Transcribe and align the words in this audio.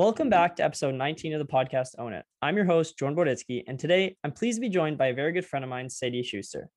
Welcome 0.00 0.30
back 0.30 0.56
to 0.56 0.64
episode 0.64 0.94
19 0.94 1.34
of 1.34 1.40
the 1.40 1.44
podcast 1.44 1.88
Own 1.98 2.14
It. 2.14 2.24
I'm 2.40 2.56
your 2.56 2.64
host, 2.64 2.96
Jordan 2.96 3.18
Boditsky, 3.18 3.64
and 3.66 3.78
today 3.78 4.16
I'm 4.24 4.32
pleased 4.32 4.56
to 4.56 4.62
be 4.62 4.70
joined 4.70 4.96
by 4.96 5.08
a 5.08 5.14
very 5.14 5.30
good 5.30 5.44
friend 5.44 5.62
of 5.62 5.68
mine, 5.68 5.90
Sadie 5.90 6.22
Schuster. 6.22 6.70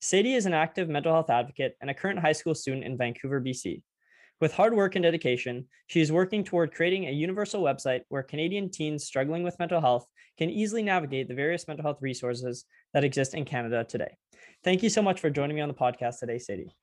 Sadie 0.00 0.32
is 0.32 0.46
an 0.46 0.54
active 0.54 0.88
mental 0.88 1.12
health 1.12 1.28
advocate 1.28 1.76
and 1.82 1.90
a 1.90 1.94
current 1.94 2.20
high 2.20 2.32
school 2.32 2.54
student 2.54 2.84
in 2.84 2.96
Vancouver, 2.96 3.38
BC. 3.38 3.82
With 4.40 4.54
hard 4.54 4.72
work 4.72 4.96
and 4.96 5.02
dedication, 5.02 5.68
she 5.88 6.00
is 6.00 6.10
working 6.10 6.42
toward 6.42 6.72
creating 6.72 7.06
a 7.06 7.10
universal 7.10 7.62
website 7.62 8.00
where 8.08 8.22
Canadian 8.22 8.70
teens 8.70 9.04
struggling 9.04 9.42
with 9.42 9.58
mental 9.58 9.82
health 9.82 10.06
can 10.38 10.48
easily 10.48 10.82
navigate 10.82 11.28
the 11.28 11.34
various 11.34 11.68
mental 11.68 11.84
health 11.84 11.98
resources 12.00 12.64
that 12.94 13.04
exist 13.04 13.34
in 13.34 13.44
Canada 13.44 13.84
today. 13.84 14.16
Thank 14.64 14.82
you 14.82 14.88
so 14.88 15.02
much 15.02 15.20
for 15.20 15.28
joining 15.28 15.56
me 15.56 15.60
on 15.60 15.68
the 15.68 15.74
podcast 15.74 16.20
today, 16.20 16.38
Sadie. 16.38 16.74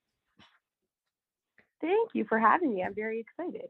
Thank 1.81 2.11
you 2.13 2.23
for 2.23 2.37
having 2.37 2.75
me. 2.75 2.83
I'm 2.83 2.93
very 2.93 3.19
excited. 3.19 3.69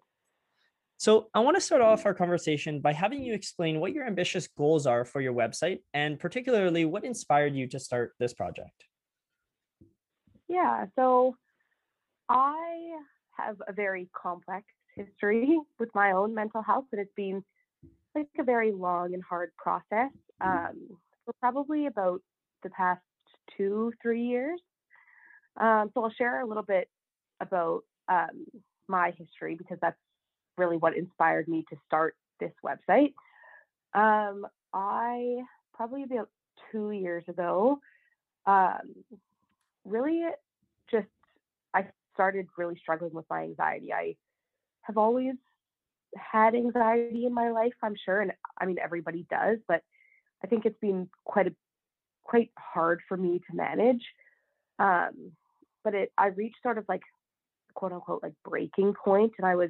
So, 0.99 1.29
I 1.33 1.39
want 1.41 1.55
to 1.55 1.61
start 1.61 1.81
off 1.81 2.05
our 2.05 2.13
conversation 2.13 2.81
by 2.81 2.91
having 2.91 3.21
you 3.21 3.33
explain 3.33 3.79
what 3.79 3.93
your 3.93 4.05
ambitious 4.07 4.47
goals 4.47 4.87
are 4.87 5.05
for 5.05 5.21
your 5.21 5.33
website 5.33 5.79
and 5.93 6.20
particularly 6.20 6.85
what 6.85 7.05
inspired 7.05 7.55
you 7.55 7.67
to 7.67 7.79
start 7.79 8.13
this 8.20 8.33
project. 8.33 8.85
Yeah, 10.47 10.85
so 10.95 11.35
I 12.29 12.97
have 13.37 13.57
a 13.67 13.73
very 13.73 14.09
complex 14.20 14.65
history 14.95 15.59
with 15.79 15.89
my 15.93 16.13
own 16.13 16.33
mental 16.33 16.61
health, 16.61 16.85
and 16.91 17.01
it's 17.01 17.13
been 17.15 17.43
like 18.15 18.27
a 18.39 18.43
very 18.43 18.71
long 18.71 19.13
and 19.13 19.23
hard 19.23 19.51
process 19.57 20.11
um, 20.41 20.98
for 21.25 21.34
probably 21.39 21.85
about 21.85 22.21
the 22.63 22.70
past 22.71 23.01
two, 23.55 23.93
three 24.01 24.23
years. 24.23 24.59
Um, 25.59 25.91
so 25.93 26.04
I'll 26.04 26.11
share 26.11 26.41
a 26.41 26.48
little 26.48 26.63
bit 26.63 26.87
about 27.39 27.82
um, 28.09 28.45
my 28.87 29.13
history 29.17 29.55
because 29.55 29.77
that's 29.82 29.98
really 30.58 30.77
what 30.77 30.96
inspired 30.96 31.48
me 31.48 31.66
to 31.70 31.77
start 31.86 32.16
this 32.40 32.52
website. 32.63 33.13
Um, 33.94 34.46
I 34.74 35.38
probably 35.74 36.04
about 36.04 36.30
two 36.72 36.91
years 36.91 37.24
ago, 37.27 37.80
um, 38.46 38.96
really 39.85 40.24
just 40.91 41.08
I 41.74 41.88
started 42.13 42.48
really 42.58 42.78
struggling 42.82 43.13
with 43.13 43.26
my 43.30 43.44
anxiety. 43.44 43.94
I 43.94 44.16
have 44.82 44.98
always 44.98 45.35
had 46.16 46.55
anxiety 46.55 47.26
in 47.26 47.34
my 47.34 47.52
life, 47.52 47.74
I'm 47.84 47.96
sure, 48.05 48.22
and 48.22 48.32
I 48.60 48.66
mean 48.66 48.78
everybody 48.84 49.26
does, 49.30 49.60
but 49.68 49.84
I 50.44 50.48
think 50.48 50.66
it's 50.66 50.80
been 50.80 51.10
quite 51.26 51.48
a 51.48 51.55
quite 52.24 52.52
hard 52.58 53.02
for 53.08 53.18
me 53.18 53.40
to 53.50 53.55
manage. 53.55 54.04
Um, 54.80 55.32
but 55.84 55.96
it 55.96 56.12
I 56.18 56.28
reached 56.28 56.62
sort 56.62 56.78
of 56.78 56.85
like 56.90 57.04
quote 57.74 57.94
unquote 57.94 58.24
like 58.24 58.34
breaking 58.44 58.94
point 58.94 59.34
and 59.38 59.46
I 59.46 59.55
was 59.55 59.70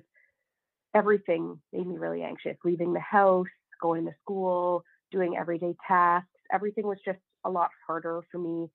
everything 0.97 1.59
made 1.71 1.87
me 1.87 1.97
really 1.97 2.23
anxious. 2.23 2.57
Leaving 2.63 2.93
the 2.93 2.99
house, 2.99 3.47
going 3.81 4.05
to 4.05 4.11
school, 4.21 4.83
doing 5.11 5.37
everyday 5.37 5.75
tasks, 5.87 6.27
everything 6.51 6.87
was 6.87 6.97
just 7.05 7.19
a 7.45 7.49
lot 7.49 7.69
harder 7.85 8.21
for 8.31 8.39
me 8.39 8.69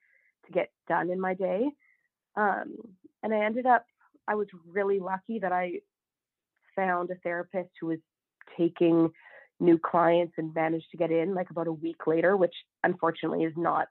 to 0.46 0.52
get 0.52 0.70
done 0.88 1.10
in 1.10 1.20
my 1.20 1.34
day. 1.34 1.68
Um, 2.36 2.74
and 3.22 3.34
I 3.34 3.44
ended 3.44 3.66
up, 3.66 3.84
I 4.28 4.34
was 4.34 4.46
really 4.66 4.98
lucky 4.98 5.38
that 5.40 5.52
I 5.52 5.80
found 6.74 7.10
a 7.10 7.16
therapist 7.16 7.70
who 7.80 7.88
was 7.88 7.98
taking 8.56 9.10
new 9.60 9.78
clients 9.78 10.34
and 10.38 10.54
managed 10.54 10.90
to 10.90 10.96
get 10.96 11.10
in 11.10 11.34
like 11.34 11.50
about 11.50 11.66
a 11.66 11.72
week 11.72 12.06
later, 12.06 12.36
which 12.36 12.54
unfortunately 12.82 13.44
is 13.44 13.52
not 13.56 13.88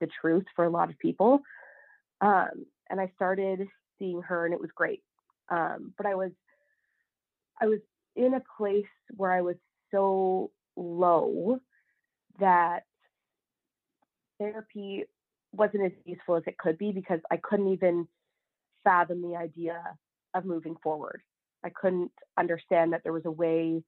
the 0.00 0.08
truth 0.20 0.44
for 0.56 0.64
a 0.64 0.70
lot 0.70 0.90
of 0.90 0.98
people. 0.98 1.40
Um, 2.20 2.66
and 2.90 3.00
I 3.00 3.10
started 3.14 3.66
seeing 3.98 4.22
her 4.22 4.44
and 4.46 4.54
it 4.54 4.60
was 4.60 4.70
great. 4.74 5.02
Um, 5.50 5.92
but 5.96 6.06
I 6.06 6.14
was 6.14 6.30
I 7.60 7.66
was 7.66 7.80
in 8.16 8.34
a 8.34 8.42
place 8.56 8.84
where 9.16 9.32
I 9.32 9.40
was 9.40 9.56
so 9.90 10.50
low 10.76 11.58
that 12.38 12.84
therapy 14.38 15.04
wasn't 15.52 15.84
as 15.84 15.92
useful 16.04 16.36
as 16.36 16.42
it 16.46 16.58
could 16.58 16.78
be 16.78 16.92
because 16.92 17.20
I 17.30 17.36
couldn't 17.36 17.72
even 17.72 18.08
fathom 18.84 19.22
the 19.22 19.36
idea 19.36 19.82
of 20.34 20.44
moving 20.44 20.76
forward. 20.82 21.22
I 21.64 21.70
couldn't 21.70 22.10
understand 22.38 22.92
that 22.92 23.02
there 23.04 23.12
was 23.12 23.26
a 23.26 23.30
way 23.30 23.82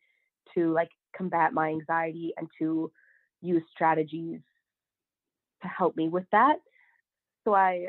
to 0.54 0.72
like 0.72 0.90
combat 1.16 1.52
my 1.52 1.68
anxiety 1.68 2.32
and 2.36 2.48
to 2.58 2.92
use 3.40 3.62
strategies 3.72 4.40
to 5.62 5.68
help 5.68 5.96
me 5.96 6.08
with 6.08 6.24
that. 6.32 6.56
So 7.44 7.54
I 7.54 7.88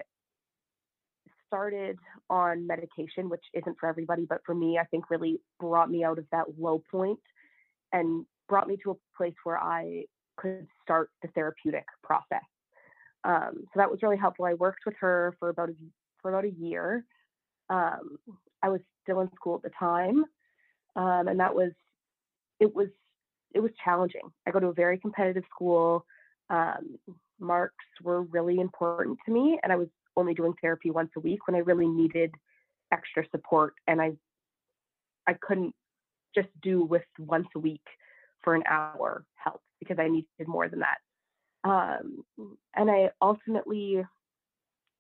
started 1.48 1.98
on 2.30 2.68
medication, 2.68 3.30
which 3.30 3.44
isn't 3.54 3.78
for 3.80 3.88
everybody, 3.88 4.26
but 4.28 4.42
for 4.46 4.56
me, 4.56 4.78
I 4.78 4.86
think 4.86 5.10
really 5.10 5.40
brought 5.60 5.90
me 5.90 6.04
out 6.04 6.20
of 6.20 6.26
that 6.32 6.46
low 6.58 6.82
point 6.92 7.20
and 7.92 8.26
brought 8.48 8.68
me 8.68 8.78
to 8.84 8.92
a 8.92 8.96
place 9.18 9.36
where 9.44 9.58
I 9.58 10.06
could 10.38 10.68
start 10.84 11.10
the 11.22 11.30
therapeutic 11.30 11.86
process. 12.04 12.44
Um, 13.24 13.64
so 13.64 13.78
that 13.78 13.90
was 13.90 14.00
really 14.04 14.18
helpful. 14.18 14.46
I 14.46 14.54
worked 14.54 14.82
with 14.86 14.96
her 15.00 15.36
for 15.40 15.50
about 15.50 15.70
a, 15.70 15.76
for 16.22 16.30
about 16.30 16.46
a 16.46 16.52
year. 16.52 17.04
Um, 17.70 18.18
I 18.62 18.70
was 18.70 18.82
still 19.04 19.22
in 19.22 19.30
school 19.36 19.56
at 19.56 19.64
the 19.64 19.72
time, 19.80 20.26
um, 20.96 21.28
and 21.28 21.40
that 21.40 21.56
was 21.56 21.72
it 22.60 22.74
was 22.76 22.88
it 23.54 23.60
was 23.60 23.72
challenging. 23.84 24.32
I 24.46 24.52
go 24.52 24.60
to 24.60 24.68
a 24.68 24.74
very 24.74 25.00
competitive 25.00 25.44
school. 25.54 26.06
Um, 26.50 27.00
marks 27.40 27.86
were 28.04 28.22
really 28.24 28.60
important 28.60 29.18
to 29.26 29.32
me, 29.32 29.60
and 29.64 29.72
I 29.72 29.76
was 29.76 29.88
only 30.18 30.34
doing 30.34 30.54
therapy 30.62 30.92
once 30.92 31.12
a 31.16 31.20
week 31.20 31.48
when 31.48 31.56
I 31.56 31.60
really 31.60 31.88
needed 31.88 32.32
extra 32.92 33.24
support 33.32 33.74
and 33.88 34.02
I 34.02 34.14
I 35.28 35.34
couldn't 35.42 35.74
just 36.36 36.50
do 36.62 36.84
with 36.84 37.04
once 37.18 37.48
a 37.56 37.60
week 37.60 37.82
for 38.44 38.54
an 38.56 38.64
hour 38.70 39.26
help 39.36 39.62
because 39.80 39.98
I 40.00 40.08
needed 40.08 40.48
more 40.48 40.70
than 40.70 40.80
that. 40.80 40.98
Um, 41.68 42.24
and 42.76 42.92
I 42.92 43.10
ultimately 43.22 44.06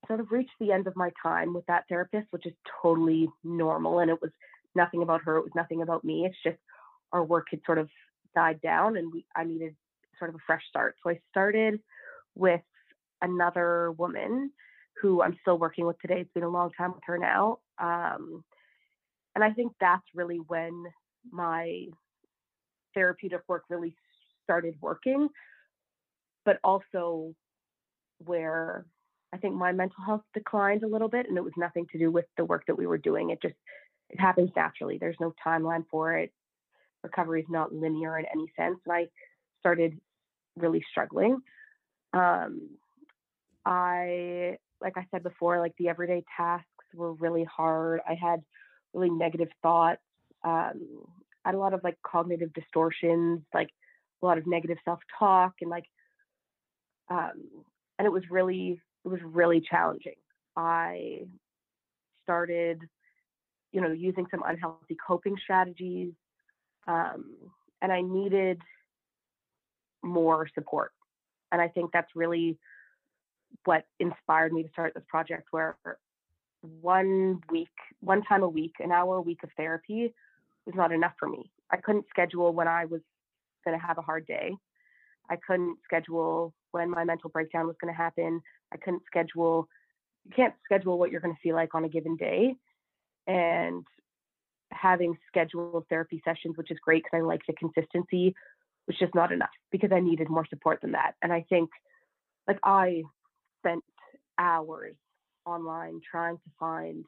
sort 0.07 0.19
of 0.19 0.31
reached 0.31 0.55
the 0.59 0.71
end 0.71 0.87
of 0.87 0.95
my 0.95 1.11
time 1.21 1.53
with 1.53 1.65
that 1.67 1.83
therapist, 1.87 2.27
which 2.31 2.45
is 2.45 2.53
totally 2.81 3.29
normal. 3.43 3.99
And 3.99 4.09
it 4.09 4.21
was 4.21 4.31
nothing 4.73 5.03
about 5.03 5.21
her, 5.23 5.37
it 5.37 5.43
was 5.43 5.55
nothing 5.55 5.81
about 5.81 6.03
me. 6.03 6.25
It's 6.25 6.37
just 6.43 6.57
our 7.11 7.23
work 7.23 7.47
had 7.51 7.61
sort 7.65 7.77
of 7.77 7.89
died 8.33 8.59
down 8.61 8.97
and 8.97 9.11
we 9.13 9.25
I 9.35 9.43
needed 9.43 9.75
sort 10.17 10.29
of 10.29 10.35
a 10.35 10.43
fresh 10.45 10.63
start. 10.67 10.95
So 11.03 11.11
I 11.11 11.19
started 11.29 11.79
with 12.35 12.61
another 13.21 13.91
woman 13.91 14.51
who 15.01 15.21
I'm 15.21 15.37
still 15.41 15.57
working 15.57 15.85
with 15.85 15.99
today. 15.99 16.21
It's 16.21 16.33
been 16.33 16.43
a 16.43 16.49
long 16.49 16.71
time 16.77 16.93
with 16.93 17.03
her 17.05 17.17
now. 17.17 17.59
Um, 17.79 18.43
and 19.35 19.43
I 19.43 19.51
think 19.51 19.73
that's 19.79 20.05
really 20.13 20.37
when 20.47 20.85
my 21.31 21.85
therapeutic 22.93 23.41
work 23.47 23.63
really 23.69 23.95
started 24.43 24.75
working, 24.81 25.27
but 26.45 26.59
also 26.63 27.35
where 28.19 28.85
I 29.33 29.37
think 29.37 29.55
my 29.55 29.73
mental 29.73 30.03
health 30.05 30.21
declined 30.33 30.83
a 30.83 30.87
little 30.87 31.09
bit, 31.09 31.27
and 31.27 31.37
it 31.37 31.43
was 31.43 31.53
nothing 31.57 31.85
to 31.91 31.99
do 31.99 32.09
with 32.09 32.25
the 32.37 32.45
work 32.45 32.63
that 32.67 32.77
we 32.77 32.87
were 32.87 32.97
doing. 32.97 33.31
It 33.31 33.41
just 33.41 33.55
it 34.09 34.19
happens 34.19 34.51
naturally. 34.55 34.97
There's 34.97 35.17
no 35.19 35.33
timeline 35.45 35.83
for 35.91 36.17
it. 36.17 36.31
Recovery 37.03 37.41
is 37.41 37.47
not 37.49 37.73
linear 37.73 38.17
in 38.17 38.25
any 38.33 38.51
sense, 38.55 38.77
and 38.85 38.93
I 38.93 39.07
started 39.59 39.99
really 40.55 40.83
struggling. 40.89 41.39
Um, 42.13 42.69
I 43.65 44.57
like 44.85 44.97
I 44.97 45.07
said 45.09 45.23
before, 45.23 45.59
like 45.59 45.73
the 45.77 45.89
everyday 45.89 46.23
tasks 46.37 46.65
were 46.93 47.13
really 47.13 47.43
hard. 47.43 48.01
I 48.07 48.13
had 48.13 48.43
really 48.93 49.09
negative 49.09 49.49
thoughts. 49.63 49.99
Um, 50.43 50.79
I 51.43 51.49
had 51.49 51.55
a 51.55 51.59
lot 51.59 51.73
of 51.73 51.83
like 51.83 51.97
cognitive 52.05 52.53
distortions, 52.53 53.41
like 53.51 53.69
a 54.21 54.25
lot 54.25 54.37
of 54.37 54.45
negative 54.45 54.77
self-talk, 54.85 55.53
and 55.61 55.71
like, 55.71 55.85
um, 57.09 57.33
and 57.97 58.05
it 58.05 58.11
was 58.11 58.23
really, 58.29 58.79
it 59.03 59.07
was 59.07 59.19
really 59.23 59.59
challenging. 59.59 60.13
I 60.55 61.21
started, 62.23 62.79
you 63.71 63.81
know, 63.81 63.91
using 63.91 64.27
some 64.29 64.43
unhealthy 64.45 64.97
coping 65.05 65.35
strategies, 65.43 66.13
um, 66.87 67.25
and 67.81 67.91
I 67.91 68.01
needed 68.01 68.61
more 70.03 70.47
support. 70.53 70.91
And 71.51 71.59
I 71.59 71.69
think 71.69 71.91
that's 71.91 72.09
really 72.15 72.59
what 73.63 73.85
inspired 73.99 74.53
me 74.53 74.63
to 74.63 74.69
start 74.69 74.93
this 74.93 75.03
project 75.07 75.47
where 75.51 75.77
one 76.81 77.41
week, 77.49 77.69
one 77.99 78.23
time 78.23 78.43
a 78.43 78.49
week, 78.49 78.73
an 78.79 78.91
hour 78.91 79.17
a 79.17 79.21
week 79.21 79.39
of 79.43 79.49
therapy 79.55 80.13
was 80.65 80.75
not 80.75 80.91
enough 80.91 81.13
for 81.19 81.29
me. 81.29 81.51
I 81.71 81.77
couldn't 81.77 82.05
schedule 82.09 82.53
when 82.53 82.67
I 82.67 82.85
was 82.85 83.01
going 83.63 83.79
to 83.79 83.85
have 83.85 83.97
a 83.97 84.01
hard 84.01 84.25
day. 84.25 84.55
I 85.29 85.37
couldn't 85.47 85.77
schedule 85.83 86.53
when 86.71 86.89
my 86.89 87.03
mental 87.03 87.29
breakdown 87.29 87.67
was 87.67 87.75
going 87.81 87.93
to 87.93 87.97
happen. 87.97 88.41
I 88.73 88.77
couldn't 88.77 89.03
schedule, 89.07 89.67
you 90.25 90.31
can't 90.35 90.53
schedule 90.65 90.97
what 90.97 91.11
you're 91.11 91.21
going 91.21 91.33
to 91.33 91.41
feel 91.41 91.55
like 91.55 91.73
on 91.73 91.85
a 91.85 91.89
given 91.89 92.15
day. 92.15 92.55
And 93.27 93.85
having 94.71 95.17
scheduled 95.27 95.85
therapy 95.89 96.21
sessions, 96.25 96.57
which 96.57 96.71
is 96.71 96.77
great 96.83 97.03
because 97.03 97.17
I 97.17 97.21
like 97.21 97.41
the 97.47 97.53
consistency, 97.53 98.35
was 98.87 98.97
just 98.99 99.15
not 99.15 99.31
enough 99.31 99.49
because 99.71 99.91
I 99.91 99.99
needed 99.99 100.29
more 100.29 100.45
support 100.47 100.81
than 100.81 100.91
that. 100.91 101.13
And 101.23 101.33
I 101.33 101.45
think, 101.49 101.69
like, 102.47 102.59
I 102.63 103.03
spent 103.65 103.83
hours 104.37 104.95
online 105.45 105.99
trying 106.09 106.37
to 106.37 106.51
find 106.59 107.05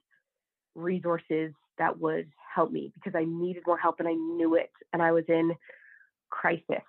resources 0.76 1.52
that 1.78 2.00
would 2.00 2.30
help 2.56 2.72
me 2.72 2.92
because 2.94 3.14
I 3.16 3.26
needed 3.28 3.64
more 3.68 3.78
help 3.78 4.00
and 4.00 4.08
I 4.08 4.14
knew 4.14 4.56
it. 4.56 4.72
And 4.94 5.02
I 5.02 5.12
was 5.12 5.26
in 5.28 5.52
crisis. 6.30 6.84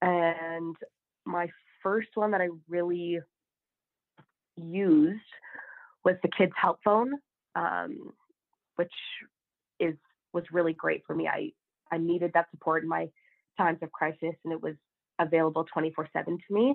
And 0.00 0.76
my 1.24 1.48
first 1.82 2.08
one 2.14 2.30
that 2.32 2.40
I 2.40 2.48
really 2.68 3.18
used 4.56 5.20
was 6.04 6.16
the 6.22 6.30
kids 6.36 6.52
help 6.60 6.78
phone, 6.84 7.12
um, 7.54 8.12
which 8.76 8.92
is 9.78 9.94
was 10.32 10.44
really 10.50 10.72
great 10.72 11.02
for 11.06 11.14
me. 11.14 11.28
I 11.28 11.50
I 11.92 11.98
needed 11.98 12.32
that 12.34 12.50
support 12.50 12.82
in 12.82 12.88
my 12.88 13.08
times 13.58 13.78
of 13.82 13.92
crisis, 13.92 14.34
and 14.44 14.52
it 14.52 14.62
was 14.62 14.74
available 15.20 15.64
24 15.72 16.08
7 16.12 16.38
to 16.38 16.54
me. 16.54 16.74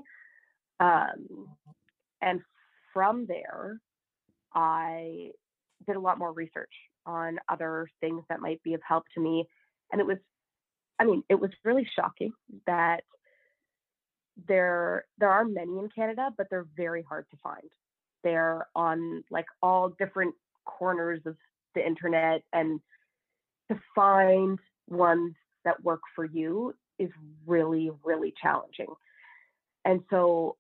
Um, 0.80 1.48
and 2.22 2.42
from 2.94 3.26
there, 3.28 3.80
I 4.54 5.32
did 5.86 5.96
a 5.96 6.00
lot 6.00 6.18
more 6.18 6.34
research 6.34 6.72
on 7.06 7.40
other 7.50 7.90
things 8.02 8.24
that 8.30 8.42
might 8.42 8.62
be 8.64 8.74
of 8.74 8.82
help 8.88 9.06
to 9.14 9.22
me. 9.22 9.48
And 9.92 10.02
it 10.02 10.08
was, 10.08 10.18
I 11.00 11.06
mean, 11.06 11.24
it 11.30 11.40
was 11.40 11.52
really 11.64 11.88
shocking 11.96 12.34
that 12.66 13.04
there 14.48 15.06
there 15.18 15.30
are 15.30 15.46
many 15.46 15.80
in 15.80 15.90
Canada, 15.90 16.30
but 16.38 16.48
they're 16.50 16.68
very 16.76 17.02
hard 17.02 17.26
to 17.32 17.38
find. 17.42 17.70
They're 18.24 18.68
on 18.76 19.24
like 19.32 19.46
all 19.62 19.90
different 19.90 20.36
corners 20.66 21.22
of 21.26 21.36
the 21.76 21.86
internet, 21.86 22.42
and 22.54 22.80
to 23.72 23.80
find 23.96 24.60
ones 24.90 25.34
that 25.66 25.84
work 25.84 26.02
for 26.16 26.26
you 26.26 26.74
is 27.00 27.10
really, 27.46 27.92
really 28.04 28.34
challenging. 28.42 28.94
And 29.86 30.02
so, 30.10 30.58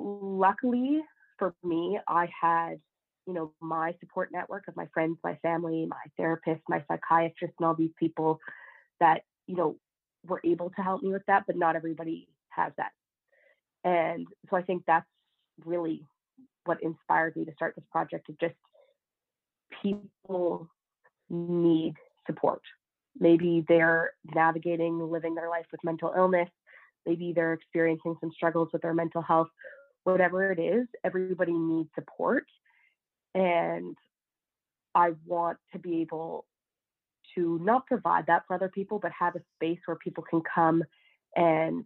luckily 0.00 1.00
for 1.38 1.54
me, 1.62 1.98
I 2.08 2.28
had, 2.40 2.80
you 3.26 3.34
know, 3.34 3.52
my 3.60 3.94
support 4.00 4.30
network 4.32 4.66
of 4.68 4.76
my 4.76 4.86
friends, 4.92 5.18
my 5.22 5.36
family, 5.42 5.86
my 5.88 5.96
therapist, 6.16 6.62
my 6.68 6.82
psychiatrist, 6.88 7.54
and 7.58 7.66
all 7.66 7.74
these 7.74 7.92
people 7.98 8.40
that, 8.98 9.22
you 9.46 9.56
know, 9.56 9.76
were 10.26 10.40
able 10.44 10.70
to 10.70 10.82
help 10.82 11.02
me 11.02 11.10
with 11.10 11.24
that, 11.26 11.44
but 11.46 11.56
not 11.56 11.76
everybody 11.76 12.28
has 12.50 12.72
that. 12.76 12.92
And 13.84 14.26
so 14.50 14.56
I 14.56 14.62
think 14.62 14.84
that's 14.86 15.06
really 15.64 16.04
what 16.64 16.82
inspired 16.82 17.36
me 17.36 17.44
to 17.44 17.52
start 17.54 17.74
this 17.74 17.84
project 17.90 18.28
of 18.28 18.38
just 18.38 18.54
people 19.82 20.68
need 21.30 21.94
support. 22.26 22.60
Maybe 23.18 23.64
they're 23.68 24.12
navigating 24.34 24.98
living 24.98 25.34
their 25.34 25.48
life 25.48 25.66
with 25.72 25.82
mental 25.84 26.12
illness. 26.16 26.48
Maybe 27.06 27.32
they're 27.34 27.54
experiencing 27.54 28.16
some 28.20 28.30
struggles 28.32 28.68
with 28.72 28.82
their 28.82 28.94
mental 28.94 29.22
health. 29.22 29.48
Whatever 30.04 30.50
it 30.52 30.58
is, 30.58 30.86
everybody 31.04 31.52
needs 31.52 31.90
support. 31.94 32.44
And 33.34 33.96
I 34.94 35.10
want 35.24 35.58
to 35.72 35.78
be 35.78 36.00
able 36.00 36.46
to 37.34 37.58
not 37.62 37.86
provide 37.86 38.26
that 38.26 38.42
for 38.46 38.54
other 38.54 38.68
people, 38.68 38.98
but 38.98 39.12
have 39.18 39.36
a 39.36 39.42
space 39.56 39.78
where 39.86 39.96
people 39.96 40.24
can 40.28 40.42
come 40.52 40.82
and, 41.36 41.84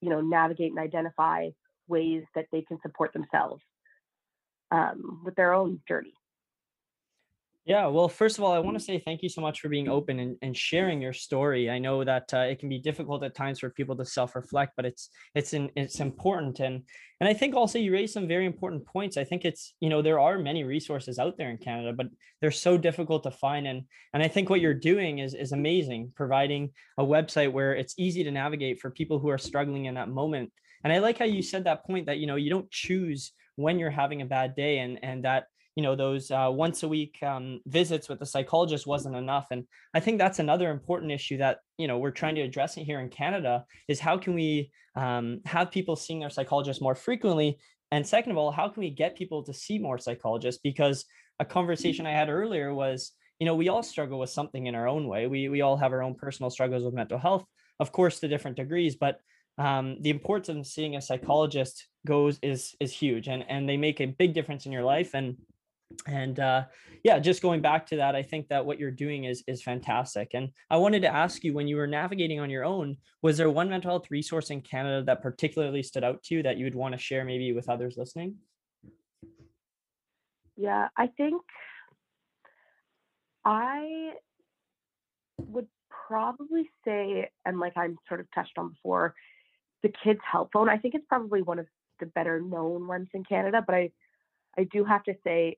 you 0.00 0.10
know, 0.10 0.20
navigate 0.20 0.70
and 0.70 0.78
identify 0.78 1.48
ways 1.88 2.22
that 2.34 2.46
they 2.52 2.62
can 2.62 2.78
support 2.82 3.12
themselves 3.12 3.62
um, 4.70 5.22
with 5.24 5.34
their 5.34 5.52
own 5.52 5.80
journey. 5.88 6.14
Yeah, 7.66 7.86
well, 7.86 8.10
first 8.10 8.36
of 8.36 8.44
all, 8.44 8.52
I 8.52 8.58
want 8.58 8.76
to 8.76 8.84
say 8.84 8.98
thank 8.98 9.22
you 9.22 9.30
so 9.30 9.40
much 9.40 9.60
for 9.60 9.70
being 9.70 9.88
open 9.88 10.20
and, 10.20 10.36
and 10.42 10.54
sharing 10.54 11.00
your 11.00 11.14
story. 11.14 11.70
I 11.70 11.78
know 11.78 12.04
that 12.04 12.24
uh, 12.34 12.40
it 12.40 12.58
can 12.58 12.68
be 12.68 12.78
difficult 12.78 13.24
at 13.24 13.34
times 13.34 13.60
for 13.60 13.70
people 13.70 13.96
to 13.96 14.04
self-reflect, 14.04 14.74
but 14.76 14.84
it's 14.84 15.08
it's 15.34 15.54
it's 15.54 15.98
important 15.98 16.60
and 16.60 16.82
and 17.20 17.28
I 17.28 17.32
think 17.32 17.54
also 17.54 17.78
you 17.78 17.90
raised 17.90 18.12
some 18.12 18.28
very 18.28 18.44
important 18.44 18.84
points. 18.84 19.16
I 19.16 19.24
think 19.24 19.46
it's 19.46 19.74
you 19.80 19.88
know 19.88 20.02
there 20.02 20.20
are 20.20 20.38
many 20.38 20.62
resources 20.62 21.18
out 21.18 21.38
there 21.38 21.48
in 21.48 21.56
Canada, 21.56 21.94
but 21.96 22.08
they're 22.42 22.50
so 22.50 22.76
difficult 22.76 23.22
to 23.22 23.30
find 23.30 23.66
and 23.66 23.84
and 24.12 24.22
I 24.22 24.28
think 24.28 24.50
what 24.50 24.60
you're 24.60 24.74
doing 24.74 25.20
is 25.20 25.32
is 25.32 25.52
amazing, 25.52 26.12
providing 26.14 26.70
a 26.98 27.02
website 27.02 27.50
where 27.50 27.74
it's 27.74 27.94
easy 27.98 28.24
to 28.24 28.30
navigate 28.30 28.78
for 28.78 28.90
people 28.90 29.18
who 29.18 29.30
are 29.30 29.38
struggling 29.38 29.86
in 29.86 29.94
that 29.94 30.10
moment. 30.10 30.52
And 30.82 30.92
I 30.92 30.98
like 30.98 31.18
how 31.18 31.24
you 31.24 31.40
said 31.40 31.64
that 31.64 31.86
point 31.86 32.04
that 32.06 32.18
you 32.18 32.26
know 32.26 32.36
you 32.36 32.50
don't 32.50 32.70
choose 32.70 33.32
when 33.56 33.78
you're 33.78 33.88
having 33.90 34.20
a 34.20 34.26
bad 34.26 34.54
day 34.54 34.80
and 34.80 34.98
and 35.02 35.24
that 35.24 35.44
you 35.76 35.82
know 35.82 35.96
those 35.96 36.30
uh, 36.30 36.48
once 36.50 36.82
a 36.82 36.88
week 36.88 37.18
um, 37.22 37.60
visits 37.66 38.08
with 38.08 38.18
the 38.18 38.26
psychologist 38.26 38.86
wasn't 38.86 39.14
enough 39.14 39.48
and 39.50 39.64
i 39.94 40.00
think 40.00 40.18
that's 40.18 40.38
another 40.38 40.70
important 40.70 41.10
issue 41.10 41.36
that 41.36 41.58
you 41.78 41.88
know 41.88 41.98
we're 41.98 42.10
trying 42.10 42.34
to 42.34 42.42
address 42.42 42.76
it 42.76 42.84
here 42.84 43.00
in 43.00 43.08
canada 43.08 43.64
is 43.88 44.00
how 44.00 44.16
can 44.16 44.34
we 44.34 44.70
um, 44.96 45.40
have 45.44 45.72
people 45.72 45.96
seeing 45.96 46.20
their 46.20 46.30
psychologist 46.30 46.80
more 46.80 46.94
frequently 46.94 47.58
and 47.94 48.06
second 48.06 48.32
of 48.32 48.38
all 48.38 48.50
how 48.50 48.68
can 48.68 48.80
we 48.80 48.90
get 48.90 49.16
people 49.16 49.42
to 49.44 49.54
see 49.54 49.78
more 49.78 49.98
psychologists? 49.98 50.60
Because 50.62 51.04
a 51.38 51.44
conversation 51.44 52.06
i 52.06 52.10
had 52.10 52.28
earlier 52.28 52.74
was 52.74 53.12
you 53.38 53.46
know 53.46 53.54
we 53.54 53.68
all 53.68 53.82
struggle 53.82 54.18
with 54.18 54.30
something 54.30 54.66
in 54.66 54.74
our 54.74 54.88
own 54.88 55.06
way. 55.08 55.26
We 55.26 55.48
we 55.48 55.60
all 55.60 55.76
have 55.76 55.92
our 55.92 56.02
own 56.02 56.14
personal 56.14 56.50
struggles 56.50 56.84
with 56.84 56.94
mental 56.94 57.18
health 57.18 57.44
of 57.80 57.92
course 57.92 58.20
to 58.20 58.28
different 58.28 58.56
degrees 58.56 58.96
but 58.96 59.20
um, 59.58 59.96
the 60.00 60.10
importance 60.10 60.68
of 60.68 60.72
seeing 60.72 60.96
a 60.96 61.00
psychologist 61.00 61.86
goes 62.06 62.38
is 62.42 62.74
is 62.80 62.92
huge 62.92 63.28
and 63.28 63.44
and 63.48 63.68
they 63.68 63.76
make 63.76 64.00
a 64.00 64.06
big 64.06 64.34
difference 64.34 64.66
in 64.66 64.72
your 64.72 64.82
life 64.82 65.14
and 65.14 65.36
and 66.06 66.40
uh, 66.40 66.64
yeah 67.02 67.18
just 67.18 67.42
going 67.42 67.60
back 67.60 67.86
to 67.86 67.96
that 67.96 68.14
i 68.14 68.22
think 68.22 68.48
that 68.48 68.64
what 68.64 68.78
you're 68.78 68.90
doing 68.90 69.24
is 69.24 69.42
is 69.46 69.62
fantastic. 69.62 70.30
And 70.34 70.50
i 70.70 70.76
wanted 70.76 71.02
to 71.02 71.14
ask 71.14 71.44
you 71.44 71.52
when 71.52 71.68
you 71.68 71.76
were 71.76 71.86
navigating 71.86 72.40
on 72.40 72.50
your 72.50 72.64
own 72.64 72.96
was 73.22 73.36
there 73.36 73.50
one 73.50 73.68
mental 73.68 73.90
health 73.90 74.10
resource 74.10 74.50
in 74.50 74.60
canada 74.60 75.04
that 75.04 75.22
particularly 75.22 75.82
stood 75.82 76.04
out 76.04 76.22
to 76.24 76.36
you 76.36 76.42
that 76.42 76.56
you 76.56 76.64
would 76.64 76.74
want 76.74 76.94
to 76.94 76.98
share 76.98 77.24
maybe 77.24 77.52
with 77.52 77.68
others 77.68 77.96
listening? 77.96 78.36
Yeah 80.56 80.88
i 80.96 81.08
think 81.08 81.42
i 83.44 84.12
would 85.38 85.66
probably 86.08 86.70
say 86.84 87.30
and 87.44 87.58
like 87.58 87.76
i'm 87.76 87.96
sort 88.08 88.20
of 88.20 88.26
touched 88.34 88.56
on 88.56 88.70
before 88.70 89.14
the 89.82 89.92
kids 90.02 90.20
help 90.30 90.50
phone. 90.52 90.70
I 90.70 90.78
think 90.78 90.94
it's 90.94 91.04
probably 91.08 91.42
one 91.42 91.58
of 91.58 91.66
the 92.00 92.06
better 92.06 92.40
known 92.40 92.86
ones 92.86 93.08
in 93.14 93.22
canada 93.24 93.62
but 93.64 93.74
i 93.74 93.90
i 94.58 94.64
do 94.64 94.84
have 94.84 95.04
to 95.04 95.14
say 95.24 95.56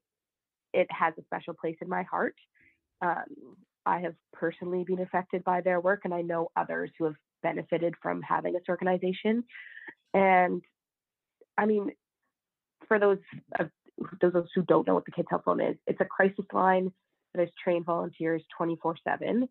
it 0.77 0.87
has 0.91 1.15
a 1.19 1.25
special 1.25 1.55
place 1.55 1.77
in 1.81 1.89
my 1.89 2.03
heart. 2.03 2.37
Um, 3.01 3.57
I 3.87 4.01
have 4.01 4.15
personally 4.33 4.85
been 4.85 5.01
affected 5.01 5.43
by 5.43 5.63
their 5.63 5.81
work, 5.81 6.03
and 6.05 6.13
I 6.13 6.21
know 6.23 6.51
others 6.57 6.91
who 6.99 7.07
have 7.07 7.15
benefited 7.43 7.95
from 8.03 8.21
having 8.21 8.53
this 8.53 8.69
organization. 8.69 9.45
And 10.13 10.63
I 11.57 11.65
mean, 11.67 11.93
for 12.87 12.99
those 12.99 13.19
those 14.21 14.49
who 14.55 14.63
don't 14.63 14.87
know 14.87 14.95
what 14.95 15.07
the 15.07 15.13
Kids 15.13 15.29
Help 15.31 15.45
Phone 15.45 15.61
is, 15.61 15.77
it's 15.87 16.01
a 16.01 16.05
crisis 16.05 16.45
line 16.53 16.93
that 17.33 17.41
has 17.41 17.49
trained 17.63 17.87
volunteers 17.87 18.43
24 18.57 18.97
7 19.03 19.49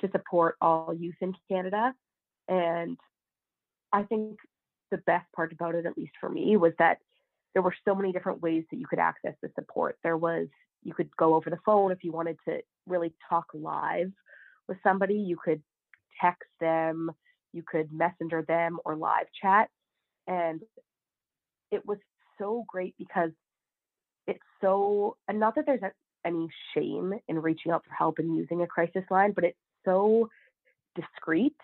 to 0.00 0.10
support 0.10 0.56
all 0.60 0.94
youth 0.94 1.14
in 1.22 1.32
Canada. 1.50 1.94
And 2.48 2.98
I 3.92 4.02
think 4.02 4.36
the 4.90 4.98
best 4.98 5.26
part 5.34 5.52
about 5.52 5.74
it, 5.74 5.86
at 5.86 5.96
least 5.96 6.12
for 6.20 6.28
me, 6.28 6.56
was 6.56 6.72
that 6.78 6.98
there 7.56 7.62
were 7.62 7.74
so 7.86 7.94
many 7.94 8.12
different 8.12 8.42
ways 8.42 8.64
that 8.70 8.76
you 8.76 8.86
could 8.86 8.98
access 8.98 9.32
the 9.40 9.48
support. 9.54 9.96
There 10.02 10.18
was 10.18 10.46
you 10.82 10.92
could 10.92 11.08
go 11.16 11.34
over 11.34 11.48
the 11.48 11.56
phone 11.64 11.90
if 11.90 12.04
you 12.04 12.12
wanted 12.12 12.36
to 12.46 12.58
really 12.86 13.14
talk 13.30 13.46
live 13.54 14.12
with 14.68 14.76
somebody. 14.82 15.14
You 15.14 15.38
could 15.42 15.62
text 16.20 16.50
them, 16.60 17.10
you 17.54 17.62
could 17.66 17.90
messenger 17.90 18.44
them 18.46 18.78
or 18.84 18.94
live 18.94 19.24
chat. 19.40 19.70
And 20.26 20.60
it 21.70 21.80
was 21.86 21.96
so 22.36 22.66
great 22.68 22.94
because 22.98 23.30
it's 24.26 24.38
so, 24.60 25.16
and 25.26 25.40
not 25.40 25.54
that 25.54 25.64
there's 25.64 25.80
any 26.26 26.48
shame 26.74 27.14
in 27.26 27.40
reaching 27.40 27.72
out 27.72 27.84
for 27.88 27.94
help 27.94 28.18
and 28.18 28.36
using 28.36 28.60
a 28.60 28.66
crisis 28.66 29.04
line, 29.10 29.32
but 29.32 29.44
it's 29.44 29.58
so 29.86 30.28
discreet 30.94 31.56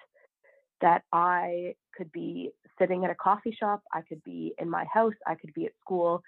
that 0.82 1.02
I 1.12 1.74
could 1.96 2.12
be 2.12 2.50
sitting 2.78 3.04
at 3.04 3.10
a 3.10 3.14
coffee 3.14 3.56
shop, 3.58 3.82
I 3.92 4.02
could 4.02 4.22
be 4.24 4.54
in 4.58 4.68
my 4.68 4.84
house, 4.92 5.14
I 5.26 5.34
could 5.34 5.54
be 5.54 5.66
at 5.66 5.72
school, 5.80 6.22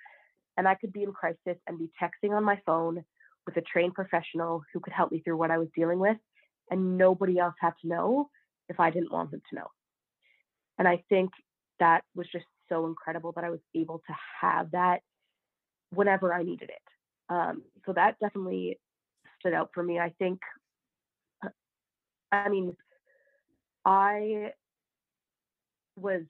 and 0.57 0.67
I 0.67 0.75
could 0.75 0.93
be 0.93 1.03
in 1.03 1.13
crisis 1.13 1.59
and 1.67 1.79
be 1.79 1.91
texting 2.01 2.35
on 2.35 2.45
my 2.45 2.61
phone 2.65 3.05
with 3.47 3.57
a 3.57 3.63
trained 3.63 3.95
professional 3.95 4.63
who 4.73 4.81
could 4.81 4.93
help 4.93 5.13
me 5.13 5.21
through 5.21 5.37
what 5.37 5.51
I 5.51 5.59
was 5.59 5.69
dealing 5.77 5.99
with, 5.99 6.17
and 6.71 6.97
nobody 6.97 7.39
else 7.39 7.55
had 7.61 7.75
to 7.83 7.89
know 7.89 8.31
if 8.69 8.81
I 8.81 8.91
didn't 8.91 9.13
want 9.13 9.31
them 9.31 9.43
to 9.51 9.57
know. 9.57 9.67
And 10.79 10.89
I 10.89 11.03
think 11.09 11.31
that 11.81 12.03
was 12.15 12.27
just 12.33 12.47
so 12.69 12.87
incredible 12.87 13.33
that 13.33 13.45
I 13.45 13.51
was 13.51 13.61
able 13.75 13.99
to 14.07 14.15
have 14.41 14.71
that 14.71 15.01
whenever 15.91 16.33
I 16.33 16.43
needed 16.43 16.71
it. 16.71 17.33
Um, 17.33 17.63
so 17.85 17.93
that 17.93 18.17
definitely 18.21 18.79
stood 19.41 19.55
out 19.55 19.71
for 19.75 19.83
me. 19.83 19.99
I 19.99 20.15
think, 20.19 20.41
I 22.33 22.49
mean, 22.49 22.77
I 23.85 24.53
was 25.97 26.23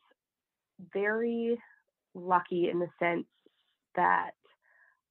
very 0.92 1.58
lucky 2.14 2.68
in 2.70 2.78
the 2.78 2.88
sense 2.98 3.26
that 3.96 4.32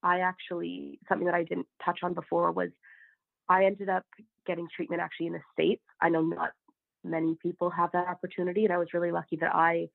I 0.02 0.20
actually, 0.20 1.00
something 1.08 1.26
that 1.26 1.36
I 1.36 1.44
didn't 1.44 1.68
touch 1.84 2.00
on 2.04 2.14
before 2.14 2.52
was 2.52 2.70
I 3.50 3.66
ended 3.66 3.90
up 3.90 4.06
getting 4.46 4.68
treatment 4.76 5.02
actually 5.02 5.28
in 5.28 5.34
the 5.34 5.42
States. 5.54 5.82
I 6.02 6.10
know 6.10 6.22
not 6.22 6.52
many 7.04 7.38
people 7.42 7.70
have 7.70 7.92
that 7.94 8.08
opportunity, 8.08 8.66
and 8.66 8.74
I 8.74 8.78
was 8.78 8.90
really 8.94 9.12
lucky 9.12 9.38
that 9.38 9.54
I 9.54 9.88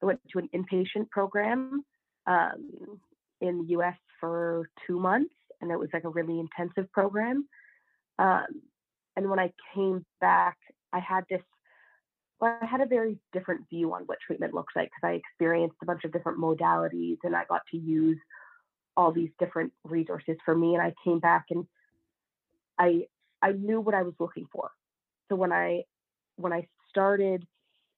went 0.00 0.20
to 0.32 0.38
an 0.38 0.48
inpatient 0.54 1.10
program 1.10 1.84
um, 2.26 3.00
in 3.40 3.58
the 3.58 3.74
US 3.78 3.96
for 4.20 4.68
two 4.86 4.98
months, 4.98 5.34
and 5.60 5.70
it 5.70 5.78
was 5.78 5.88
like 5.92 6.04
a 6.04 6.10
really 6.10 6.40
intensive 6.40 6.90
program. 6.92 7.46
Um, 8.18 8.62
and 9.16 9.28
when 9.28 9.38
I 9.38 9.52
came 9.74 10.04
back, 10.20 10.56
I 10.92 11.00
had 11.00 11.24
this, 11.28 11.42
well, 12.44 12.58
I 12.60 12.66
had 12.66 12.82
a 12.82 12.86
very 12.86 13.16
different 13.32 13.62
view 13.70 13.94
on 13.94 14.02
what 14.02 14.18
treatment 14.20 14.52
looks 14.52 14.74
like 14.76 14.90
because 14.90 15.08
I 15.08 15.14
experienced 15.14 15.76
a 15.80 15.86
bunch 15.86 16.04
of 16.04 16.12
different 16.12 16.38
modalities 16.38 17.16
and 17.24 17.34
I 17.34 17.44
got 17.48 17.62
to 17.70 17.78
use 17.78 18.18
all 18.98 19.12
these 19.12 19.30
different 19.38 19.72
resources 19.82 20.36
for 20.44 20.54
me. 20.54 20.74
And 20.74 20.82
I 20.82 20.92
came 21.02 21.20
back 21.20 21.46
and 21.48 21.66
I 22.78 23.06
I 23.40 23.52
knew 23.52 23.80
what 23.80 23.94
I 23.94 24.02
was 24.02 24.12
looking 24.18 24.46
for. 24.52 24.70
So 25.30 25.36
when 25.36 25.52
I 25.52 25.84
when 26.36 26.52
I 26.52 26.66
started, 26.90 27.46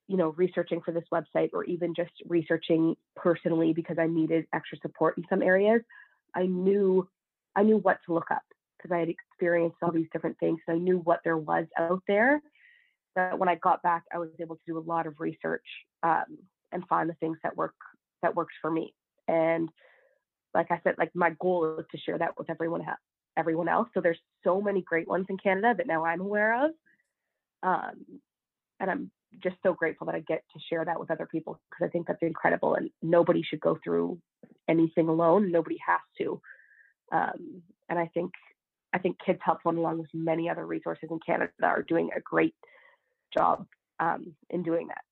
you 0.07 0.17
know, 0.17 0.29
researching 0.37 0.81
for 0.81 0.93
this 0.93 1.05
website 1.12 1.50
or 1.53 1.65
even 1.65 1.93
just 1.93 2.12
researching 2.29 2.95
personally 3.17 3.73
because 3.73 3.99
I 3.99 4.07
needed 4.07 4.47
extra 4.55 4.79
support 4.79 5.19
in 5.19 5.25
some 5.29 5.43
areas, 5.43 5.81
I 6.37 6.47
knew 6.47 7.09
I 7.57 7.65
knew 7.65 7.79
what 7.79 7.99
to 8.07 8.15
look 8.15 8.31
up 8.31 8.43
because 8.79 8.95
I 8.95 9.00
had 9.00 9.09
experienced 9.09 9.79
all 9.83 9.91
these 9.91 10.07
different 10.12 10.38
things. 10.38 10.61
So 10.67 10.75
I 10.75 10.79
knew 10.79 10.99
what 10.99 11.19
there 11.25 11.37
was 11.37 11.67
out 11.76 12.03
there. 12.07 12.41
But 13.17 13.39
when 13.39 13.49
I 13.49 13.57
got 13.57 13.83
back, 13.83 14.05
I 14.15 14.19
was 14.19 14.29
able 14.39 14.57
to 14.57 14.63
do 14.67 14.79
a 14.79 14.81
lot 14.81 15.07
of 15.07 15.19
research 15.19 15.65
um, 16.05 16.39
and 16.71 16.87
find 16.87 17.11
the 17.11 17.15
things 17.15 17.39
that 17.43 17.57
work 17.57 17.75
that 18.23 18.37
works 18.37 18.55
for 18.63 18.71
me. 18.71 18.95
And 19.27 19.69
like 20.55 20.71
I 20.71 20.81
said, 20.85 20.95
like 20.99 21.11
my 21.15 21.35
goal 21.41 21.79
is 21.81 21.87
to 21.91 21.99
share 21.99 22.19
that 22.19 22.39
with 22.39 22.51
everyone 22.51 22.85
everyone 23.37 23.69
else. 23.69 23.89
So 23.95 24.01
there's 24.01 24.21
so 24.45 24.61
many 24.61 24.83
great 24.83 25.09
ones 25.09 25.27
in 25.29 25.39
Canada 25.39 25.75
that 25.77 25.87
now 25.87 26.05
I'm 26.05 26.21
aware 26.21 26.67
of. 26.67 26.71
Um, 27.63 28.21
and 28.79 28.91
I'm 28.91 29.11
just 29.43 29.57
so 29.63 29.75
grateful 29.75 30.07
that 30.07 30.15
I 30.15 30.21
get 30.21 30.45
to 30.53 30.61
share 30.71 30.85
that 30.85 31.01
with 31.01 31.11
other 31.11 31.29
people 31.31 31.59
because 31.71 31.87
I 31.87 31.91
think 31.91 32.07
that's 32.07 32.23
incredible 32.23 32.75
and 32.75 32.91
nobody 33.03 33.43
should 33.43 33.61
go 33.61 33.79
through 33.83 34.19
anything 34.69 35.09
alone. 35.09 35.51
Nobody 35.51 35.79
has 35.87 36.01
to. 36.19 36.41
Um, 37.13 37.63
and 37.89 37.99
I 37.99 38.11
think 38.13 38.33
I 38.93 38.99
think 38.99 39.17
Kids 39.25 39.41
Help 39.45 39.63
Phone, 39.63 39.77
along 39.77 39.99
with 39.99 40.09
many 40.15 40.49
other 40.49 40.65
resources 40.65 41.09
in 41.11 41.19
Canada, 41.25 41.53
are 41.63 41.83
doing 41.83 42.11
a 42.17 42.21
great 42.21 42.55
job 43.33 43.66
um, 44.00 44.35
in 44.50 44.62
doing 44.62 44.88
that. 44.88 45.02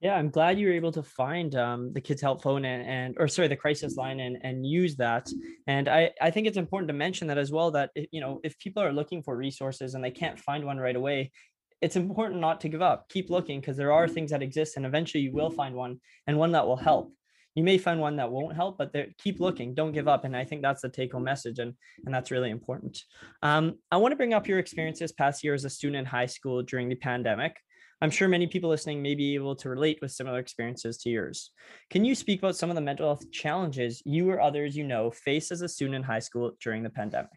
Yeah, 0.00 0.14
I'm 0.14 0.28
glad 0.28 0.58
you 0.58 0.66
were 0.66 0.74
able 0.74 0.92
to 0.92 1.02
find 1.02 1.54
um, 1.54 1.92
the 1.94 2.02
Kids 2.02 2.20
Help 2.20 2.42
Phone 2.42 2.66
and, 2.66 2.86
and 2.86 3.16
or 3.18 3.28
sorry, 3.28 3.48
the 3.48 3.56
crisis 3.56 3.96
line 3.96 4.20
and 4.20 4.36
and 4.42 4.66
use 4.66 4.96
that. 4.96 5.26
And 5.66 5.88
I 5.88 6.10
I 6.20 6.30
think 6.30 6.46
it's 6.46 6.58
important 6.58 6.88
to 6.88 6.94
mention 6.94 7.28
that 7.28 7.38
as 7.38 7.50
well. 7.50 7.70
That 7.70 7.90
you 8.10 8.20
know 8.20 8.40
if 8.44 8.58
people 8.58 8.82
are 8.82 8.92
looking 8.92 9.22
for 9.22 9.36
resources 9.36 9.94
and 9.94 10.04
they 10.04 10.10
can't 10.10 10.38
find 10.38 10.66
one 10.66 10.76
right 10.76 10.94
away, 10.94 11.32
it's 11.80 11.96
important 11.96 12.42
not 12.42 12.60
to 12.60 12.68
give 12.68 12.82
up. 12.82 13.08
Keep 13.08 13.30
looking 13.30 13.60
because 13.60 13.78
there 13.78 13.92
are 13.92 14.06
things 14.06 14.32
that 14.32 14.42
exist, 14.42 14.76
and 14.76 14.84
eventually 14.84 15.22
you 15.24 15.32
will 15.32 15.50
find 15.50 15.74
one 15.74 15.98
and 16.26 16.38
one 16.38 16.52
that 16.52 16.66
will 16.66 16.76
help. 16.76 17.10
You 17.56 17.64
may 17.64 17.78
find 17.78 18.00
one 18.00 18.16
that 18.16 18.30
won't 18.30 18.54
help, 18.54 18.78
but 18.78 18.94
keep 19.18 19.40
looking. 19.40 19.74
Don't 19.74 19.92
give 19.92 20.06
up. 20.06 20.24
And 20.24 20.36
I 20.36 20.44
think 20.44 20.62
that's 20.62 20.82
the 20.82 20.90
take-home 20.90 21.24
message, 21.24 21.58
and 21.58 21.74
and 22.04 22.14
that's 22.14 22.30
really 22.30 22.50
important. 22.50 23.02
Um, 23.42 23.78
I 23.90 23.96
want 23.96 24.12
to 24.12 24.16
bring 24.16 24.34
up 24.34 24.46
your 24.46 24.58
experiences 24.58 25.12
past 25.12 25.42
year 25.42 25.54
as 25.54 25.64
a 25.64 25.70
student 25.70 25.98
in 26.00 26.04
high 26.04 26.26
school 26.26 26.62
during 26.62 26.88
the 26.88 26.96
pandemic. 26.96 27.56
I'm 28.02 28.10
sure 28.10 28.28
many 28.28 28.46
people 28.46 28.68
listening 28.68 29.00
may 29.00 29.14
be 29.14 29.34
able 29.34 29.56
to 29.56 29.70
relate 29.70 29.98
with 30.02 30.12
similar 30.12 30.38
experiences 30.38 30.98
to 30.98 31.08
yours. 31.08 31.50
Can 31.88 32.04
you 32.04 32.14
speak 32.14 32.40
about 32.40 32.56
some 32.56 32.68
of 32.68 32.76
the 32.76 32.82
mental 32.82 33.06
health 33.06 33.30
challenges 33.32 34.02
you 34.04 34.30
or 34.30 34.40
others 34.40 34.76
you 34.76 34.84
know 34.84 35.10
face 35.10 35.50
as 35.50 35.62
a 35.62 35.68
student 35.68 35.96
in 35.96 36.02
high 36.02 36.18
school 36.18 36.52
during 36.62 36.82
the 36.82 36.90
pandemic? 36.90 37.30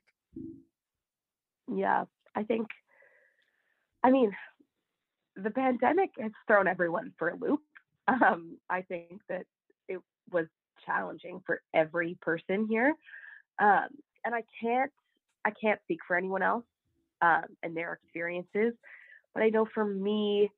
Yeah, 1.73 2.05
I 2.35 2.43
think, 2.43 2.67
I 4.03 4.11
mean, 4.11 4.35
the 5.37 5.51
pandemic 5.51 6.09
has 6.19 6.31
thrown 6.45 6.67
everyone 6.67 7.13
for 7.17 7.29
a 7.29 7.37
loop. 7.37 7.61
Um, 8.09 8.57
I 8.67 8.81
think 8.81 9.21
that 9.29 9.45
was 10.31 10.45
challenging 10.85 11.41
for 11.45 11.61
every 11.73 12.17
person 12.21 12.67
here. 12.69 12.93
Um, 13.59 13.87
and 14.25 14.33
I 14.33 14.43
can't, 14.61 14.91
I 15.45 15.51
can't 15.51 15.79
speak 15.83 15.99
for 16.07 16.15
anyone 16.17 16.41
else 16.41 16.65
um, 17.21 17.45
and 17.63 17.75
their 17.75 17.93
experiences 17.93 18.73
but 19.33 19.43
I 19.43 19.49
know 19.49 19.65
for 19.73 19.85
me, 19.85 20.49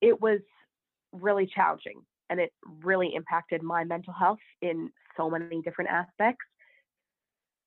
it 0.00 0.20
was 0.20 0.40
really 1.12 1.46
challenging 1.46 2.02
and 2.30 2.40
it 2.40 2.52
really 2.84 3.14
impacted 3.14 3.62
my 3.62 3.84
mental 3.84 4.12
health 4.12 4.38
in 4.60 4.90
so 5.16 5.30
many 5.30 5.62
different 5.62 5.90
aspects. 5.90 6.44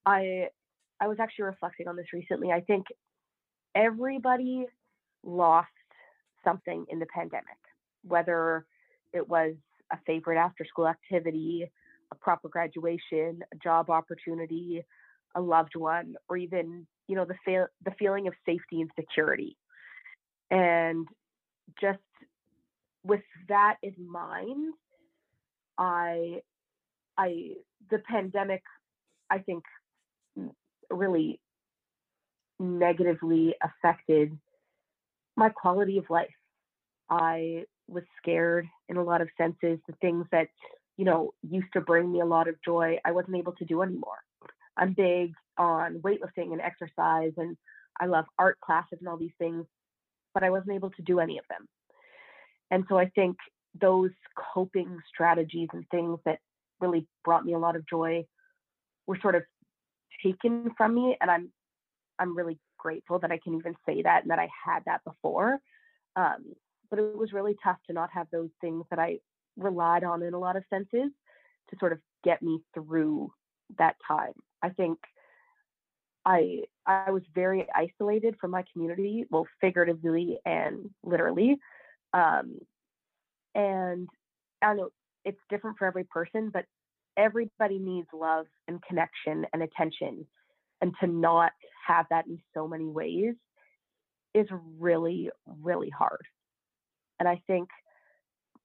I 0.06 0.48
I 1.00 1.08
was 1.08 1.18
actually 1.20 1.46
reflecting 1.46 1.88
on 1.88 1.96
this 1.96 2.14
recently. 2.14 2.52
I 2.52 2.62
think 2.62 2.86
everybody 3.74 4.68
lost 5.24 5.70
something 6.44 6.86
in 6.90 7.00
the 7.00 7.08
pandemic, 7.08 7.58
whether 8.04 8.66
it 9.14 9.28
was 9.28 9.56
a 9.92 9.98
favorite 10.06 10.38
after 10.38 10.66
school 10.66 10.88
activity, 10.88 11.70
a 12.12 12.16
proper 12.16 12.50
graduation, 12.50 13.42
a 13.54 13.58
job 13.64 13.90
opportunity, 13.90 14.84
a 15.36 15.42
loved 15.42 15.76
one, 15.76 16.16
or 16.30 16.38
even, 16.38 16.86
you 17.08 17.16
know, 17.16 17.26
the 17.26 17.36
fa- 17.46 17.70
the 17.86 17.92
feeling 17.98 18.28
of 18.28 18.34
safety 18.46 18.82
and 18.82 18.92
security. 19.00 19.58
And 20.50 21.08
just 21.80 22.00
with 23.04 23.22
that 23.48 23.78
in 23.82 23.96
mind, 24.00 24.74
I, 25.78 26.42
I, 27.18 27.54
the 27.90 28.00
pandemic, 28.00 28.62
I 29.30 29.40
think, 29.40 29.64
mm, 30.38 30.52
really 30.90 31.40
negatively 32.60 33.56
affected 33.64 34.38
my 35.36 35.50
quality 35.50 35.98
of 35.98 36.10
life. 36.10 36.30
I 37.10 37.66
was 37.92 38.04
scared 38.18 38.68
in 38.90 38.98
a 38.98 39.04
lot 39.04 39.22
of 39.22 39.30
senses. 39.38 39.80
The 39.88 39.96
things 40.02 40.26
that, 40.32 40.48
you 40.98 41.06
know, 41.06 41.32
used 41.42 41.72
to 41.74 41.82
bring 41.82 42.12
me 42.12 42.22
a 42.22 42.26
lot 42.26 42.48
of 42.48 42.56
joy, 42.64 43.00
I 43.06 43.12
wasn't 43.12 43.38
able 43.38 43.54
to 43.54 43.66
do 43.66 43.82
anymore. 43.82 44.20
I'm 44.78 44.94
big 44.94 45.34
on 45.58 46.00
weightlifting 46.00 46.54
and 46.54 46.62
exercise, 46.62 47.34
and 47.38 47.58
I 48.00 48.06
love 48.06 48.26
art 48.40 48.60
classes 48.62 48.98
and 49.00 49.08
all 49.08 49.18
these 49.18 49.36
things 49.38 49.66
but 50.34 50.44
I 50.44 50.50
wasn't 50.50 50.76
able 50.76 50.92
to 50.92 51.02
do 51.02 51.20
any 51.20 51.38
of 51.38 51.46
them. 51.50 51.68
And 52.70 52.86
so 52.90 52.98
I 52.98 53.10
think 53.10 53.38
those 53.80 54.12
coping 54.54 54.98
strategies 55.14 55.70
and 55.74 55.86
things 55.90 56.20
that 56.26 56.40
really 56.80 57.08
brought 57.24 57.46
me 57.46 57.54
a 57.54 57.60
lot 57.60 57.76
of 57.76 57.88
joy 57.88 58.26
were 59.08 59.18
sort 59.22 59.36
of 59.36 59.44
taken 60.24 60.72
from 60.78 60.94
me 60.94 61.18
and 61.20 61.30
I'm 61.30 61.52
I'm 62.20 62.38
really 62.38 62.60
grateful 62.78 63.18
that 63.20 63.32
I 63.32 63.40
can 63.44 63.56
even 63.56 63.76
say 63.86 64.04
that 64.04 64.22
and 64.22 64.32
that 64.32 64.38
I 64.38 64.48
had 64.66 64.84
that 64.86 65.04
before. 65.04 65.58
Um, 66.16 66.54
but 66.92 67.00
it 67.00 67.18
was 67.18 67.34
really 67.34 67.56
tough 67.64 67.78
to 67.88 67.94
not 67.94 68.10
have 68.14 68.28
those 68.32 68.50
things 68.60 68.84
that 68.92 69.00
I 69.00 69.20
relied 69.58 70.04
on 70.04 70.22
in 70.22 70.34
a 70.34 70.40
lot 70.40 70.58
of 70.58 70.64
senses 70.70 71.10
to 71.70 71.78
sort 71.80 71.94
of 71.94 72.00
get 72.24 72.44
me 72.44 72.60
through 72.74 73.32
that 73.80 73.96
time. 74.08 74.34
I 74.62 74.70
think 74.70 75.00
I 76.26 76.64
I 76.86 77.10
was 77.12 77.24
very 77.34 77.66
isolated 77.74 78.36
from 78.40 78.52
my 78.52 78.64
community, 78.72 79.26
well, 79.32 79.48
figuratively 79.60 80.38
and 80.46 80.90
literally. 81.04 81.58
Um, 82.14 82.60
and 83.56 84.08
I 84.62 84.74
know 84.74 84.90
it's 85.26 85.40
different 85.50 85.78
for 85.78 85.88
every 85.88 86.04
person, 86.04 86.52
but 86.54 86.66
everybody 87.18 87.80
needs 87.80 88.08
love 88.14 88.46
and 88.68 88.82
connection 88.84 89.46
and 89.54 89.64
attention. 89.64 90.26
And 90.82 90.94
to 91.00 91.08
not 91.08 91.52
have 91.88 92.08
that 92.10 92.28
in 92.28 92.40
so 92.54 92.68
many 92.68 92.86
ways 92.86 93.36
is 94.34 94.48
really, 94.80 95.30
really 95.62 95.90
hard. 95.90 96.26
And 97.22 97.30
I 97.30 97.40
think 97.46 97.70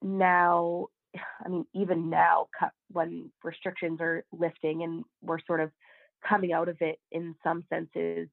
now, 0.00 0.86
I 1.44 1.48
mean, 1.50 1.66
even 1.74 2.08
now, 2.08 2.46
when 2.90 3.30
restrictions 3.44 3.98
are 4.00 4.24
lifting 4.32 4.82
and 4.82 5.04
we're 5.20 5.40
sort 5.46 5.60
of 5.60 5.70
coming 6.26 6.54
out 6.54 6.70
of 6.70 6.78
it 6.80 6.98
in 7.12 7.34
some 7.44 7.64
senses, 7.68 8.28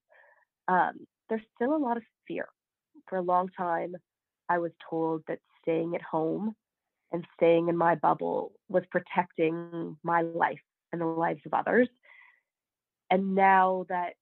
um, 0.69 1.05
there's 1.29 1.41
still 1.55 1.75
a 1.75 1.77
lot 1.77 1.97
of 1.97 2.03
fear. 2.25 2.47
For 3.09 3.17
a 3.17 3.21
long 3.21 3.49
time, 3.49 3.95
I 4.47 4.59
was 4.59 4.71
told 4.89 5.23
that 5.27 5.39
staying 5.61 5.93
at 5.93 6.01
home 6.01 6.55
and 7.11 7.27
staying 7.35 7.67
in 7.67 7.75
my 7.75 7.95
bubble 7.95 8.53
was 8.69 8.83
protecting 8.91 9.97
my 10.03 10.21
life 10.21 10.61
and 10.93 11.01
the 11.01 11.05
lives 11.05 11.41
of 11.45 11.53
others. 11.53 11.89
And 13.11 13.35
now 13.35 13.85
that, 13.89 14.13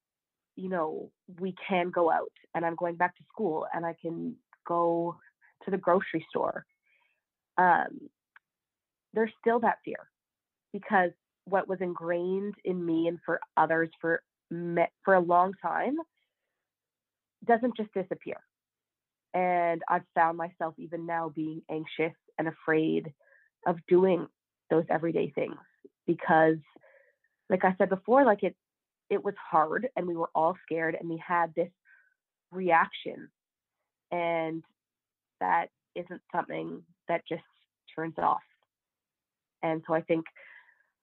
you 0.56 0.68
know, 0.68 1.12
we 1.38 1.54
can 1.68 1.90
go 1.90 2.10
out 2.10 2.32
and 2.56 2.66
I'm 2.66 2.74
going 2.74 2.96
back 2.96 3.14
to 3.16 3.24
school 3.32 3.66
and 3.72 3.86
I 3.86 3.94
can 4.02 4.34
go 4.66 5.16
to 5.64 5.70
the 5.70 5.78
grocery 5.78 6.26
store, 6.30 6.64
um, 7.58 8.08
there's 9.14 9.30
still 9.40 9.60
that 9.60 9.78
fear 9.84 10.08
because 10.72 11.10
what 11.44 11.68
was 11.68 11.78
ingrained 11.80 12.54
in 12.64 12.84
me 12.84 13.08
and 13.08 13.18
for 13.24 13.40
others 13.56 13.90
for 14.00 14.22
for 15.04 15.14
a 15.14 15.20
long 15.20 15.54
time 15.62 15.96
doesn't 17.46 17.76
just 17.76 17.92
disappear. 17.94 18.36
And 19.34 19.82
I've 19.88 20.04
found 20.14 20.36
myself 20.36 20.74
even 20.78 21.06
now 21.06 21.32
being 21.34 21.62
anxious 21.70 22.16
and 22.38 22.48
afraid 22.48 23.12
of 23.66 23.76
doing 23.88 24.26
those 24.68 24.84
everyday 24.90 25.30
things 25.30 25.56
because 26.06 26.58
like 27.48 27.64
I 27.64 27.74
said 27.78 27.88
before, 27.88 28.24
like 28.24 28.42
it 28.42 28.56
it 29.10 29.22
was 29.22 29.34
hard 29.50 29.88
and 29.96 30.06
we 30.06 30.16
were 30.16 30.30
all 30.34 30.56
scared 30.64 30.96
and 30.98 31.08
we 31.08 31.22
had 31.26 31.54
this 31.54 31.70
reaction 32.50 33.28
and 34.10 34.62
that 35.42 35.66
isn't 35.96 36.20
something 36.34 36.82
that 37.08 37.22
just 37.28 37.42
turns 37.94 38.14
off. 38.18 38.40
And 39.62 39.82
so 39.86 39.94
I 39.94 40.00
think 40.00 40.24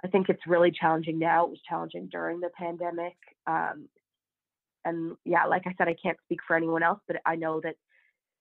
I 0.03 0.07
think 0.07 0.29
it's 0.29 0.47
really 0.47 0.71
challenging 0.71 1.19
now. 1.19 1.45
It 1.45 1.49
was 1.49 1.59
challenging 1.67 2.07
during 2.09 2.39
the 2.39 2.49
pandemic. 2.57 3.15
Um, 3.47 3.89
and 4.85 5.17
yeah, 5.25 5.45
like 5.45 5.63
I 5.65 5.75
said, 5.77 5.89
I 5.89 5.95
can't 6.01 6.17
speak 6.23 6.39
for 6.47 6.55
anyone 6.55 6.83
else, 6.83 6.99
but 7.05 7.17
I 7.25 7.35
know 7.35 7.59
that 7.61 7.75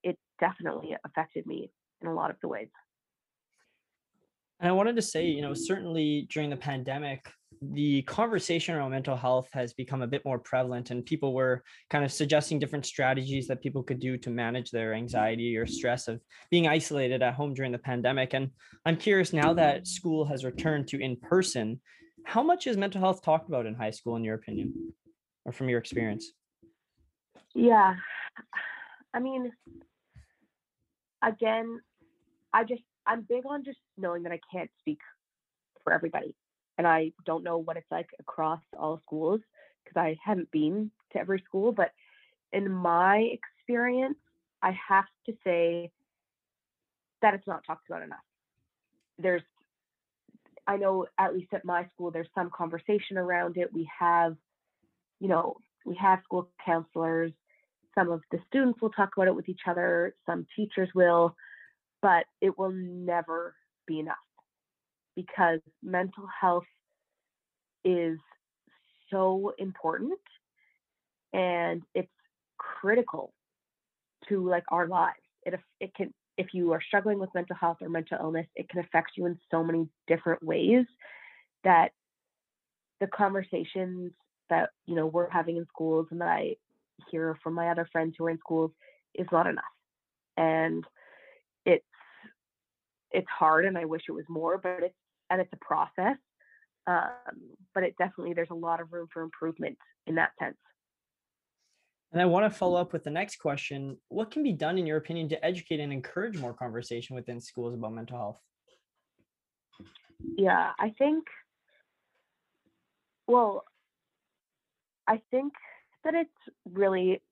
it 0.05 0.17
definitely 0.39 0.97
affected 1.05 1.47
me 1.47 1.71
in 2.01 2.07
a 2.07 2.15
lot 2.15 2.31
of 2.31 2.37
the 2.41 2.49
ways. 2.49 2.69
And 4.61 4.69
I 4.69 4.73
wanted 4.73 4.95
to 4.97 5.03
say, 5.03 5.27
you 5.27 5.43
know, 5.43 5.53
certainly 5.53 6.29
during 6.31 6.51
the 6.51 6.57
pandemic, 6.57 7.27
the 7.61 8.03
conversation 8.03 8.75
around 8.75 8.91
mental 8.91 9.17
health 9.17 9.49
has 9.53 9.73
become 9.73 10.03
a 10.03 10.07
bit 10.07 10.25
more 10.25 10.39
prevalent, 10.39 10.91
and 10.91 11.05
people 11.05 11.35
were 11.35 11.65
kind 11.91 12.05
of 12.05 12.13
suggesting 12.13 12.59
different 12.59 12.87
strategies 12.87 13.49
that 13.49 13.61
people 13.61 13.83
could 13.83 13.99
do 13.99 14.17
to 14.19 14.31
manage 14.31 14.71
their 14.71 14.95
anxiety 14.95 15.57
or 15.57 15.67
stress 15.67 16.09
of 16.09 16.21
being 16.51 16.69
isolated 16.69 17.23
at 17.23 17.35
home 17.35 17.55
during 17.55 17.73
the 17.73 17.79
pandemic. 17.79 18.35
And 18.35 18.51
I'm 18.87 18.97
curious 18.97 19.33
now 19.33 19.53
that 19.55 19.87
school 19.87 20.25
has 20.27 20.45
returned 20.45 20.89
to 20.89 21.01
in 21.01 21.17
person, 21.17 21.81
how 22.25 22.43
much 22.43 22.67
is 22.67 22.77
mental 22.77 23.01
health 23.01 23.23
talked 23.23 23.49
about 23.49 23.67
in 23.67 23.75
high 23.75 23.91
school, 23.91 24.17
in 24.17 24.25
your 24.25 24.35
opinion, 24.35 24.93
or 25.45 25.53
from 25.53 25.69
your 25.69 25.79
experience? 25.79 26.33
Yeah. 27.55 27.95
I 29.15 29.21
mean, 29.21 29.51
again, 31.25 31.81
I 32.53 32.65
just 32.65 32.83
I'm 33.07 33.23
big 33.23 33.45
on 33.47 33.65
just 33.65 33.79
knowing 33.97 34.25
that 34.25 34.33
I 34.33 34.41
can't 34.53 34.71
speak 34.79 35.01
for 35.83 35.93
everybody. 35.93 36.37
And 36.79 36.87
I 36.87 37.13
don't 37.27 37.45
know 37.45 37.59
what 37.59 37.77
it's 37.77 37.91
like 37.91 38.09
across 38.19 38.61
all 38.79 39.01
schools 39.05 39.41
because 39.85 40.01
I 40.01 40.17
haven't 40.25 40.51
been 40.51 40.91
to 41.13 41.19
every 41.19 41.43
school, 41.45 41.73
but 41.73 41.91
in 42.53 42.71
my 42.71 43.31
experience, 43.33 44.17
I 44.63 44.77
have 44.89 45.05
to 45.27 45.33
say 45.45 45.91
that 47.21 47.35
it's 47.35 47.47
not 47.47 47.65
talked 47.67 47.89
about 47.89 48.03
enough. 48.03 48.19
There's 49.19 49.43
I 50.67 50.77
know 50.77 51.07
at 51.19 51.35
least 51.35 51.53
at 51.55 51.65
my 51.65 51.87
school 51.95 52.11
there's 52.11 52.29
some 52.35 52.51
conversation 52.55 53.17
around 53.17 53.57
it. 53.57 53.73
We 53.73 53.89
have, 53.99 54.37
you 55.19 55.29
know, 55.29 55.57
we 55.87 55.97
have 55.97 56.21
school 56.25 56.51
counselors. 56.65 57.33
Some 57.95 58.11
of 58.11 58.21
the 58.31 58.39
students 58.47 58.81
will 58.81 58.91
talk 58.91 59.11
about 59.17 59.29
it 59.29 59.35
with 59.35 59.49
each 59.49 59.63
other, 59.67 60.15
some 60.27 60.47
teachers 60.55 60.91
will 60.95 61.35
but 62.01 62.25
it 62.41 62.57
will 62.59 62.71
never 62.71 63.55
be 63.87 64.01
enough 64.01 64.17
because 65.19 65.59
mental 65.83 66.23
health 66.41 66.63
is 67.85 68.21
so 69.11 69.53
important 69.59 70.21
and 71.33 71.83
it's 71.93 72.09
critical 72.57 73.33
to 74.29 74.49
like 74.49 74.63
our 74.69 74.87
lives. 74.87 75.19
It 75.45 75.59
it 75.81 75.93
can 75.97 76.15
if 76.37 76.55
you 76.55 76.71
are 76.73 76.81
struggling 76.81 77.19
with 77.19 77.35
mental 77.35 77.57
health 77.57 77.79
or 77.81 77.89
mental 77.89 78.17
illness, 78.21 78.47
it 78.55 78.69
can 78.69 78.79
affect 78.79 79.11
you 79.17 79.27
in 79.27 79.37
so 79.51 79.65
many 79.65 79.89
different 80.07 80.41
ways 80.41 80.87
that 81.65 81.91
the 83.01 83.09
conversations 83.09 84.13
that 84.51 84.71
you 84.87 84.95
know 84.95 85.07
we're 85.07 85.29
having 85.31 85.57
in 85.57 85.67
schools 85.67 86.07
and 86.13 86.21
that 86.21 86.29
I 86.29 86.55
hear 87.11 87.37
from 87.43 87.55
my 87.55 87.71
other 87.71 87.89
friends 87.91 88.15
who 88.17 88.27
are 88.27 88.31
in 88.31 88.39
schools 88.39 88.71
is 89.17 89.27
not 89.33 89.49
enough. 89.49 89.65
And 90.37 90.85
it's 91.67 91.85
it's 93.11 93.29
hard 93.37 93.65
and 93.65 93.77
I 93.79 93.85
wish 93.85 94.03
it 94.09 94.13
was 94.13 94.25
more, 94.29 94.59
but 94.59 94.83
it's 94.83 94.95
and 95.31 95.41
it's 95.41 95.53
a 95.53 95.65
process. 95.65 96.17
Um, 96.87 97.11
but 97.75 97.85
it 97.85 97.95
definitely 97.99 98.33
there's 98.33 98.51
a 98.51 98.55
lot 98.55 98.81
of 98.81 98.93
room 98.93 99.09
for 99.13 99.23
improvement 99.23 99.77
in 100.07 100.15
that 100.15 100.31
sense. 100.41 100.57
And 102.13 102.23
I 102.23 102.25
want 102.25 102.51
to 102.51 102.59
follow 102.59 102.81
up 102.81 102.95
with 102.95 103.05
the 103.05 103.11
next 103.11 103.37
question. 103.37 103.99
What 104.09 104.31
can 104.31 104.43
be 104.43 104.53
done, 104.53 104.79
in 104.79 104.87
your 104.87 104.97
opinion, 104.97 105.29
to 105.29 105.45
educate 105.45 105.81
and 105.81 105.93
encourage 105.93 106.39
more 106.39 106.55
conversation 106.55 107.15
within 107.15 107.41
schools 107.41 107.75
about 107.75 107.93
mental 107.93 108.17
health? 108.17 108.39
Yeah, 110.37 110.71
I 110.79 110.95
think, 110.99 111.25
well, 113.27 113.65
I 115.07 115.21
think 115.31 115.53
that 116.05 116.15
it's 116.15 116.31
really 116.65 117.23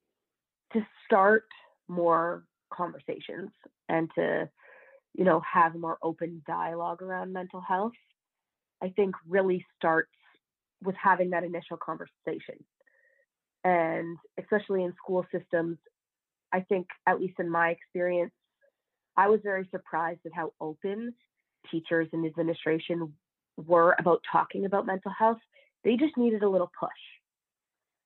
to 0.74 0.86
start 1.06 1.44
more 1.88 2.44
conversations 2.72 3.50
and 3.88 4.10
to 4.16 4.50
you 5.16 5.24
know, 5.24 5.40
have 5.40 5.74
more 5.74 5.98
open 6.02 6.42
dialogue 6.46 7.02
around 7.02 7.32
mental 7.32 7.60
health, 7.60 7.92
I 8.82 8.90
think 8.90 9.14
really 9.26 9.64
starts 9.76 10.10
with 10.84 10.94
having 11.02 11.30
that 11.30 11.42
initial 11.42 11.78
conversation. 11.78 12.62
And 13.64 14.18
especially 14.38 14.84
in 14.84 14.92
school 15.02 15.24
systems, 15.32 15.78
I 16.52 16.60
think, 16.60 16.86
at 17.06 17.18
least 17.18 17.40
in 17.40 17.50
my 17.50 17.70
experience, 17.70 18.32
I 19.16 19.28
was 19.28 19.40
very 19.42 19.66
surprised 19.70 20.20
at 20.26 20.32
how 20.34 20.52
open 20.60 21.14
teachers 21.70 22.08
and 22.12 22.26
administration 22.26 23.14
were 23.56 23.96
about 23.98 24.20
talking 24.30 24.66
about 24.66 24.86
mental 24.86 25.10
health. 25.18 25.38
They 25.82 25.96
just 25.96 26.16
needed 26.18 26.42
a 26.42 26.48
little 26.48 26.70
push. 26.78 26.90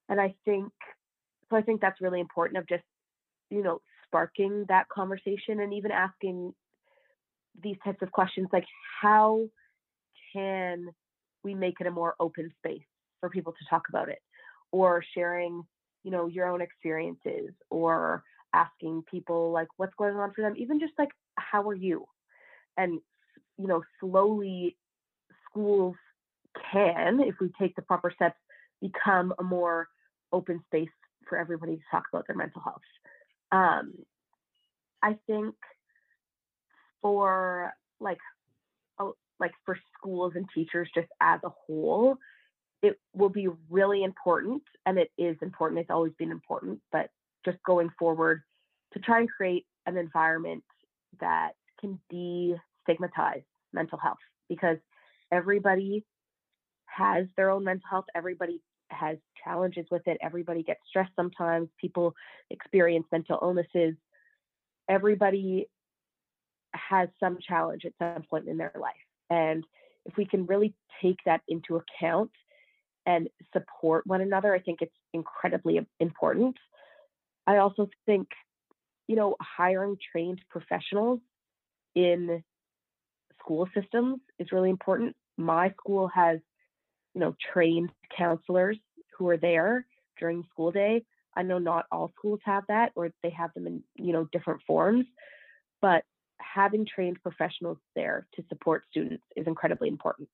And 0.08 0.20
I 0.20 0.34
think, 0.44 0.70
so 1.50 1.56
I 1.56 1.62
think 1.62 1.80
that's 1.80 2.00
really 2.00 2.20
important 2.20 2.58
of 2.58 2.68
just, 2.68 2.84
you 3.50 3.62
know, 3.62 3.80
sparking 4.06 4.64
that 4.68 4.88
conversation 4.88 5.60
and 5.60 5.74
even 5.74 5.90
asking 5.90 6.54
these 7.62 7.76
types 7.84 8.02
of 8.02 8.12
questions 8.12 8.48
like 8.52 8.64
how 9.00 9.42
can 10.32 10.88
we 11.42 11.54
make 11.54 11.80
it 11.80 11.86
a 11.86 11.90
more 11.90 12.14
open 12.20 12.50
space 12.58 12.82
for 13.20 13.30
people 13.30 13.52
to 13.52 13.64
talk 13.68 13.82
about 13.88 14.08
it? 14.08 14.20
Or 14.72 15.02
sharing 15.14 15.62
you 16.02 16.10
know 16.10 16.26
your 16.26 16.48
own 16.48 16.60
experiences 16.60 17.50
or 17.70 18.22
asking 18.54 19.04
people 19.10 19.52
like 19.52 19.68
what's 19.76 19.94
going 19.96 20.16
on 20.16 20.32
for 20.32 20.42
them 20.42 20.54
even 20.56 20.80
just 20.80 20.92
like 20.98 21.10
how 21.36 21.68
are 21.68 21.74
you? 21.74 22.06
And 22.76 23.00
you 23.58 23.66
know 23.66 23.82
slowly 24.00 24.76
schools 25.48 25.96
can 26.72 27.20
if 27.20 27.34
we 27.40 27.50
take 27.60 27.74
the 27.76 27.82
proper 27.82 28.12
steps 28.14 28.38
become 28.80 29.32
a 29.38 29.42
more 29.42 29.88
open 30.32 30.60
space 30.66 30.88
for 31.28 31.38
everybody 31.38 31.76
to 31.76 31.82
talk 31.90 32.04
about 32.12 32.26
their 32.26 32.36
mental 32.36 32.62
health. 32.62 32.80
Um, 33.52 33.94
i 35.02 35.16
think 35.26 35.54
for 37.02 37.72
like 38.00 38.18
oh, 38.98 39.14
like 39.38 39.52
for 39.64 39.78
schools 39.96 40.32
and 40.34 40.46
teachers 40.54 40.88
just 40.94 41.08
as 41.20 41.40
a 41.44 41.50
whole 41.66 42.16
it 42.82 42.98
will 43.14 43.28
be 43.28 43.48
really 43.68 44.04
important 44.04 44.62
and 44.86 44.98
it 44.98 45.10
is 45.18 45.36
important 45.42 45.80
it's 45.80 45.90
always 45.90 46.12
been 46.18 46.30
important 46.30 46.80
but 46.92 47.10
just 47.44 47.58
going 47.64 47.90
forward 47.98 48.42
to 48.92 48.98
try 49.00 49.18
and 49.20 49.30
create 49.30 49.66
an 49.86 49.96
environment 49.96 50.62
that 51.20 51.52
can 51.80 51.98
destigmatize 52.12 53.44
mental 53.72 53.98
health 53.98 54.18
because 54.48 54.78
everybody 55.32 56.04
has 56.86 57.26
their 57.36 57.50
own 57.50 57.64
mental 57.64 57.86
health 57.88 58.04
everybody 58.14 58.60
has 58.90 59.16
challenges 59.44 59.86
with 59.90 60.02
it 60.06 60.18
everybody 60.20 60.62
gets 60.62 60.80
stressed 60.88 61.12
sometimes 61.16 61.68
people 61.80 62.14
experience 62.50 63.06
mental 63.10 63.38
illnesses. 63.40 63.94
Everybody 64.88 65.66
has 66.74 67.08
some 67.18 67.38
challenge 67.46 67.84
at 67.84 67.92
some 67.98 68.22
point 68.28 68.48
in 68.48 68.56
their 68.56 68.72
life. 68.78 68.94
And 69.28 69.64
if 70.06 70.16
we 70.16 70.24
can 70.24 70.46
really 70.46 70.74
take 71.02 71.18
that 71.26 71.42
into 71.48 71.76
account 71.76 72.30
and 73.06 73.28
support 73.52 74.06
one 74.06 74.20
another, 74.20 74.54
I 74.54 74.60
think 74.60 74.80
it's 74.82 74.94
incredibly 75.12 75.80
important. 75.98 76.56
I 77.46 77.58
also 77.58 77.88
think, 78.06 78.28
you 79.06 79.16
know, 79.16 79.36
hiring 79.40 79.96
trained 80.12 80.40
professionals 80.50 81.20
in 81.94 82.42
school 83.40 83.68
systems 83.74 84.20
is 84.38 84.52
really 84.52 84.70
important. 84.70 85.16
My 85.36 85.70
school 85.70 86.08
has, 86.08 86.38
you 87.14 87.20
know, 87.20 87.34
trained 87.52 87.90
counselors 88.16 88.78
who 89.16 89.28
are 89.28 89.36
there 89.36 89.86
during 90.18 90.44
school 90.50 90.70
day. 90.70 91.04
I 91.34 91.42
know 91.42 91.58
not 91.58 91.86
all 91.90 92.12
schools 92.16 92.40
have 92.44 92.64
that 92.68 92.92
or 92.94 93.10
they 93.22 93.30
have 93.30 93.52
them 93.54 93.66
in, 93.66 93.82
you 93.96 94.12
know, 94.12 94.28
different 94.32 94.60
forms, 94.66 95.06
but 95.80 96.04
having 96.40 96.86
trained 96.86 97.22
professionals 97.22 97.78
there 97.94 98.26
to 98.34 98.44
support 98.48 98.84
students 98.90 99.24
is 99.36 99.46
incredibly 99.46 99.88
important. 99.88 100.28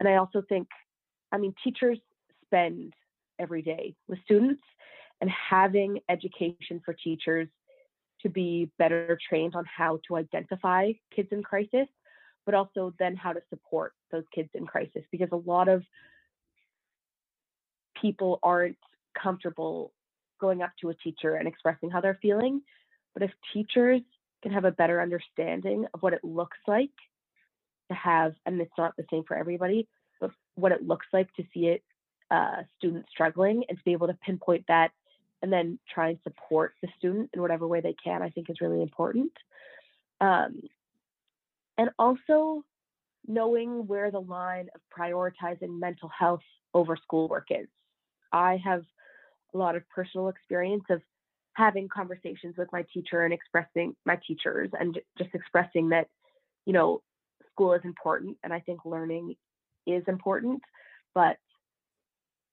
And 0.00 0.08
I 0.08 0.16
also 0.16 0.42
think, 0.48 0.68
I 1.30 1.38
mean, 1.38 1.54
teachers 1.62 1.98
spend 2.46 2.92
every 3.38 3.62
day 3.62 3.94
with 4.08 4.18
students, 4.24 4.62
and 5.20 5.30
having 5.30 6.00
education 6.08 6.80
for 6.84 6.92
teachers 6.92 7.48
to 8.22 8.28
be 8.28 8.70
better 8.78 9.16
trained 9.28 9.54
on 9.54 9.64
how 9.64 10.00
to 10.08 10.16
identify 10.16 10.92
kids 11.14 11.28
in 11.30 11.42
crisis, 11.42 11.86
but 12.44 12.54
also 12.54 12.92
then 12.98 13.14
how 13.14 13.32
to 13.32 13.40
support 13.48 13.92
those 14.10 14.24
kids 14.34 14.48
in 14.54 14.66
crisis, 14.66 15.02
because 15.12 15.28
a 15.30 15.36
lot 15.36 15.68
of 15.68 15.84
people 18.00 18.40
aren't 18.42 18.76
comfortable 19.20 19.92
going 20.40 20.60
up 20.60 20.72
to 20.80 20.90
a 20.90 20.94
teacher 20.94 21.36
and 21.36 21.46
expressing 21.46 21.88
how 21.88 22.00
they're 22.00 22.18
feeling. 22.20 22.60
But 23.14 23.22
if 23.22 23.30
teachers 23.52 24.00
can 24.42 24.52
have 24.52 24.64
a 24.64 24.72
better 24.72 25.00
understanding 25.00 25.86
of 25.94 26.02
what 26.02 26.12
it 26.12 26.24
looks 26.24 26.58
like 26.66 26.90
to 27.88 27.94
have, 27.94 28.34
and 28.46 28.60
it's 28.60 28.72
not 28.78 28.96
the 28.96 29.04
same 29.10 29.24
for 29.24 29.36
everybody, 29.36 29.88
but 30.20 30.30
what 30.54 30.72
it 30.72 30.86
looks 30.86 31.06
like 31.12 31.32
to 31.34 31.44
see 31.52 31.66
it 31.66 31.82
uh, 32.30 32.62
student 32.78 33.06
struggling 33.10 33.64
and 33.68 33.76
to 33.78 33.84
be 33.84 33.92
able 33.92 34.06
to 34.06 34.18
pinpoint 34.24 34.64
that 34.68 34.90
and 35.42 35.52
then 35.52 35.78
try 35.92 36.10
and 36.10 36.18
support 36.22 36.74
the 36.80 36.88
student 36.96 37.30
in 37.34 37.42
whatever 37.42 37.66
way 37.66 37.80
they 37.80 37.94
can, 38.02 38.22
I 38.22 38.30
think 38.30 38.48
is 38.48 38.60
really 38.60 38.80
important. 38.80 39.32
Um, 40.20 40.62
and 41.76 41.90
also 41.98 42.64
knowing 43.26 43.86
where 43.86 44.10
the 44.10 44.20
line 44.20 44.68
of 44.74 44.80
prioritizing 44.96 45.78
mental 45.78 46.08
health 46.08 46.42
over 46.74 46.96
schoolwork 46.96 47.48
is. 47.50 47.68
I 48.32 48.58
have 48.64 48.82
a 49.54 49.58
lot 49.58 49.76
of 49.76 49.88
personal 49.90 50.28
experience 50.28 50.84
of 50.90 51.02
having 51.54 51.88
conversations 51.88 52.54
with 52.56 52.68
my 52.72 52.84
teacher 52.92 53.24
and 53.24 53.32
expressing 53.32 53.94
my 54.04 54.18
teachers 54.26 54.70
and 54.78 54.98
just 55.18 55.30
expressing 55.34 55.90
that, 55.90 56.08
you 56.66 56.72
know, 56.72 57.02
school 57.50 57.74
is 57.74 57.82
important 57.84 58.36
and 58.42 58.52
I 58.52 58.60
think 58.60 58.80
learning 58.84 59.34
is 59.86 60.02
important, 60.06 60.62
but 61.14 61.36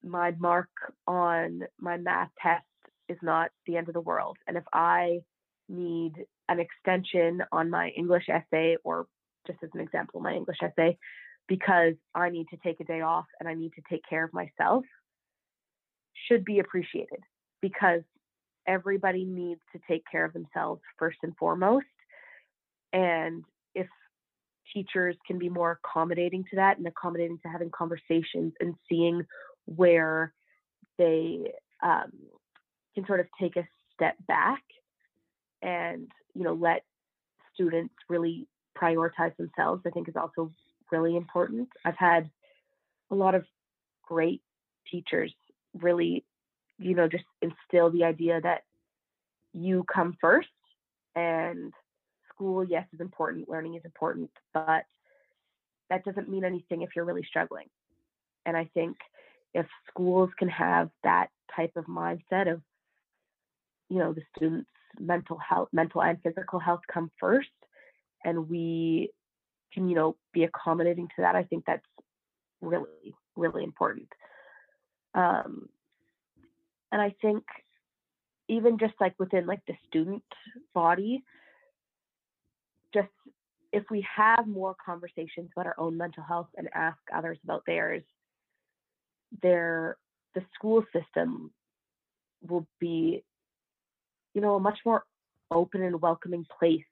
my 0.04 0.32
mark 0.40 0.70
on 1.08 1.62
my 1.80 1.98
math 1.98 2.30
test 2.42 2.66
is 3.08 3.18
not 3.22 3.52
the 3.66 3.78
end 3.78 3.88
of 3.88 3.94
the 3.94 4.02
world. 4.02 4.38
And 4.48 4.58
if 4.58 4.64
I 4.74 5.20
need 5.68 6.14
an 6.48 6.60
extension 6.60 7.44
on 7.52 7.70
my 7.70 7.90
English 7.90 8.28
essay, 8.30 8.78
or 8.84 9.08
just 9.48 9.60
as 9.64 9.70
an 9.74 9.82
example, 9.82 10.20
my 10.22 10.34
English 10.34 10.58
essay, 10.62 10.98
because 11.48 11.96
I 12.14 12.30
need 12.30 12.48
to 12.52 12.58
take 12.64 12.80
a 12.80 12.84
day 12.86 13.02
off 13.02 13.26
and 13.40 13.50
I 13.50 13.54
need 13.54 13.74
to 13.76 13.82
take 13.90 14.02
care 14.10 14.24
of 14.24 14.34
myself, 14.34 14.86
should 16.28 16.46
be 16.46 16.60
appreciated 16.60 17.20
because 17.62 18.02
everybody 18.70 19.26
needs 19.26 19.60
to 19.74 19.82
take 19.88 20.04
care 20.10 20.24
of 20.24 20.32
themselves 20.32 20.82
first 20.98 21.18
and 21.24 21.36
foremost. 21.38 21.88
And 22.94 23.44
if 23.74 23.88
teachers 24.74 25.16
can 25.26 25.40
be 25.40 25.50
more 25.50 25.80
accommodating 25.84 26.46
to 26.52 26.58
that 26.58 26.78
and 26.78 26.86
accommodating 26.86 27.40
to 27.40 27.50
having 27.50 27.72
conversations 27.72 28.54
and 28.60 28.76
seeing 28.88 29.26
where 29.66 30.34
they 31.00 31.52
um, 31.82 32.12
can 32.94 33.06
sort 33.08 33.20
of 33.20 33.26
take 33.42 33.56
a 33.56 33.68
step 33.96 34.16
back 34.28 34.62
and 35.62 36.08
you 36.36 36.44
know 36.44 36.54
let 36.54 36.84
students 37.54 37.94
really 38.08 38.48
prioritize 38.78 39.36
themselves 39.38 39.82
i 39.86 39.90
think 39.90 40.08
is 40.08 40.16
also 40.16 40.52
really 40.90 41.18
important 41.18 41.68
i've 41.84 41.98
had 41.98 42.30
a 43.12 43.16
lot 43.16 43.36
of 43.36 43.44
great 44.08 44.42
teachers 44.90 45.34
really 45.74 46.24
you 46.80 46.96
know 46.96 47.08
just 47.08 47.26
instill 47.42 47.92
the 47.92 48.04
idea 48.04 48.40
that 48.42 48.62
you 49.54 49.84
come 49.94 50.16
first 50.20 50.48
and 51.16 51.74
school 52.34 52.64
yes 52.64 52.86
is 52.94 53.00
important 53.00 53.50
learning 53.50 53.76
is 53.76 53.86
important 53.86 54.30
but 54.54 54.84
that 55.90 56.06
doesn't 56.06 56.30
mean 56.30 56.44
anything 56.44 56.84
if 56.84 56.90
you're 56.96 57.06
really 57.06 57.26
struggling. 57.28 57.68
And 58.46 58.56
i 58.56 58.70
think 58.74 58.98
if 59.54 59.66
schools 59.90 60.30
can 60.38 60.50
have 60.50 60.90
that 61.04 61.28
type 61.56 61.72
of 61.76 61.86
mindset 61.86 62.52
of 62.52 62.62
you 63.90 63.98
know 63.98 64.14
the 64.14 64.22
students 64.36 64.70
mental 65.00 65.38
health 65.38 65.70
mental 65.72 66.02
and 66.02 66.18
physical 66.24 66.60
health 66.60 66.82
come 66.92 67.12
first 67.20 67.50
and 68.24 68.50
we 68.50 69.12
can 69.74 69.88
you 69.90 69.96
know 69.96 70.16
be 70.34 70.44
accommodating 70.44 71.08
to 71.08 71.22
that 71.22 71.36
i 71.36 71.44
think 71.44 71.64
that's 71.66 71.86
really 72.62 73.14
really 73.36 73.64
important. 73.64 74.08
Um 75.16 75.70
and 76.92 77.02
i 77.02 77.14
think 77.22 77.44
even 78.48 78.78
just 78.80 78.94
like 79.00 79.14
within 79.20 79.46
like 79.46 79.62
the 79.68 79.76
student 79.88 80.24
body 80.74 81.24
just 82.94 83.08
if 83.72 83.84
we 83.92 84.06
have 84.16 84.48
more 84.48 84.76
conversations 84.84 85.50
about 85.56 85.68
our 85.68 85.80
own 85.80 85.96
mental 85.96 86.24
health 86.24 86.48
and 86.58 86.68
ask 86.74 86.98
others 87.16 87.38
about 87.44 87.64
theirs 87.66 88.04
their 89.42 89.98
the 90.36 90.42
school 90.56 90.84
system 90.94 91.52
will 92.42 92.68
be 92.80 93.24
you 94.34 94.42
know, 94.42 94.56
a 94.56 94.60
much 94.60 94.80
more 94.86 95.04
open 95.52 95.84
and 95.84 96.02
welcoming 96.02 96.46
place 96.60 96.86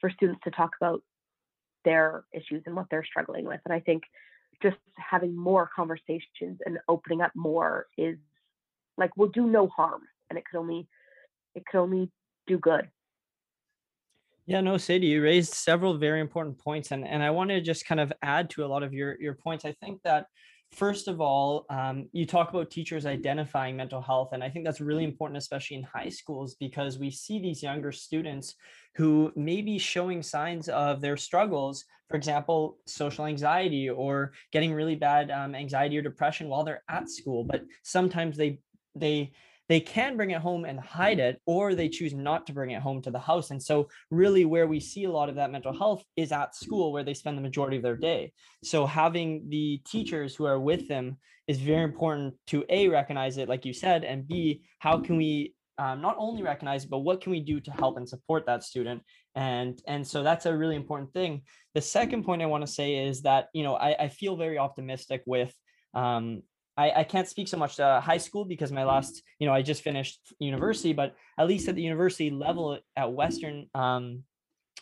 for 0.00 0.10
students 0.10 0.40
to 0.44 0.50
talk 0.50 0.70
about 0.80 1.02
their 1.84 2.24
issues 2.32 2.62
and 2.66 2.74
what 2.74 2.86
they're 2.90 3.04
struggling 3.04 3.44
with. 3.44 3.60
And 3.64 3.72
I 3.72 3.80
think 3.80 4.02
just 4.62 4.76
having 4.96 5.34
more 5.34 5.70
conversations 5.74 6.58
and 6.66 6.78
opening 6.88 7.22
up 7.22 7.32
more 7.34 7.86
is 7.96 8.16
like 8.96 9.16
will 9.16 9.28
do 9.28 9.46
no 9.46 9.68
harm 9.68 10.02
and 10.28 10.38
it 10.38 10.44
could 10.44 10.58
only 10.58 10.88
it 11.54 11.64
could 11.66 11.80
only 11.80 12.10
do 12.46 12.58
good. 12.58 12.88
Yeah, 14.46 14.60
no, 14.60 14.78
Sadie, 14.78 15.08
you 15.08 15.22
raised 15.22 15.54
several 15.54 15.96
very 15.96 16.20
important 16.20 16.58
points, 16.58 16.90
and 16.90 17.06
and 17.06 17.22
I 17.22 17.30
want 17.30 17.50
to 17.50 17.60
just 17.60 17.86
kind 17.86 18.00
of 18.00 18.12
add 18.22 18.50
to 18.50 18.64
a 18.64 18.68
lot 18.68 18.82
of 18.82 18.92
your 18.92 19.20
your 19.20 19.34
points. 19.34 19.64
I 19.64 19.72
think 19.80 20.00
that 20.02 20.26
First 20.72 21.08
of 21.08 21.20
all, 21.20 21.66
um, 21.68 22.08
you 22.12 22.24
talk 22.24 22.50
about 22.50 22.70
teachers 22.70 23.04
identifying 23.04 23.76
mental 23.76 24.00
health, 24.00 24.30
and 24.32 24.42
I 24.42 24.48
think 24.48 24.64
that's 24.64 24.80
really 24.80 25.02
important, 25.02 25.36
especially 25.36 25.76
in 25.76 25.82
high 25.82 26.08
schools, 26.08 26.54
because 26.54 26.96
we 26.96 27.10
see 27.10 27.40
these 27.40 27.62
younger 27.62 27.90
students 27.90 28.54
who 28.94 29.32
may 29.34 29.62
be 29.62 29.78
showing 29.78 30.22
signs 30.22 30.68
of 30.68 31.00
their 31.00 31.16
struggles. 31.16 31.84
For 32.08 32.16
example, 32.16 32.78
social 32.86 33.26
anxiety 33.26 33.90
or 33.90 34.32
getting 34.52 34.72
really 34.72 34.94
bad 34.94 35.30
um, 35.32 35.56
anxiety 35.56 35.98
or 35.98 36.02
depression 36.02 36.48
while 36.48 36.62
they're 36.62 36.84
at 36.88 37.10
school, 37.10 37.42
but 37.44 37.64
sometimes 37.82 38.36
they 38.36 38.60
they 38.94 39.32
they 39.70 39.78
can 39.78 40.16
bring 40.16 40.32
it 40.32 40.40
home 40.40 40.64
and 40.64 40.80
hide 40.80 41.20
it, 41.20 41.40
or 41.46 41.76
they 41.76 41.88
choose 41.88 42.12
not 42.12 42.44
to 42.48 42.52
bring 42.52 42.72
it 42.72 42.82
home 42.82 43.00
to 43.02 43.10
the 43.12 43.20
house. 43.20 43.52
And 43.52 43.62
so, 43.62 43.88
really, 44.10 44.44
where 44.44 44.66
we 44.66 44.80
see 44.80 45.04
a 45.04 45.10
lot 45.10 45.28
of 45.28 45.36
that 45.36 45.52
mental 45.52 45.72
health 45.72 46.02
is 46.16 46.32
at 46.32 46.56
school, 46.56 46.92
where 46.92 47.04
they 47.04 47.14
spend 47.14 47.38
the 47.38 47.42
majority 47.42 47.76
of 47.76 47.84
their 47.84 47.96
day. 47.96 48.32
So, 48.64 48.84
having 48.84 49.48
the 49.48 49.80
teachers 49.86 50.34
who 50.34 50.44
are 50.44 50.58
with 50.58 50.88
them 50.88 51.18
is 51.46 51.58
very 51.58 51.84
important 51.84 52.34
to 52.48 52.64
A, 52.68 52.88
recognize 52.88 53.38
it, 53.38 53.48
like 53.48 53.64
you 53.64 53.72
said, 53.72 54.02
and 54.02 54.26
B, 54.26 54.62
how 54.80 54.98
can 54.98 55.16
we 55.16 55.54
um, 55.78 56.02
not 56.02 56.16
only 56.18 56.42
recognize 56.42 56.84
but 56.84 56.98
what 56.98 57.22
can 57.22 57.32
we 57.32 57.40
do 57.40 57.58
to 57.58 57.70
help 57.70 57.96
and 57.96 58.06
support 58.06 58.44
that 58.44 58.62
student 58.62 59.02
and 59.34 59.80
and 59.86 60.06
so 60.06 60.22
that's 60.22 60.44
a 60.44 60.54
really 60.54 60.76
important 60.76 61.10
thing 61.14 61.40
the 61.74 61.80
second 61.80 62.22
point 62.22 62.42
i 62.42 62.46
want 62.46 62.66
to 62.66 62.70
say 62.70 63.06
is 63.06 63.22
that 63.22 63.46
you 63.54 63.62
know 63.62 63.76
i, 63.76 63.94
I 63.98 64.08
feel 64.08 64.36
very 64.36 64.58
optimistic 64.58 65.22
with 65.24 65.54
um, 65.94 66.42
I, 66.80 67.00
I 67.00 67.04
can't 67.04 67.28
speak 67.28 67.48
so 67.48 67.58
much 67.58 67.76
to 67.76 68.00
high 68.02 68.22
school 68.26 68.44
because 68.46 68.72
my 68.72 68.84
last, 68.84 69.22
you 69.38 69.46
know, 69.46 69.52
I 69.52 69.62
just 69.62 69.82
finished 69.82 70.18
university, 70.38 70.92
but 70.94 71.14
at 71.38 71.46
least 71.46 71.68
at 71.68 71.74
the 71.74 71.82
university 71.82 72.30
level 72.30 72.78
at 72.96 73.12
Western, 73.12 73.66
um, 73.74 74.22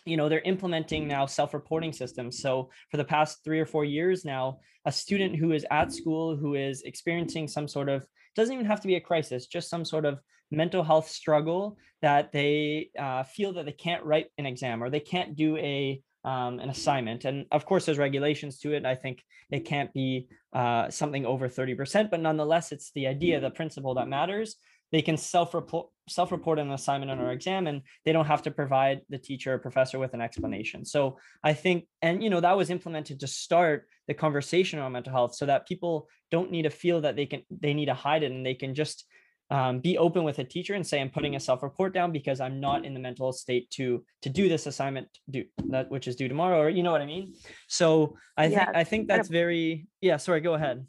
you 0.05 0.15
know, 0.15 0.29
they're 0.29 0.51
implementing 0.53 1.07
now 1.07 1.25
self-reporting 1.25 1.91
systems. 1.91 2.39
So 2.39 2.69
for 2.89 2.97
the 2.97 3.03
past 3.03 3.39
three 3.43 3.59
or 3.59 3.65
four 3.65 3.83
years 3.83 4.23
now, 4.23 4.59
a 4.85 4.91
student 4.91 5.35
who 5.35 5.51
is 5.51 5.65
at 5.71 5.91
school 5.91 6.37
who 6.37 6.55
is 6.55 6.83
experiencing 6.83 7.49
some 7.49 7.67
sort 7.67 7.89
of 7.89 8.07
doesn't 8.35 8.53
even 8.53 8.65
have 8.65 8.81
to 8.81 8.87
be 8.87 8.95
a 8.95 9.01
crisis, 9.01 9.47
just 9.47 9.69
some 9.69 9.83
sort 9.83 10.05
of 10.05 10.19
mental 10.51 10.83
health 10.83 11.09
struggle 11.09 11.77
that 12.01 12.31
they 12.31 12.89
uh, 12.97 13.23
feel 13.23 13.51
that 13.53 13.65
they 13.65 13.73
can't 13.73 14.05
write 14.05 14.27
an 14.37 14.45
exam 14.45 14.81
or 14.81 14.89
they 14.89 15.01
can't 15.01 15.35
do 15.35 15.57
a 15.57 16.01
um, 16.23 16.59
an 16.59 16.69
assignment. 16.69 17.25
And 17.25 17.45
of 17.51 17.65
course, 17.65 17.85
there's 17.85 17.97
regulations 17.97 18.59
to 18.59 18.73
it. 18.73 18.85
I 18.85 18.95
think 18.95 19.23
it 19.49 19.65
can't 19.65 19.93
be 19.93 20.27
uh, 20.53 20.89
something 20.89 21.25
over 21.25 21.47
30%, 21.47 22.09
but 22.11 22.19
nonetheless, 22.19 22.71
it's 22.71 22.91
the 22.91 23.07
idea, 23.07 23.39
the 23.39 23.49
principle 23.49 23.95
that 23.95 24.07
matters. 24.07 24.55
They 24.91 25.01
can 25.01 25.17
self-report 25.17 25.87
self-report 26.09 26.57
an 26.57 26.71
assignment 26.71 27.11
on 27.11 27.19
our 27.19 27.31
exam, 27.31 27.67
and 27.67 27.83
they 28.03 28.11
don't 28.11 28.25
have 28.25 28.41
to 28.41 28.51
provide 28.51 29.01
the 29.09 29.19
teacher 29.19 29.53
or 29.53 29.59
professor 29.59 29.99
with 29.99 30.15
an 30.15 30.21
explanation. 30.21 30.83
So 30.83 31.19
I 31.43 31.53
think, 31.53 31.85
and 32.01 32.23
you 32.23 32.31
know, 32.31 32.39
that 32.39 32.57
was 32.57 32.71
implemented 32.71 33.19
to 33.19 33.27
start 33.27 33.87
the 34.07 34.15
conversation 34.15 34.79
on 34.79 34.91
mental 34.91 35.13
health, 35.13 35.35
so 35.35 35.45
that 35.45 35.67
people 35.67 36.07
don't 36.31 36.49
need 36.49 36.63
to 36.63 36.71
feel 36.71 37.01
that 37.01 37.15
they 37.15 37.27
can 37.27 37.43
they 37.51 37.75
need 37.75 37.85
to 37.85 37.93
hide 37.93 38.23
it, 38.23 38.31
and 38.31 38.43
they 38.43 38.55
can 38.55 38.73
just 38.73 39.05
um, 39.51 39.79
be 39.79 39.97
open 39.97 40.23
with 40.23 40.39
a 40.39 40.43
teacher 40.43 40.75
and 40.75 40.85
say 40.85 41.01
i'm 41.01 41.09
putting 41.09 41.35
a 41.35 41.39
self-report 41.39 41.93
down 41.93 42.11
because 42.11 42.39
i'm 42.39 42.59
not 42.59 42.85
in 42.85 42.93
the 42.93 42.99
mental 42.99 43.31
state 43.31 43.69
to 43.71 44.03
to 44.21 44.29
do 44.29 44.47
this 44.47 44.67
assignment 44.67 45.07
do 45.29 45.43
that 45.69 45.89
which 45.89 46.07
is 46.07 46.15
due 46.15 46.27
tomorrow 46.27 46.59
or 46.59 46.69
you 46.69 46.83
know 46.83 46.91
what 46.91 47.01
i 47.01 47.05
mean? 47.05 47.33
So 47.67 48.17
i 48.37 48.45
yeah. 48.45 48.65
think 48.65 48.77
i 48.77 48.83
think 48.83 49.07
that's 49.07 49.29
very 49.29 49.87
yeah 50.01 50.17
sorry 50.17 50.41
go 50.41 50.53
ahead. 50.53 50.85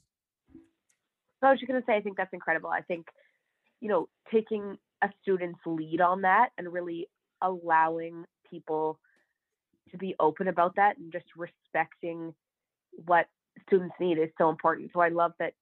So 1.40 1.46
i 1.46 1.50
was 1.50 1.60
just 1.60 1.70
going 1.70 1.80
to 1.80 1.86
say 1.86 1.96
i 1.96 2.00
think 2.00 2.16
that's 2.16 2.32
incredible. 2.32 2.70
I 2.70 2.82
think 2.82 3.06
you 3.80 3.88
know 3.88 4.08
taking 4.30 4.76
a 5.02 5.08
student's 5.22 5.60
lead 5.64 6.00
on 6.00 6.22
that 6.22 6.50
and 6.58 6.70
really 6.70 7.08
allowing 7.42 8.24
people 8.50 8.98
to 9.90 9.96
be 9.96 10.14
open 10.20 10.48
about 10.48 10.76
that 10.76 10.98
and 10.98 11.10
just 11.10 11.24
respecting 11.36 12.34
what 13.06 13.26
students 13.66 13.94
need 13.98 14.18
is 14.18 14.28
so 14.36 14.50
important. 14.50 14.90
So 14.92 15.00
i 15.00 15.08
love 15.08 15.32
that 15.38 15.54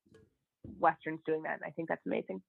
western's 0.81 1.21
doing 1.25 1.43
that 1.45 1.55
and 1.55 1.63
i 1.65 1.71
think 1.71 1.89
that's 1.89 2.05
amazing 2.05 2.43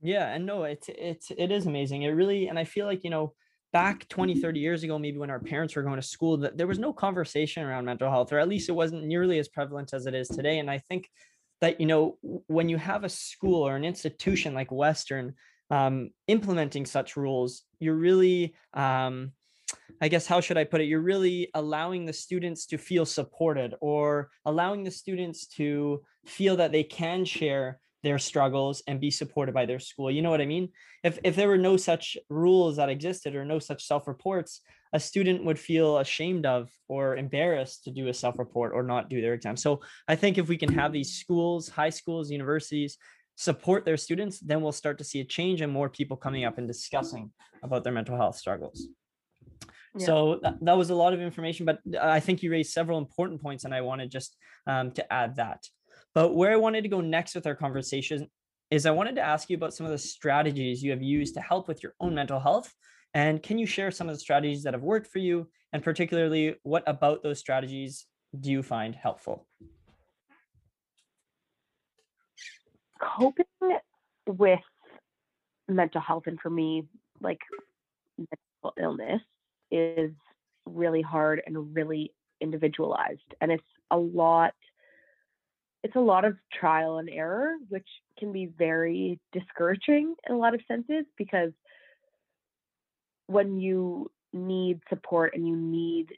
yeah, 0.00 0.28
and 0.28 0.46
no, 0.46 0.64
it's 0.64 0.88
it's 0.88 1.30
it 1.36 1.50
is 1.50 1.66
amazing. 1.66 2.02
It 2.02 2.10
really 2.10 2.48
and 2.48 2.58
I 2.58 2.64
feel 2.64 2.86
like, 2.86 3.04
you 3.04 3.10
know, 3.10 3.34
back 3.72 4.08
20, 4.08 4.40
30 4.40 4.60
years 4.60 4.82
ago, 4.82 4.98
maybe 4.98 5.18
when 5.18 5.30
our 5.30 5.40
parents 5.40 5.76
were 5.76 5.82
going 5.82 5.96
to 6.00 6.02
school, 6.02 6.36
that 6.38 6.56
there 6.56 6.66
was 6.66 6.78
no 6.78 6.92
conversation 6.92 7.62
around 7.62 7.84
mental 7.84 8.10
health, 8.10 8.32
or 8.32 8.38
at 8.38 8.48
least 8.48 8.68
it 8.68 8.72
wasn't 8.72 9.04
nearly 9.04 9.38
as 9.38 9.48
prevalent 9.48 9.92
as 9.92 10.06
it 10.06 10.14
is 10.14 10.28
today. 10.28 10.58
And 10.58 10.70
I 10.70 10.78
think 10.78 11.08
that, 11.60 11.80
you 11.80 11.86
know, 11.86 12.18
when 12.46 12.68
you 12.68 12.78
have 12.78 13.04
a 13.04 13.08
school 13.08 13.62
or 13.62 13.76
an 13.76 13.84
institution 13.84 14.54
like 14.54 14.72
Western 14.72 15.34
um, 15.70 16.10
implementing 16.26 16.86
such 16.86 17.16
rules, 17.16 17.62
you're 17.78 17.94
really 17.94 18.54
um, 18.74 19.32
I 20.00 20.08
guess 20.08 20.26
how 20.26 20.40
should 20.40 20.56
I 20.56 20.64
put 20.64 20.80
it? 20.80 20.84
You're 20.84 21.00
really 21.00 21.50
allowing 21.54 22.06
the 22.06 22.12
students 22.12 22.66
to 22.66 22.78
feel 22.78 23.04
supported 23.04 23.74
or 23.80 24.30
allowing 24.44 24.82
the 24.82 24.90
students 24.90 25.46
to 25.56 26.02
feel 26.26 26.56
that 26.56 26.72
they 26.72 26.82
can 26.82 27.24
share 27.24 27.80
their 28.02 28.18
struggles 28.18 28.82
and 28.86 29.00
be 29.00 29.10
supported 29.10 29.54
by 29.54 29.66
their 29.66 29.78
school. 29.78 30.10
You 30.10 30.22
know 30.22 30.30
what 30.30 30.40
I 30.40 30.46
mean? 30.46 30.70
If 31.04 31.18
if 31.24 31.36
there 31.36 31.48
were 31.48 31.58
no 31.58 31.76
such 31.76 32.16
rules 32.28 32.76
that 32.76 32.88
existed 32.88 33.34
or 33.34 33.44
no 33.44 33.58
such 33.58 33.84
self-reports, 33.84 34.62
a 34.92 35.00
student 35.00 35.44
would 35.44 35.58
feel 35.58 35.98
ashamed 35.98 36.46
of 36.46 36.70
or 36.88 37.16
embarrassed 37.16 37.84
to 37.84 37.90
do 37.90 38.08
a 38.08 38.14
self-report 38.14 38.72
or 38.74 38.82
not 38.82 39.08
do 39.08 39.20
their 39.20 39.34
exam. 39.34 39.56
So 39.56 39.80
I 40.08 40.16
think 40.16 40.38
if 40.38 40.48
we 40.48 40.56
can 40.56 40.72
have 40.72 40.92
these 40.92 41.12
schools, 41.12 41.68
high 41.68 41.90
schools, 41.90 42.30
universities 42.30 42.96
support 43.36 43.84
their 43.84 43.96
students, 43.96 44.40
then 44.40 44.60
we'll 44.60 44.72
start 44.72 44.98
to 44.98 45.04
see 45.04 45.20
a 45.20 45.24
change 45.24 45.60
and 45.60 45.72
more 45.72 45.88
people 45.88 46.16
coming 46.16 46.44
up 46.44 46.58
and 46.58 46.66
discussing 46.66 47.30
about 47.62 47.84
their 47.84 47.92
mental 47.92 48.16
health 48.16 48.36
struggles. 48.36 48.88
Yeah. 49.96 50.06
So 50.06 50.40
that, 50.42 50.56
that 50.60 50.76
was 50.76 50.90
a 50.90 50.94
lot 50.94 51.14
of 51.14 51.20
information, 51.20 51.66
but 51.66 51.78
I 52.00 52.20
think 52.20 52.42
you 52.42 52.50
raised 52.50 52.72
several 52.72 52.98
important 52.98 53.40
points, 53.40 53.64
and 53.64 53.74
I 53.74 53.80
wanted 53.80 54.10
just 54.10 54.36
um, 54.66 54.90
to 54.92 55.12
add 55.12 55.36
that. 55.36 55.66
But 56.14 56.34
where 56.34 56.52
I 56.52 56.56
wanted 56.56 56.82
to 56.82 56.88
go 56.88 57.00
next 57.00 57.34
with 57.34 57.46
our 57.46 57.54
conversation 57.54 58.28
is 58.70 58.86
I 58.86 58.90
wanted 58.90 59.16
to 59.16 59.22
ask 59.22 59.50
you 59.50 59.56
about 59.56 59.74
some 59.74 59.86
of 59.86 59.92
the 59.92 59.98
strategies 59.98 60.82
you 60.82 60.90
have 60.90 61.02
used 61.02 61.34
to 61.34 61.40
help 61.40 61.68
with 61.68 61.82
your 61.82 61.94
own 62.00 62.14
mental 62.14 62.40
health. 62.40 62.72
And 63.14 63.42
can 63.42 63.58
you 63.58 63.66
share 63.66 63.90
some 63.90 64.08
of 64.08 64.14
the 64.14 64.20
strategies 64.20 64.62
that 64.62 64.74
have 64.74 64.82
worked 64.82 65.08
for 65.08 65.18
you? 65.18 65.48
And 65.72 65.82
particularly, 65.82 66.56
what 66.62 66.84
about 66.86 67.22
those 67.22 67.38
strategies 67.38 68.06
do 68.38 68.50
you 68.50 68.62
find 68.62 68.94
helpful? 68.94 69.46
Coping 73.00 73.46
with 74.26 74.60
mental 75.68 76.00
health, 76.00 76.24
and 76.26 76.40
for 76.40 76.50
me, 76.50 76.86
like 77.20 77.40
mental 78.18 78.74
illness, 78.80 79.22
is 79.70 80.12
really 80.66 81.02
hard 81.02 81.42
and 81.46 81.74
really 81.74 82.12
individualized. 82.40 83.34
And 83.40 83.50
it's 83.50 83.62
a 83.90 83.96
lot 83.96 84.54
it's 85.82 85.96
a 85.96 86.00
lot 86.00 86.24
of 86.24 86.36
trial 86.52 86.98
and 86.98 87.08
error, 87.08 87.54
which 87.68 87.86
can 88.18 88.32
be 88.32 88.46
very 88.46 89.18
discouraging 89.32 90.14
in 90.28 90.34
a 90.34 90.38
lot 90.38 90.54
of 90.54 90.60
senses 90.68 91.04
because 91.16 91.52
when 93.26 93.58
you 93.58 94.10
need 94.32 94.80
support 94.88 95.32
and 95.34 95.46
you 95.46 95.56
need, 95.56 96.08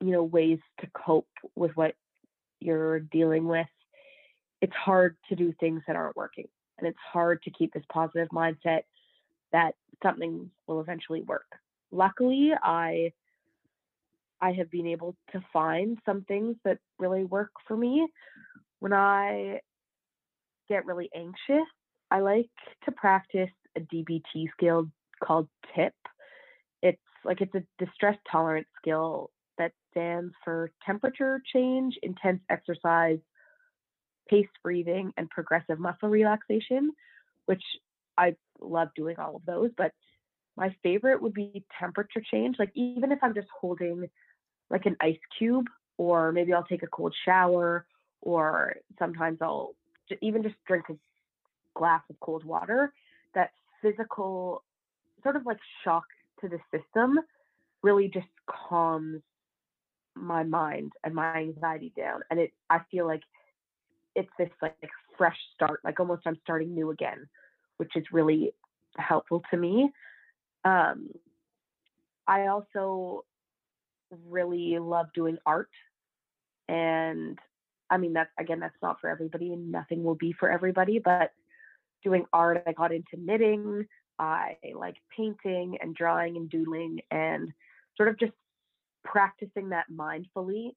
you 0.00 0.10
know, 0.10 0.22
ways 0.22 0.58
to 0.80 0.86
cope 0.94 1.28
with 1.54 1.72
what 1.76 1.94
you're 2.60 3.00
dealing 3.00 3.46
with, 3.46 3.66
it's 4.62 4.74
hard 4.74 5.16
to 5.28 5.36
do 5.36 5.52
things 5.60 5.82
that 5.86 5.96
aren't 5.96 6.16
working. 6.16 6.48
And 6.78 6.88
it's 6.88 6.98
hard 7.12 7.42
to 7.42 7.50
keep 7.50 7.74
this 7.74 7.84
positive 7.92 8.28
mindset 8.28 8.82
that 9.52 9.74
something 10.02 10.50
will 10.66 10.80
eventually 10.80 11.22
work. 11.22 11.46
Luckily, 11.92 12.52
I 12.62 13.12
I 14.40 14.52
have 14.52 14.70
been 14.70 14.86
able 14.86 15.16
to 15.32 15.44
find 15.52 15.98
some 16.06 16.22
things 16.22 16.56
that 16.64 16.78
really 16.98 17.24
work 17.24 17.50
for 17.68 17.76
me 17.76 18.08
when 18.80 18.92
I 18.92 19.60
get 20.68 20.86
really 20.86 21.10
anxious, 21.14 21.66
I 22.10 22.20
like 22.20 22.50
to 22.84 22.92
practice 22.92 23.50
a 23.76 23.80
DBT 23.80 24.50
skill 24.52 24.88
called 25.22 25.48
TIP. 25.74 25.94
It's 26.82 26.98
like 27.24 27.40
it's 27.40 27.54
a 27.54 27.62
distress 27.84 28.16
tolerance 28.30 28.68
skill 28.80 29.30
that 29.58 29.72
stands 29.90 30.32
for 30.44 30.70
temperature 30.84 31.40
change, 31.52 31.94
intense 32.02 32.40
exercise, 32.50 33.18
paced 34.28 34.48
breathing, 34.64 35.12
and 35.16 35.28
progressive 35.30 35.78
muscle 35.78 36.08
relaxation, 36.08 36.92
which 37.46 37.62
I 38.16 38.34
love 38.60 38.88
doing 38.96 39.16
all 39.18 39.36
of 39.36 39.44
those. 39.44 39.70
But 39.76 39.92
my 40.56 40.74
favorite 40.82 41.22
would 41.22 41.34
be 41.34 41.64
temperature 41.78 42.22
change. 42.30 42.56
Like 42.58 42.72
even 42.74 43.12
if 43.12 43.18
I'm 43.22 43.34
just 43.34 43.48
holding 43.60 44.08
like 44.70 44.86
an 44.86 44.96
ice 45.00 45.18
cube, 45.38 45.66
or 45.98 46.32
maybe 46.32 46.54
I'll 46.54 46.64
take 46.64 46.82
a 46.82 46.86
cold 46.86 47.14
shower, 47.26 47.86
or 48.22 48.76
sometimes 48.98 49.38
I'll 49.40 49.74
even 50.20 50.42
just 50.42 50.56
drink 50.66 50.86
a 50.90 50.94
glass 51.76 52.02
of 52.10 52.18
cold 52.20 52.44
water. 52.44 52.92
That 53.34 53.50
physical 53.82 54.64
sort 55.22 55.36
of 55.36 55.46
like 55.46 55.58
shock 55.84 56.04
to 56.40 56.48
the 56.48 56.58
system 56.70 57.18
really 57.82 58.08
just 58.08 58.26
calms 58.46 59.22
my 60.14 60.42
mind 60.42 60.92
and 61.04 61.14
my 61.14 61.36
anxiety 61.36 61.92
down. 61.96 62.20
And 62.30 62.40
it, 62.40 62.52
I 62.68 62.80
feel 62.90 63.06
like 63.06 63.22
it's 64.14 64.30
this 64.38 64.50
like 64.60 64.76
fresh 65.16 65.36
start, 65.54 65.80
like 65.84 66.00
almost 66.00 66.22
I'm 66.26 66.38
starting 66.42 66.74
new 66.74 66.90
again, 66.90 67.28
which 67.76 67.92
is 67.96 68.04
really 68.12 68.52
helpful 68.96 69.42
to 69.50 69.56
me. 69.56 69.90
Um, 70.64 71.10
I 72.26 72.48
also 72.48 73.24
really 74.26 74.78
love 74.78 75.06
doing 75.14 75.38
art 75.46 75.70
and 76.68 77.38
I 77.90 77.96
mean, 77.96 78.12
that's 78.12 78.30
again, 78.38 78.60
that's 78.60 78.76
not 78.82 79.00
for 79.00 79.10
everybody, 79.10 79.52
and 79.52 79.70
nothing 79.72 80.04
will 80.04 80.14
be 80.14 80.32
for 80.32 80.50
everybody. 80.50 80.98
But 80.98 81.32
doing 82.04 82.24
art, 82.32 82.62
I 82.66 82.72
got 82.72 82.92
into 82.92 83.16
knitting. 83.18 83.86
I 84.18 84.56
like 84.74 84.96
painting 85.16 85.78
and 85.80 85.94
drawing 85.94 86.36
and 86.36 86.48
doodling, 86.48 87.00
and 87.10 87.52
sort 87.96 88.08
of 88.08 88.18
just 88.18 88.32
practicing 89.04 89.70
that 89.70 89.86
mindfully, 89.90 90.70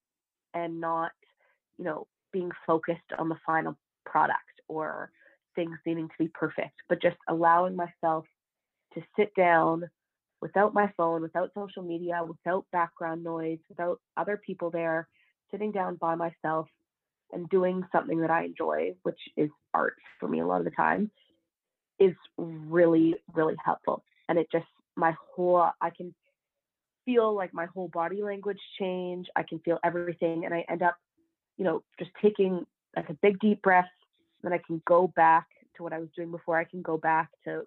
and 0.53 0.79
not, 0.79 1.11
you 1.77 1.85
know, 1.85 2.07
being 2.31 2.51
focused 2.65 3.01
on 3.17 3.29
the 3.29 3.37
final 3.45 3.77
product 4.05 4.61
or 4.67 5.11
things 5.55 5.77
needing 5.85 6.07
to 6.07 6.15
be 6.17 6.29
perfect, 6.29 6.73
but 6.89 7.01
just 7.01 7.17
allowing 7.27 7.75
myself 7.75 8.25
to 8.93 9.01
sit 9.17 9.33
down 9.35 9.89
without 10.41 10.73
my 10.73 10.91
phone, 10.97 11.21
without 11.21 11.51
social 11.53 11.83
media, 11.83 12.21
without 12.27 12.65
background 12.71 13.23
noise, 13.23 13.59
without 13.69 13.99
other 14.17 14.37
people 14.37 14.69
there, 14.69 15.07
sitting 15.51 15.71
down 15.71 15.95
by 15.95 16.15
myself 16.15 16.67
and 17.33 17.49
doing 17.49 17.83
something 17.91 18.21
that 18.21 18.31
I 18.31 18.45
enjoy, 18.45 18.93
which 19.03 19.19
is 19.35 19.49
art 19.73 19.95
for 20.19 20.27
me 20.27 20.39
a 20.39 20.45
lot 20.45 20.59
of 20.59 20.65
the 20.65 20.71
time, 20.71 21.11
is 21.99 22.13
really, 22.37 23.15
really 23.33 23.55
helpful. 23.63 24.03
And 24.29 24.37
it 24.37 24.47
just, 24.51 24.65
my 24.95 25.15
whole, 25.35 25.69
I 25.81 25.89
can 25.89 26.13
feel 27.05 27.35
like 27.35 27.53
my 27.53 27.65
whole 27.73 27.89
body 27.89 28.23
language 28.23 28.59
change. 28.79 29.27
I 29.35 29.43
can 29.43 29.59
feel 29.59 29.79
everything. 29.83 30.45
And 30.45 30.53
I 30.53 30.65
end 30.69 30.81
up, 30.81 30.95
you 31.57 31.65
know, 31.65 31.83
just 31.99 32.11
taking 32.21 32.65
like 32.95 33.09
a 33.09 33.17
big 33.21 33.39
deep 33.39 33.61
breath. 33.61 33.89
Then 34.41 34.53
I 34.53 34.59
can 34.65 34.81
go 34.85 35.11
back 35.15 35.47
to 35.75 35.83
what 35.83 35.93
I 35.93 35.99
was 35.99 36.09
doing 36.15 36.31
before. 36.31 36.57
I 36.57 36.65
can 36.65 36.81
go 36.81 36.97
back 36.97 37.29
to 37.45 37.63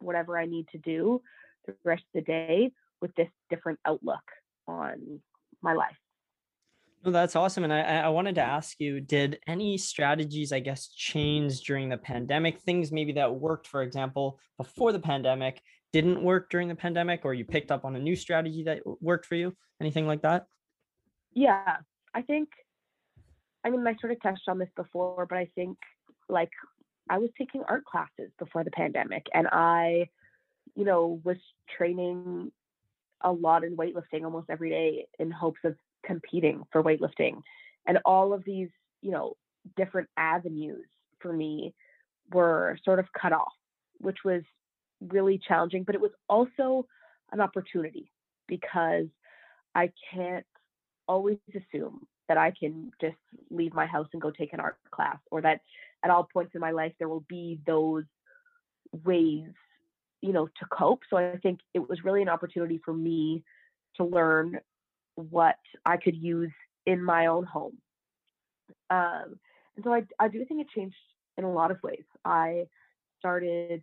whatever 0.00 0.38
I 0.38 0.46
need 0.46 0.68
to 0.72 0.78
do 0.78 1.20
the 1.66 1.74
rest 1.84 2.02
of 2.14 2.24
the 2.24 2.32
day 2.32 2.72
with 3.00 3.14
this 3.14 3.28
different 3.50 3.78
outlook 3.86 4.22
on 4.66 5.20
my 5.62 5.72
life. 5.72 5.96
No, 7.04 7.12
that's 7.12 7.36
awesome. 7.36 7.64
And 7.64 7.72
I, 7.72 7.80
I 7.80 8.08
wanted 8.08 8.34
to 8.36 8.42
ask 8.42 8.80
you, 8.80 9.00
did 9.00 9.38
any 9.46 9.78
strategies, 9.78 10.52
I 10.52 10.58
guess, 10.58 10.88
change 10.88 11.60
during 11.60 11.88
the 11.88 11.96
pandemic? 11.96 12.60
Things 12.60 12.90
maybe 12.90 13.12
that 13.12 13.34
worked, 13.34 13.68
for 13.68 13.82
example, 13.82 14.40
before 14.56 14.92
the 14.92 14.98
pandemic 14.98 15.62
didn't 15.92 16.22
work 16.22 16.50
during 16.50 16.68
the 16.68 16.74
pandemic, 16.74 17.24
or 17.24 17.34
you 17.34 17.44
picked 17.44 17.70
up 17.70 17.84
on 17.84 17.96
a 17.96 17.98
new 17.98 18.16
strategy 18.16 18.64
that 18.64 18.80
worked 19.00 19.26
for 19.26 19.36
you? 19.36 19.56
Anything 19.80 20.06
like 20.06 20.22
that? 20.22 20.46
Yeah, 21.34 21.76
I 22.14 22.22
think, 22.22 22.48
I 23.64 23.70
mean, 23.70 23.86
I 23.86 23.94
sort 24.00 24.12
of 24.12 24.20
touched 24.20 24.48
on 24.48 24.58
this 24.58 24.68
before, 24.74 25.24
but 25.28 25.38
I 25.38 25.48
think 25.54 25.78
like 26.28 26.50
I 27.08 27.18
was 27.18 27.30
taking 27.38 27.62
art 27.68 27.84
classes 27.84 28.30
before 28.38 28.64
the 28.64 28.70
pandemic 28.70 29.26
and 29.32 29.46
I, 29.50 30.08
you 30.74 30.84
know, 30.84 31.20
was 31.24 31.36
training 31.76 32.50
a 33.20 33.32
lot 33.32 33.64
in 33.64 33.76
weightlifting 33.76 34.24
almost 34.24 34.50
every 34.50 34.70
day 34.70 35.06
in 35.18 35.30
hopes 35.30 35.60
of 35.64 35.76
competing 36.04 36.62
for 36.72 36.82
weightlifting. 36.82 37.42
And 37.86 37.98
all 38.04 38.32
of 38.32 38.44
these 38.44 38.68
you 39.02 39.10
know 39.10 39.36
different 39.76 40.08
avenues 40.16 40.86
for 41.20 41.32
me 41.32 41.74
were 42.32 42.78
sort 42.84 42.98
of 42.98 43.06
cut 43.12 43.32
off 43.32 43.52
which 43.98 44.18
was 44.24 44.42
really 45.00 45.40
challenging 45.46 45.84
but 45.84 45.94
it 45.94 46.00
was 46.00 46.10
also 46.28 46.86
an 47.32 47.40
opportunity 47.40 48.10
because 48.46 49.06
i 49.74 49.90
can't 50.12 50.46
always 51.06 51.38
assume 51.50 52.06
that 52.28 52.36
i 52.38 52.52
can 52.58 52.90
just 53.00 53.16
leave 53.50 53.74
my 53.74 53.86
house 53.86 54.08
and 54.12 54.22
go 54.22 54.30
take 54.30 54.52
an 54.52 54.60
art 54.60 54.76
class 54.90 55.18
or 55.30 55.40
that 55.40 55.60
at 56.04 56.10
all 56.10 56.28
points 56.32 56.54
in 56.54 56.60
my 56.60 56.70
life 56.70 56.92
there 56.98 57.08
will 57.08 57.24
be 57.28 57.58
those 57.66 58.04
ways 59.04 59.48
you 60.20 60.32
know 60.32 60.46
to 60.46 60.66
cope. 60.70 61.00
So 61.10 61.16
i 61.16 61.36
think 61.42 61.60
it 61.74 61.88
was 61.88 62.04
really 62.04 62.22
an 62.22 62.28
opportunity 62.28 62.80
for 62.84 62.92
me 62.92 63.44
to 63.96 64.04
learn 64.04 64.60
what 65.18 65.56
I 65.84 65.96
could 65.96 66.16
use 66.16 66.52
in 66.86 67.02
my 67.02 67.26
own 67.26 67.44
home. 67.44 67.78
Um, 68.90 69.38
and 69.76 69.84
so 69.84 69.92
I, 69.92 70.02
I 70.18 70.28
do 70.28 70.44
think 70.44 70.60
it 70.60 70.68
changed 70.74 70.96
in 71.36 71.44
a 71.44 71.52
lot 71.52 71.70
of 71.70 71.82
ways. 71.82 72.04
I 72.24 72.66
started 73.18 73.82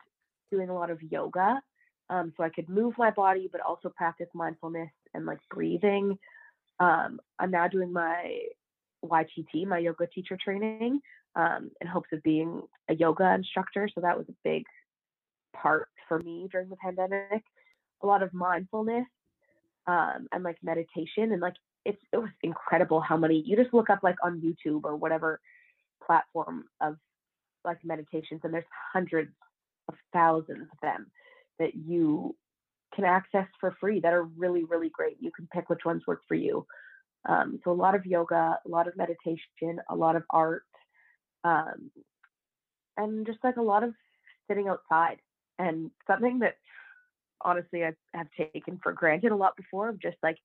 doing 0.52 0.70
a 0.70 0.74
lot 0.74 0.90
of 0.90 1.02
yoga 1.02 1.62
um, 2.10 2.34
so 2.38 2.44
I 2.44 2.50
could 2.50 2.70
move 2.70 2.94
my 2.98 3.12
body, 3.12 3.50
but 3.52 3.62
also 3.62 3.92
practice 3.96 4.28
mindfulness 4.34 4.90
and 5.14 5.26
like 5.26 5.40
breathing. 5.52 6.18
Um, 6.80 7.20
I'm 7.40 7.52
now 7.52 7.68
doing 7.68 7.92
my 7.92 8.40
YTT, 9.04 9.68
my 9.68 9.80
yoga 9.80 10.08
teacher 10.08 10.38
training, 10.42 11.00
um, 11.36 11.72
in 11.82 11.88
hopes 11.88 12.10
of 12.14 12.24
being 12.24 12.62
a 12.90 12.96
yoga 12.96 13.34
instructor. 13.34 13.90
So 13.94 14.02
that 14.02 14.18
was 14.18 14.28
a 14.30 14.36
big 14.44 14.64
part 15.56 15.90
for 16.08 16.20
me 16.20 16.48
during 16.52 16.70
the 16.70 16.78
pandemic. 16.78 17.44
A 18.04 18.08
lot 18.08 18.24
of 18.24 18.34
mindfulness 18.34 19.08
um, 19.88 20.28
and 20.32 20.44
like 20.44 20.58
meditation 20.64 21.32
and 21.32 21.42
like 21.42 21.56
it's 21.86 22.02
it 22.12 22.18
was 22.18 22.30
incredible 22.42 23.00
how 23.00 23.18
many 23.18 23.44
you 23.46 23.56
just 23.56 23.74
look 23.74 23.90
up 23.90 24.00
like 24.04 24.16
on 24.24 24.42
YouTube 24.42 24.82
or 24.84 24.96
whatever 24.96 25.40
platform 26.06 26.66
of 26.82 26.96
like 27.64 27.78
meditations 27.84 28.42
and 28.44 28.54
there's 28.54 28.64
hundreds 28.94 29.32
of 29.88 29.96
thousands 30.14 30.68
of 30.72 30.80
them 30.82 31.08
that 31.60 31.76
you 31.76 32.36
can 32.94 33.06
access 33.06 33.48
for 33.60 33.76
free 33.80 34.00
that 34.00 34.14
are 34.14 34.24
really 34.24 34.64
really 34.64 34.90
great. 34.90 35.18
You 35.20 35.32
can 35.36 35.48
pick 35.54 35.70
which 35.70 35.86
ones 35.86 36.04
work 36.08 36.22
for 36.28 36.36
you. 36.36 36.66
Um, 37.28 37.60
so 37.64 37.72
a 37.72 37.74
lot 37.74 37.96
of 37.96 38.06
yoga 38.06 38.60
a 38.66 38.70
lot 38.70 38.88
of 38.88 38.98
meditation 38.98 39.80
a 39.90 39.96
lot 39.96 40.16
of 40.16 40.24
art 40.30 40.64
um, 41.44 41.92
and 42.98 43.26
just 43.26 43.40
like 43.44 43.58
a 43.58 43.62
lot 43.62 43.84
of 43.84 43.94
sitting 44.48 44.68
outside 44.68 45.18
and 45.60 45.92
something 46.08 46.40
that 46.40 46.56
honestly 47.46 47.86
I 47.86 47.94
have 48.14 48.28
taken 48.36 48.80
for 48.84 48.92
granted 48.92 49.32
a 49.32 49.36
lot 49.36 49.56
before 49.56 49.88
of 49.88 50.02
just 50.02 50.18
like 50.24 50.38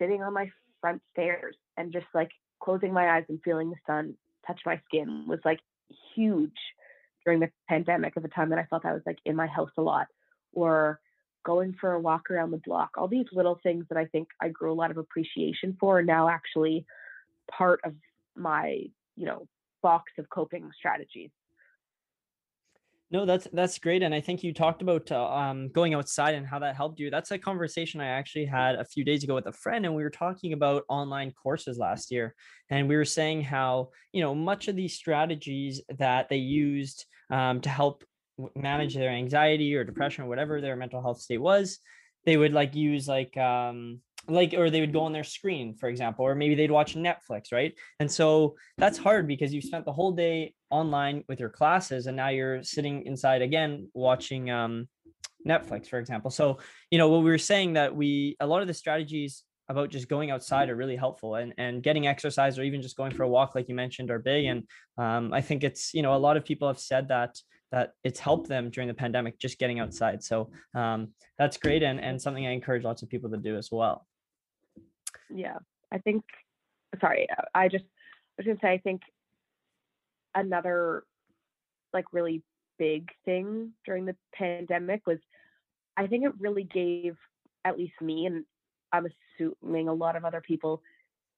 sitting 0.00 0.22
on 0.22 0.32
my 0.32 0.50
front 0.80 1.02
stairs 1.12 1.54
and 1.76 1.92
just 1.92 2.06
like 2.14 2.30
closing 2.60 2.92
my 2.92 3.16
eyes 3.16 3.24
and 3.28 3.38
feeling 3.44 3.70
the 3.70 3.76
sun 3.86 4.14
touch 4.46 4.60
my 4.64 4.80
skin 4.86 5.26
was 5.28 5.38
like 5.44 5.60
huge 6.14 6.50
during 7.24 7.38
the 7.40 7.50
pandemic 7.68 8.16
of 8.16 8.24
a 8.24 8.28
time 8.28 8.48
that 8.50 8.58
I 8.58 8.64
felt 8.64 8.86
I 8.86 8.94
was 8.94 9.02
like 9.06 9.18
in 9.24 9.36
my 9.36 9.46
house 9.46 9.70
a 9.76 9.82
lot 9.82 10.06
or 10.54 10.98
going 11.44 11.74
for 11.80 11.92
a 11.92 12.00
walk 12.00 12.30
around 12.30 12.50
the 12.50 12.60
block 12.64 12.90
all 12.96 13.08
these 13.08 13.26
little 13.32 13.60
things 13.62 13.84
that 13.90 13.98
I 13.98 14.06
think 14.06 14.28
I 14.40 14.48
grew 14.48 14.72
a 14.72 14.74
lot 14.74 14.90
of 14.90 14.96
appreciation 14.96 15.76
for 15.78 15.98
are 15.98 16.02
now 16.02 16.28
actually 16.28 16.86
part 17.50 17.80
of 17.84 17.92
my 18.34 18.78
you 19.16 19.26
know 19.26 19.46
box 19.82 20.12
of 20.18 20.28
coping 20.30 20.70
strategies 20.76 21.30
no, 23.10 23.24
that's 23.24 23.48
that's 23.52 23.78
great, 23.78 24.02
and 24.02 24.14
I 24.14 24.20
think 24.20 24.42
you 24.42 24.52
talked 24.52 24.82
about 24.82 25.10
uh, 25.10 25.26
um, 25.30 25.70
going 25.70 25.94
outside 25.94 26.34
and 26.34 26.46
how 26.46 26.58
that 26.58 26.76
helped 26.76 27.00
you. 27.00 27.10
That's 27.10 27.30
a 27.30 27.38
conversation 27.38 28.00
I 28.00 28.08
actually 28.08 28.44
had 28.44 28.74
a 28.74 28.84
few 28.84 29.02
days 29.02 29.24
ago 29.24 29.34
with 29.34 29.46
a 29.46 29.52
friend, 29.52 29.86
and 29.86 29.94
we 29.94 30.02
were 30.02 30.10
talking 30.10 30.52
about 30.52 30.84
online 30.88 31.32
courses 31.32 31.78
last 31.78 32.10
year, 32.10 32.34
and 32.68 32.86
we 32.86 32.96
were 32.96 33.06
saying 33.06 33.42
how 33.42 33.90
you 34.12 34.20
know 34.20 34.34
much 34.34 34.68
of 34.68 34.76
these 34.76 34.94
strategies 34.94 35.80
that 35.98 36.28
they 36.28 36.36
used 36.36 37.06
um, 37.30 37.62
to 37.62 37.70
help 37.70 38.04
manage 38.54 38.94
their 38.94 39.10
anxiety 39.10 39.74
or 39.74 39.84
depression 39.84 40.24
or 40.24 40.28
whatever 40.28 40.60
their 40.60 40.76
mental 40.76 41.00
health 41.00 41.20
state 41.20 41.40
was, 41.40 41.78
they 42.24 42.36
would 42.36 42.52
like 42.52 42.74
use 42.74 43.08
like 43.08 43.36
um, 43.38 44.00
like 44.28 44.54
or 44.54 44.70
they 44.70 44.80
would 44.80 44.92
go 44.92 45.00
on 45.00 45.12
their 45.12 45.24
screen 45.24 45.74
for 45.74 45.88
example 45.88 46.24
or 46.24 46.34
maybe 46.34 46.54
they'd 46.54 46.70
watch 46.70 46.94
netflix 46.94 47.52
right? 47.52 47.74
And 48.00 48.10
so 48.10 48.56
that's 48.76 48.98
hard 48.98 49.26
because 49.26 49.52
you 49.52 49.60
spent 49.60 49.84
the 49.84 49.92
whole 49.92 50.12
day 50.12 50.54
online 50.70 51.24
with 51.28 51.40
your 51.40 51.48
classes 51.48 52.06
and 52.06 52.16
now 52.16 52.28
you're 52.28 52.62
sitting 52.62 53.06
inside 53.06 53.42
again 53.42 53.88
watching 53.94 54.50
um, 54.50 54.88
netflix 55.46 55.88
for 55.88 55.98
example. 55.98 56.30
So 56.30 56.58
you 56.90 56.98
know 56.98 57.08
what 57.08 57.22
we 57.22 57.30
were 57.30 57.38
saying 57.38 57.74
that 57.74 57.94
we 57.94 58.36
a 58.40 58.46
lot 58.46 58.62
of 58.62 58.68
the 58.68 58.74
strategies 58.74 59.44
about 59.70 59.90
just 59.90 60.08
going 60.08 60.30
outside 60.30 60.70
are 60.70 60.76
really 60.76 60.96
helpful 60.96 61.34
and, 61.34 61.52
and 61.58 61.82
getting 61.82 62.06
exercise 62.06 62.58
or 62.58 62.62
even 62.62 62.80
just 62.80 62.96
going 62.96 63.12
for 63.12 63.24
a 63.24 63.28
walk 63.28 63.54
like 63.54 63.68
you 63.68 63.74
mentioned 63.74 64.10
are 64.10 64.18
big. 64.18 64.46
And 64.46 64.64
um, 64.98 65.32
i 65.32 65.40
think 65.40 65.64
it's 65.64 65.94
you 65.94 66.02
know 66.02 66.14
a 66.14 66.16
lot 66.16 66.36
of 66.36 66.44
people 66.44 66.68
have 66.68 66.80
said 66.80 67.08
that 67.08 67.38
that 67.70 67.92
it's 68.02 68.18
helped 68.18 68.48
them 68.48 68.70
during 68.70 68.88
the 68.88 68.94
pandemic 68.94 69.38
just 69.38 69.58
getting 69.58 69.78
outside. 69.78 70.22
So 70.22 70.50
um, 70.74 71.08
that's 71.38 71.58
great 71.58 71.82
and, 71.82 72.00
and 72.00 72.20
something 72.20 72.46
i 72.46 72.50
encourage 72.50 72.84
lots 72.84 73.02
of 73.02 73.08
people 73.08 73.30
to 73.30 73.36
do 73.36 73.56
as 73.56 73.70
well 73.70 74.07
yeah 75.34 75.58
i 75.92 75.98
think 75.98 76.24
sorry 77.00 77.26
i 77.54 77.68
just 77.68 77.84
i 77.84 78.34
was 78.38 78.46
gonna 78.46 78.58
say 78.60 78.72
i 78.72 78.78
think 78.78 79.02
another 80.34 81.04
like 81.92 82.04
really 82.12 82.42
big 82.78 83.08
thing 83.24 83.72
during 83.84 84.04
the 84.04 84.16
pandemic 84.34 85.06
was 85.06 85.18
i 85.96 86.06
think 86.06 86.24
it 86.24 86.32
really 86.38 86.64
gave 86.64 87.16
at 87.64 87.76
least 87.76 88.00
me 88.00 88.26
and 88.26 88.44
i'm 88.92 89.06
assuming 89.40 89.88
a 89.88 89.92
lot 89.92 90.16
of 90.16 90.24
other 90.24 90.40
people 90.40 90.82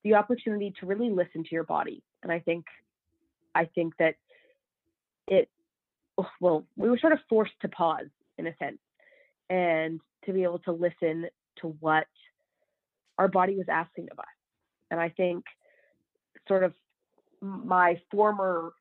the 0.03 0.15
opportunity 0.15 0.73
to 0.79 0.85
really 0.85 1.11
listen 1.11 1.43
to 1.43 1.49
your 1.51 1.63
body. 1.63 2.03
And 2.23 2.31
i 2.31 2.39
think 2.39 2.65
i 3.55 3.65
think 3.65 3.95
that 3.97 4.15
it 5.27 5.49
oh, 6.17 6.27
well 6.39 6.65
we 6.75 6.89
were 6.89 6.99
sort 6.99 7.13
of 7.13 7.19
forced 7.29 7.59
to 7.61 7.69
pause 7.69 8.09
in 8.37 8.47
a 8.47 8.55
sense 8.57 8.79
and 9.49 9.99
to 10.25 10.33
be 10.33 10.43
able 10.43 10.59
to 10.59 10.71
listen 10.71 11.27
to 11.57 11.75
what 11.79 12.07
our 13.17 13.27
body 13.27 13.55
was 13.55 13.67
asking 13.69 14.07
of 14.11 14.19
us. 14.19 14.25
And 14.89 14.99
I 14.99 15.09
think 15.09 15.43
sort 16.47 16.63
of 16.63 16.73
my 17.41 17.99
former 18.11 18.73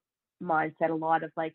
mindset, 0.42 0.90
a 0.90 0.94
lot 0.94 1.22
of 1.22 1.30
like, 1.36 1.54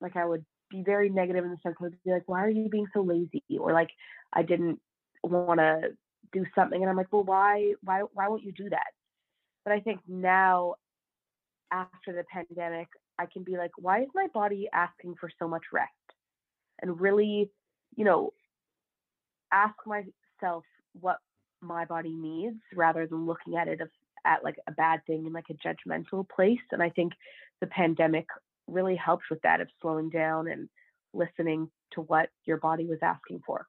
like 0.00 0.16
I 0.16 0.24
would 0.24 0.44
be 0.70 0.82
very 0.82 1.08
negative 1.08 1.44
in 1.44 1.50
the 1.50 1.56
sense 1.62 1.76
of 1.80 1.92
be 2.04 2.10
like, 2.10 2.24
why 2.26 2.44
are 2.44 2.50
you 2.50 2.68
being 2.68 2.86
so 2.92 3.00
lazy? 3.00 3.42
Or 3.58 3.72
like, 3.72 3.90
I 4.32 4.42
didn't 4.42 4.80
want 5.22 5.60
to 5.60 5.90
do 6.32 6.44
something. 6.54 6.80
And 6.80 6.90
I'm 6.90 6.96
like, 6.96 7.12
well, 7.12 7.24
why, 7.24 7.74
why, 7.82 8.02
why 8.12 8.28
won't 8.28 8.44
you 8.44 8.52
do 8.52 8.68
that? 8.70 8.92
But 9.64 9.72
I 9.72 9.80
think 9.80 10.00
now 10.06 10.74
after 11.72 12.12
the 12.12 12.24
pandemic, 12.30 12.88
I 13.18 13.26
can 13.26 13.42
be 13.42 13.56
like, 13.56 13.72
why 13.76 14.02
is 14.02 14.08
my 14.14 14.26
body 14.32 14.68
asking 14.72 15.16
for 15.20 15.30
so 15.38 15.48
much 15.48 15.64
rest? 15.72 15.90
And 16.80 17.00
really, 17.00 17.50
you 17.96 18.04
know, 18.04 18.32
ask 19.52 19.74
myself 19.86 20.64
what 21.00 21.18
my 21.60 21.84
body 21.84 22.14
needs 22.14 22.60
rather 22.74 23.06
than 23.06 23.26
looking 23.26 23.56
at 23.56 23.68
it 23.68 23.80
as, 23.80 23.88
at 24.24 24.44
like 24.44 24.56
a 24.66 24.72
bad 24.72 25.00
thing 25.06 25.26
in 25.26 25.32
like 25.32 25.50
a 25.50 25.54
judgmental 25.54 26.28
place. 26.28 26.58
And 26.72 26.82
I 26.82 26.90
think 26.90 27.12
the 27.60 27.66
pandemic 27.66 28.26
really 28.66 28.96
helped 28.96 29.24
with 29.30 29.40
that 29.42 29.60
of 29.60 29.68
slowing 29.80 30.10
down 30.10 30.48
and 30.48 30.68
listening 31.14 31.70
to 31.92 32.02
what 32.02 32.28
your 32.44 32.58
body 32.58 32.86
was 32.86 32.98
asking 33.02 33.42
for. 33.46 33.66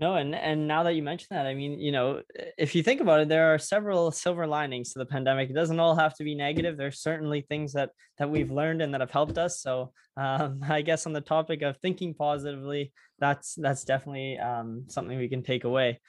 No, 0.00 0.16
and 0.16 0.34
and 0.34 0.66
now 0.66 0.82
that 0.82 0.94
you 0.94 1.04
mention 1.04 1.28
that, 1.30 1.46
I 1.46 1.54
mean, 1.54 1.78
you 1.78 1.92
know, 1.92 2.20
if 2.58 2.74
you 2.74 2.82
think 2.82 3.00
about 3.00 3.20
it, 3.20 3.28
there 3.28 3.54
are 3.54 3.58
several 3.58 4.10
silver 4.10 4.44
linings 4.44 4.92
to 4.92 4.98
the 4.98 5.06
pandemic. 5.06 5.50
It 5.50 5.54
doesn't 5.54 5.78
all 5.78 5.94
have 5.94 6.16
to 6.16 6.24
be 6.24 6.34
negative. 6.34 6.76
There's 6.76 7.00
certainly 7.00 7.42
things 7.42 7.74
that 7.74 7.90
that 8.18 8.28
we've 8.28 8.50
learned 8.50 8.82
and 8.82 8.92
that 8.92 9.00
have 9.00 9.12
helped 9.12 9.38
us. 9.38 9.60
So, 9.60 9.92
um, 10.16 10.60
I 10.68 10.82
guess 10.82 11.06
on 11.06 11.12
the 11.12 11.20
topic 11.20 11.62
of 11.62 11.76
thinking 11.76 12.12
positively, 12.12 12.92
that's 13.20 13.54
that's 13.54 13.84
definitely 13.84 14.36
um, 14.38 14.84
something 14.88 15.16
we 15.16 15.28
can 15.28 15.44
take 15.44 15.62
away. 15.62 16.00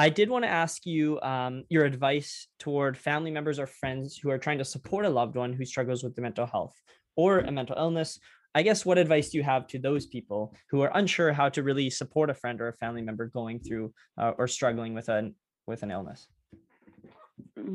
I 0.00 0.08
did 0.08 0.30
want 0.30 0.46
to 0.46 0.48
ask 0.48 0.86
you 0.86 1.20
um, 1.20 1.64
your 1.68 1.84
advice 1.84 2.48
toward 2.58 2.96
family 2.96 3.30
members 3.30 3.58
or 3.58 3.66
friends 3.66 4.16
who 4.16 4.30
are 4.30 4.38
trying 4.38 4.56
to 4.56 4.64
support 4.64 5.04
a 5.04 5.10
loved 5.10 5.36
one 5.36 5.52
who 5.52 5.66
struggles 5.66 6.02
with 6.02 6.16
the 6.16 6.22
mental 6.22 6.46
health 6.46 6.74
or 7.16 7.40
a 7.40 7.52
mental 7.52 7.76
illness. 7.78 8.18
I 8.54 8.62
guess 8.62 8.86
what 8.86 8.96
advice 8.96 9.28
do 9.28 9.36
you 9.36 9.44
have 9.44 9.66
to 9.66 9.78
those 9.78 10.06
people 10.06 10.54
who 10.70 10.80
are 10.80 10.90
unsure 10.94 11.34
how 11.34 11.50
to 11.50 11.62
really 11.62 11.90
support 11.90 12.30
a 12.30 12.34
friend 12.34 12.62
or 12.62 12.68
a 12.68 12.76
family 12.78 13.02
member 13.02 13.26
going 13.26 13.60
through 13.60 13.92
uh, 14.16 14.32
or 14.38 14.48
struggling 14.48 14.94
with 14.94 15.10
an 15.10 15.34
with 15.66 15.82
an 15.82 15.90
illness? 15.90 16.26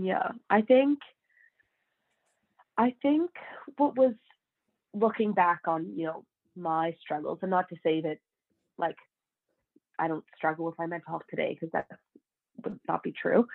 Yeah, 0.02 0.32
I 0.50 0.62
think 0.62 0.98
I 2.76 2.96
think 3.04 3.30
what 3.78 3.96
was 3.96 4.16
looking 4.96 5.34
back 5.34 5.60
on 5.68 5.94
you 5.96 6.08
know 6.08 6.26
my 6.56 6.96
struggles, 7.00 7.38
and 7.44 7.52
not 7.52 7.70
to 7.70 7.76
say 7.84 8.02
that 8.02 8.18
like 8.80 8.98
I 10.00 10.08
don't 10.08 10.26
struggle 10.36 10.66
with 10.66 10.76
my 10.80 10.88
mental 10.88 11.12
health 11.12 11.28
today 11.30 11.54
because 11.54 11.72
that 11.74 11.88
would 12.64 12.80
not 12.88 13.04
be 13.04 13.12
true. 13.12 13.48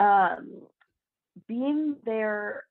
Um, 0.00 0.62
being 1.46 1.96
there 2.04 2.64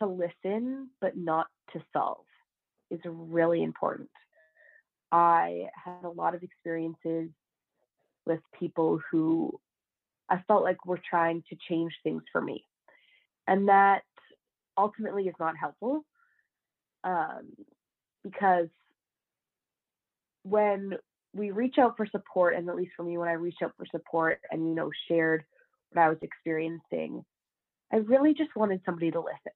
to 0.00 0.06
listen 0.06 0.90
but 1.00 1.16
not 1.16 1.46
to 1.72 1.82
solve 1.92 2.24
is 2.90 3.00
really 3.04 3.62
important. 3.62 4.10
I 5.12 5.68
had 5.82 6.04
a 6.04 6.08
lot 6.08 6.34
of 6.34 6.42
experiences 6.42 7.30
with 8.26 8.40
people 8.58 9.00
who 9.10 9.58
I 10.28 10.42
felt 10.48 10.62
like 10.62 10.86
were 10.86 11.00
trying 11.08 11.42
to 11.50 11.56
change 11.68 11.92
things 12.02 12.22
for 12.32 12.40
me. 12.40 12.64
And 13.46 13.68
that 13.68 14.02
ultimately 14.76 15.24
is 15.24 15.34
not 15.38 15.54
helpful 15.56 16.04
um, 17.04 17.52
because 18.22 18.68
when 20.42 20.94
we 21.34 21.50
reach 21.50 21.76
out 21.78 21.96
for 21.96 22.06
support, 22.06 22.54
and 22.54 22.68
at 22.68 22.76
least 22.76 22.92
for 22.96 23.02
me, 23.02 23.18
when 23.18 23.28
I 23.28 23.32
reached 23.32 23.62
out 23.62 23.72
for 23.76 23.86
support 23.90 24.40
and 24.50 24.68
you 24.68 24.74
know 24.74 24.90
shared 25.08 25.44
what 25.90 26.02
I 26.02 26.08
was 26.08 26.18
experiencing, 26.22 27.24
I 27.92 27.96
really 27.96 28.34
just 28.34 28.54
wanted 28.56 28.80
somebody 28.86 29.10
to 29.10 29.20
listen. 29.20 29.52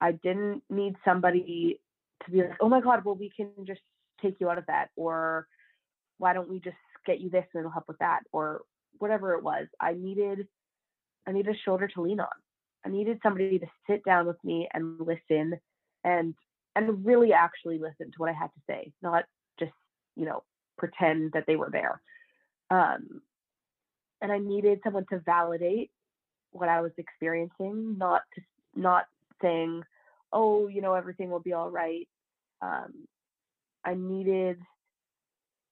I 0.00 0.12
didn't 0.12 0.62
need 0.70 0.94
somebody 1.04 1.80
to 2.24 2.30
be 2.30 2.38
like, 2.42 2.56
oh 2.60 2.68
my 2.68 2.80
God, 2.80 3.04
well, 3.04 3.14
we 3.14 3.30
can 3.34 3.48
just 3.66 3.80
take 4.22 4.36
you 4.38 4.50
out 4.50 4.58
of 4.58 4.66
that, 4.66 4.88
or 4.96 5.46
why 6.18 6.34
don't 6.34 6.48
we 6.50 6.60
just 6.60 6.76
get 7.06 7.20
you 7.20 7.30
this 7.30 7.44
and 7.54 7.60
it'll 7.60 7.72
help 7.72 7.88
with 7.88 7.98
that, 7.98 8.20
or 8.32 8.62
whatever 8.98 9.34
it 9.34 9.42
was. 9.42 9.66
I 9.80 9.94
needed, 9.94 10.46
I 11.26 11.32
needed 11.32 11.54
a 11.54 11.58
shoulder 11.64 11.88
to 11.88 12.02
lean 12.02 12.20
on. 12.20 12.28
I 12.84 12.90
needed 12.90 13.18
somebody 13.22 13.58
to 13.58 13.66
sit 13.88 14.04
down 14.04 14.26
with 14.26 14.42
me 14.44 14.68
and 14.72 14.98
listen, 15.00 15.58
and 16.04 16.34
and 16.76 17.04
really 17.04 17.32
actually 17.32 17.78
listen 17.78 18.10
to 18.10 18.18
what 18.18 18.30
I 18.30 18.34
had 18.34 18.48
to 18.48 18.60
say, 18.66 18.92
not 19.02 19.24
just 19.58 19.72
you 20.16 20.24
know 20.24 20.42
pretend 20.80 21.32
that 21.32 21.44
they 21.46 21.56
were 21.56 21.70
there. 21.70 22.00
Um, 22.70 23.20
and 24.22 24.32
I 24.32 24.38
needed 24.38 24.80
someone 24.82 25.06
to 25.10 25.20
validate 25.20 25.90
what 26.52 26.68
I 26.68 26.80
was 26.80 26.92
experiencing, 26.96 27.96
not 27.98 28.22
to, 28.34 28.40
not 28.74 29.04
saying, 29.40 29.82
"Oh, 30.32 30.66
you 30.68 30.80
know, 30.80 30.94
everything 30.94 31.30
will 31.30 31.40
be 31.40 31.52
all 31.52 31.70
right." 31.70 32.08
Um, 32.62 33.06
I 33.84 33.94
needed 33.94 34.58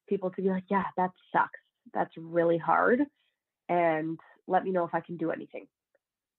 people 0.08 0.30
to 0.30 0.42
be 0.42 0.50
like, 0.50 0.64
"Yeah, 0.68 0.84
that 0.96 1.10
sucks. 1.32 1.60
That's 1.92 2.16
really 2.16 2.58
hard," 2.58 3.00
and 3.68 4.18
let 4.46 4.64
me 4.64 4.70
know 4.70 4.84
if 4.84 4.94
I 4.94 5.00
can 5.00 5.16
do 5.16 5.30
anything. 5.30 5.66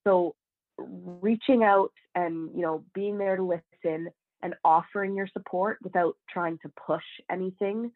So, 0.04 0.36
reaching 0.78 1.64
out 1.64 1.92
and 2.16 2.56
you 2.56 2.62
know, 2.62 2.84
being 2.94 3.18
there 3.18 3.36
to 3.36 3.44
listen 3.44 4.10
and 4.42 4.56
offering 4.64 5.16
your 5.16 5.28
support 5.28 5.78
without 5.82 6.16
trying 6.30 6.58
to 6.60 6.70
push 6.70 7.04
anything 7.30 7.92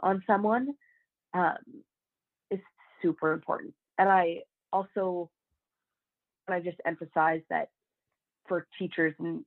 on 0.00 0.22
someone 0.26 0.74
um, 1.34 1.56
is 2.50 2.60
super 3.02 3.32
important. 3.32 3.74
And 3.98 4.08
I 4.08 4.42
also, 4.72 5.30
and 6.46 6.54
I 6.54 6.60
just 6.60 6.78
emphasize 6.86 7.42
that 7.50 7.68
for 8.46 8.66
teachers, 8.78 9.14
and 9.18 9.44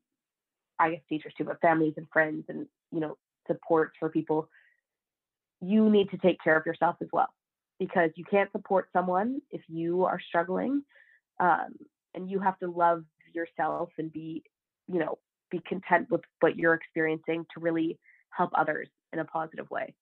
I 0.79 0.91
guess 0.91 1.01
teachers 1.09 1.33
too, 1.37 1.45
but 1.45 1.61
families 1.61 1.93
and 1.97 2.07
friends 2.11 2.45
and 2.49 2.67
you 2.91 2.99
know 2.99 3.17
supports 3.47 3.93
for 3.99 4.09
people. 4.09 4.49
You 5.61 5.89
need 5.89 6.09
to 6.09 6.17
take 6.17 6.37
care 6.43 6.57
of 6.57 6.65
yourself 6.65 6.95
as 7.01 7.07
well 7.13 7.29
because 7.79 8.09
you 8.15 8.25
can't 8.25 8.51
support 8.51 8.89
someone 8.93 9.41
if 9.51 9.61
you 9.67 10.05
are 10.05 10.19
struggling, 10.19 10.83
um, 11.39 11.75
and 12.13 12.29
you 12.29 12.39
have 12.39 12.57
to 12.59 12.69
love 12.69 13.03
yourself 13.33 13.89
and 13.97 14.11
be 14.11 14.43
you 14.91 14.99
know 14.99 15.17
be 15.49 15.61
content 15.67 16.09
with 16.09 16.21
what 16.39 16.57
you're 16.57 16.73
experiencing 16.73 17.45
to 17.53 17.59
really 17.59 17.99
help 18.29 18.51
others 18.55 18.87
in 19.13 19.19
a 19.19 19.25
positive 19.25 19.69
way. 19.69 19.93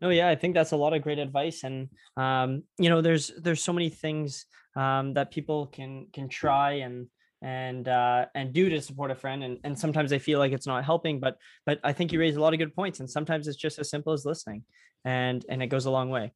No, 0.00 0.08
yeah, 0.08 0.28
I 0.28 0.34
think 0.34 0.54
that's 0.54 0.72
a 0.72 0.76
lot 0.76 0.94
of 0.94 1.02
great 1.02 1.18
advice, 1.18 1.62
and 1.62 1.88
um, 2.16 2.62
you 2.78 2.88
know, 2.88 3.02
there's 3.02 3.30
there's 3.38 3.62
so 3.62 3.72
many 3.72 3.90
things 3.90 4.46
um, 4.76 5.14
that 5.14 5.30
people 5.30 5.66
can 5.66 6.06
can 6.12 6.28
try 6.28 6.72
and 6.72 7.06
and 7.42 7.88
uh, 7.88 8.26
and 8.34 8.52
do 8.52 8.68
to 8.70 8.80
support 8.80 9.10
a 9.10 9.14
friend, 9.14 9.44
and 9.44 9.58
and 9.64 9.78
sometimes 9.78 10.10
they 10.10 10.18
feel 10.18 10.38
like 10.38 10.52
it's 10.52 10.66
not 10.66 10.84
helping, 10.84 11.20
but 11.20 11.36
but 11.66 11.80
I 11.84 11.92
think 11.92 12.12
you 12.12 12.20
raise 12.20 12.36
a 12.36 12.40
lot 12.40 12.54
of 12.54 12.58
good 12.58 12.74
points, 12.74 13.00
and 13.00 13.10
sometimes 13.10 13.46
it's 13.46 13.58
just 13.58 13.78
as 13.78 13.90
simple 13.90 14.12
as 14.12 14.24
listening, 14.24 14.64
and 15.04 15.44
and 15.48 15.62
it 15.62 15.66
goes 15.66 15.84
a 15.84 15.90
long 15.90 16.08
way. 16.08 16.32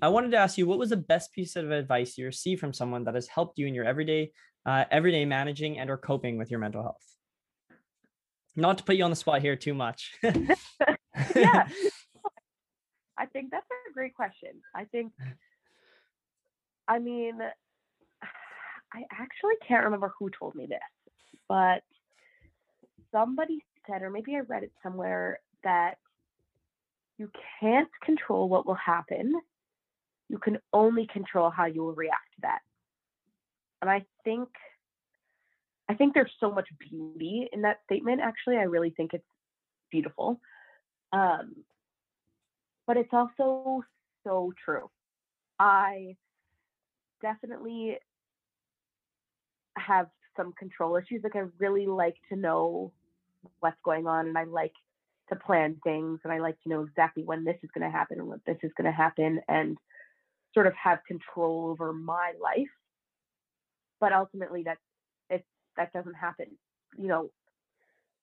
I 0.00 0.08
wanted 0.08 0.30
to 0.32 0.36
ask 0.38 0.58
you, 0.58 0.66
what 0.66 0.78
was 0.78 0.90
the 0.90 0.96
best 0.96 1.32
piece 1.32 1.56
of 1.56 1.70
advice 1.70 2.18
you 2.18 2.26
received 2.26 2.60
from 2.60 2.74
someone 2.74 3.04
that 3.04 3.14
has 3.14 3.28
helped 3.28 3.58
you 3.58 3.66
in 3.66 3.74
your 3.74 3.84
everyday 3.84 4.32
uh, 4.64 4.84
everyday 4.90 5.24
managing 5.24 5.78
and 5.78 5.90
or 5.90 5.96
coping 5.96 6.38
with 6.38 6.50
your 6.50 6.60
mental 6.60 6.82
health? 6.82 7.04
Not 8.56 8.78
to 8.78 8.84
put 8.84 8.96
you 8.96 9.04
on 9.04 9.10
the 9.10 9.16
spot 9.16 9.42
here 9.42 9.56
too 9.56 9.74
much. 9.74 10.14
yeah, 11.34 11.68
I 13.18 13.26
think 13.26 13.50
that's 13.50 13.66
a 13.90 13.92
great 13.92 14.14
question. 14.14 14.50
I 14.74 14.84
think, 14.84 15.12
I 16.88 16.98
mean, 16.98 17.38
I 18.92 19.02
actually 19.12 19.54
can't 19.66 19.84
remember 19.84 20.12
who 20.18 20.30
told 20.30 20.54
me 20.54 20.66
this, 20.66 20.78
but 21.48 21.82
somebody 23.12 23.64
said, 23.88 24.02
or 24.02 24.10
maybe 24.10 24.36
I 24.36 24.40
read 24.40 24.62
it 24.62 24.72
somewhere, 24.82 25.40
that 25.64 25.96
you 27.18 27.30
can't 27.60 27.88
control 28.04 28.48
what 28.48 28.66
will 28.66 28.74
happen. 28.74 29.34
You 30.28 30.38
can 30.38 30.58
only 30.72 31.06
control 31.06 31.50
how 31.50 31.66
you 31.66 31.82
will 31.82 31.94
react 31.94 32.34
to 32.34 32.40
that. 32.42 32.58
And 33.80 33.90
I 33.90 34.04
think 34.24 34.48
I 35.88 35.94
think 35.94 36.14
there's 36.14 36.32
so 36.40 36.50
much 36.50 36.68
beauty 36.90 37.48
in 37.52 37.62
that 37.62 37.78
statement. 37.84 38.20
Actually, 38.20 38.56
I 38.56 38.62
really 38.62 38.90
think 38.90 39.14
it's 39.14 39.24
beautiful. 39.90 40.40
Um, 41.12 41.54
but 42.86 42.96
it's 42.96 43.12
also 43.12 43.82
so 44.24 44.52
true. 44.64 44.90
I 45.58 46.16
definitely 47.22 47.98
have 49.76 50.08
some 50.36 50.52
control 50.58 50.96
issues. 50.96 51.22
Like 51.22 51.36
I 51.36 51.44
really 51.58 51.86
like 51.86 52.16
to 52.30 52.36
know 52.36 52.92
what's 53.60 53.80
going 53.84 54.06
on 54.06 54.26
and 54.28 54.36
I 54.38 54.44
like 54.44 54.72
to 55.28 55.36
plan 55.36 55.76
things 55.82 56.20
and 56.24 56.32
I 56.32 56.38
like 56.38 56.60
to 56.62 56.68
know 56.68 56.82
exactly 56.82 57.24
when 57.24 57.44
this 57.44 57.56
is 57.62 57.70
going 57.74 57.90
to 57.90 57.96
happen 57.96 58.18
and 58.18 58.28
what 58.28 58.40
this 58.46 58.58
is 58.62 58.70
going 58.76 58.90
to 58.90 58.96
happen 58.96 59.40
and 59.48 59.76
sort 60.54 60.66
of 60.66 60.74
have 60.74 60.98
control 61.06 61.68
over 61.70 61.92
my 61.92 62.32
life. 62.40 62.68
But 64.00 64.12
ultimately 64.12 64.62
that 64.64 64.78
it 65.30 65.44
that 65.76 65.92
doesn't 65.92 66.14
happen. 66.14 66.46
You 66.98 67.08
know, 67.08 67.30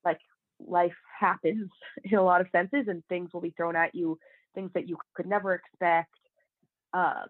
like 0.06 0.20
life 0.66 0.94
happens 1.20 1.70
in 2.04 2.18
a 2.18 2.24
lot 2.24 2.42
of 2.42 2.48
senses 2.52 2.86
and 2.88 3.04
things 3.10 3.32
will 3.34 3.42
be 3.42 3.54
thrown 3.58 3.76
at 3.76 3.96
you 3.96 4.18
things 4.56 4.72
that 4.74 4.88
you 4.88 4.98
could 5.16 5.26
never 5.26 5.54
expect. 5.56 6.12
Um, 6.94 7.30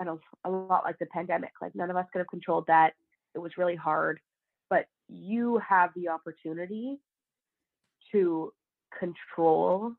and 0.00 0.08
a, 0.08 0.18
a 0.44 0.50
lot 0.50 0.84
like 0.84 0.98
the 0.98 1.06
pandemic, 1.06 1.52
like 1.62 1.74
none 1.74 1.90
of 1.90 1.96
us 1.96 2.06
could 2.12 2.18
have 2.18 2.28
controlled 2.28 2.64
that. 2.66 2.92
It 3.34 3.38
was 3.38 3.52
really 3.56 3.76
hard, 3.76 4.20
but 4.68 4.86
you 5.08 5.60
have 5.66 5.90
the 5.94 6.08
opportunity 6.08 6.98
to 8.12 8.52
control 8.98 9.92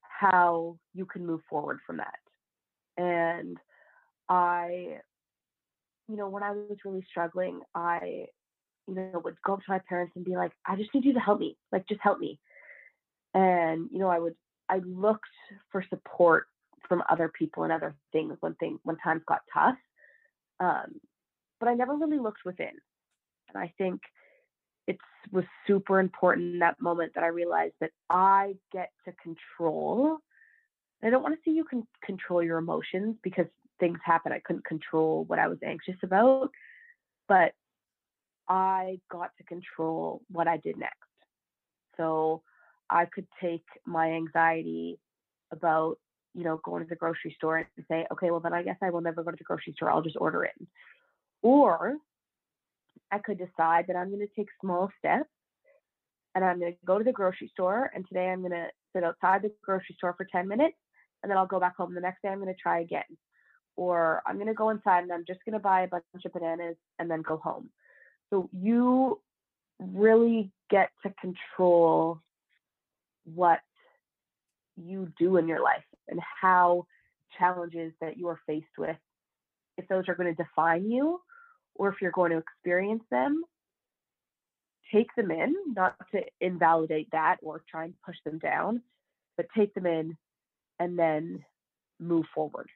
how 0.00 0.78
you 0.94 1.04
can 1.04 1.26
move 1.26 1.40
forward 1.48 1.78
from 1.86 1.98
that. 1.98 2.18
And 2.96 3.58
I, 4.28 4.98
you 6.08 6.16
know, 6.16 6.28
when 6.28 6.42
I 6.42 6.52
was 6.52 6.78
really 6.84 7.04
struggling, 7.08 7.60
I, 7.74 8.26
you 8.88 8.94
know, 8.94 9.20
would 9.24 9.36
go 9.44 9.54
up 9.54 9.60
to 9.60 9.64
my 9.68 9.80
parents 9.88 10.12
and 10.16 10.24
be 10.24 10.36
like, 10.36 10.52
I 10.66 10.76
just 10.76 10.94
need 10.94 11.04
you 11.04 11.12
to 11.14 11.20
help 11.20 11.40
me. 11.40 11.56
Like, 11.72 11.86
just 11.88 12.00
help 12.00 12.18
me. 12.18 12.38
And, 13.34 13.88
you 13.92 13.98
know, 13.98 14.08
I 14.08 14.18
would 14.18 14.34
I 14.68 14.78
looked 14.78 15.24
for 15.70 15.84
support 15.88 16.46
from 16.88 17.02
other 17.10 17.28
people 17.28 17.64
and 17.64 17.72
other 17.72 17.94
things 18.12 18.36
when 18.40 18.54
things 18.54 18.78
when 18.84 18.96
times 18.96 19.22
got 19.26 19.40
tough. 19.52 19.76
Um, 20.60 21.00
but 21.60 21.68
I 21.68 21.74
never 21.74 21.94
really 21.94 22.18
looked 22.18 22.44
within. 22.44 22.72
And 23.54 23.62
I 23.62 23.72
think 23.78 24.00
it 24.86 24.98
was 25.32 25.44
super 25.66 25.98
important 25.98 26.54
in 26.54 26.58
that 26.60 26.80
moment 26.80 27.12
that 27.14 27.24
I 27.24 27.28
realized 27.28 27.74
that 27.80 27.90
I 28.08 28.54
get 28.72 28.90
to 29.04 29.12
control. 29.22 30.18
I 31.02 31.10
don't 31.10 31.22
want 31.22 31.34
to 31.34 31.40
see 31.44 31.54
you 31.54 31.64
can 31.64 31.86
control 32.04 32.42
your 32.42 32.58
emotions 32.58 33.16
because 33.22 33.46
things 33.80 33.98
happen. 34.04 34.32
I 34.32 34.40
couldn't 34.40 34.64
control 34.64 35.24
what 35.24 35.38
I 35.38 35.48
was 35.48 35.58
anxious 35.64 35.96
about, 36.02 36.50
but 37.28 37.52
I 38.48 39.00
got 39.10 39.30
to 39.38 39.44
control 39.44 40.22
what 40.30 40.48
I 40.48 40.56
did 40.56 40.78
next. 40.78 40.94
So 41.96 42.42
I 42.90 43.06
could 43.06 43.26
take 43.40 43.64
my 43.84 44.12
anxiety 44.12 44.98
about, 45.52 45.98
you 46.34 46.44
know, 46.44 46.60
going 46.64 46.82
to 46.82 46.88
the 46.88 46.96
grocery 46.96 47.34
store 47.36 47.58
and 47.58 47.66
say, 47.88 48.06
okay, 48.12 48.30
well, 48.30 48.40
then 48.40 48.52
I 48.52 48.62
guess 48.62 48.76
I 48.82 48.90
will 48.90 49.00
never 49.00 49.22
go 49.22 49.30
to 49.30 49.36
the 49.36 49.44
grocery 49.44 49.72
store. 49.74 49.90
I'll 49.90 50.02
just 50.02 50.16
order 50.18 50.44
it. 50.44 50.54
Or 51.42 51.96
I 53.10 53.18
could 53.18 53.38
decide 53.38 53.86
that 53.88 53.96
I'm 53.96 54.08
going 54.08 54.26
to 54.26 54.34
take 54.34 54.48
small 54.60 54.90
steps 54.98 55.30
and 56.34 56.44
I'm 56.44 56.58
going 56.58 56.72
to 56.72 56.78
go 56.84 56.98
to 56.98 57.04
the 57.04 57.12
grocery 57.12 57.50
store. 57.52 57.90
And 57.94 58.06
today 58.06 58.28
I'm 58.28 58.40
going 58.40 58.52
to 58.52 58.68
sit 58.94 59.04
outside 59.04 59.42
the 59.42 59.52
grocery 59.64 59.94
store 59.96 60.14
for 60.16 60.26
10 60.30 60.46
minutes 60.48 60.76
and 61.22 61.30
then 61.30 61.38
I'll 61.38 61.46
go 61.46 61.60
back 61.60 61.76
home. 61.76 61.94
The 61.94 62.00
next 62.00 62.22
day 62.22 62.28
I'm 62.28 62.40
going 62.40 62.54
to 62.54 62.60
try 62.60 62.80
again. 62.80 63.04
Or 63.76 64.22
I'm 64.26 64.36
going 64.36 64.46
to 64.46 64.54
go 64.54 64.70
inside 64.70 65.02
and 65.02 65.12
I'm 65.12 65.24
just 65.26 65.40
going 65.44 65.52
to 65.54 65.58
buy 65.58 65.82
a 65.82 65.88
bunch 65.88 66.04
of 66.24 66.32
bananas 66.32 66.76
and 66.98 67.10
then 67.10 67.22
go 67.22 67.36
home. 67.36 67.70
So 68.30 68.48
you 68.52 69.20
really 69.78 70.50
get 70.70 70.90
to 71.04 71.12
control 71.20 72.20
what 73.26 73.60
you 74.76 75.12
do 75.18 75.36
in 75.36 75.48
your 75.48 75.62
life 75.62 75.84
and 76.08 76.20
how 76.40 76.86
challenges 77.38 77.92
that 78.00 78.16
you 78.16 78.28
are 78.28 78.40
faced 78.46 78.66
with, 78.78 78.96
if 79.76 79.86
those 79.88 80.04
are 80.08 80.14
going 80.14 80.34
to 80.34 80.42
define 80.42 80.90
you 80.90 81.20
or 81.74 81.88
if 81.88 81.96
you're 82.00 82.10
going 82.10 82.30
to 82.30 82.38
experience 82.38 83.02
them, 83.10 83.42
take 84.92 85.08
them 85.16 85.30
in, 85.30 85.54
not 85.74 85.96
to 86.12 86.22
invalidate 86.40 87.08
that 87.12 87.36
or 87.42 87.62
try 87.68 87.84
and 87.84 87.94
push 88.04 88.16
them 88.24 88.38
down, 88.38 88.80
but 89.36 89.46
take 89.56 89.74
them 89.74 89.86
in 89.86 90.16
and 90.78 90.98
then 90.98 91.44
move 91.98 92.24
forward. 92.34 92.68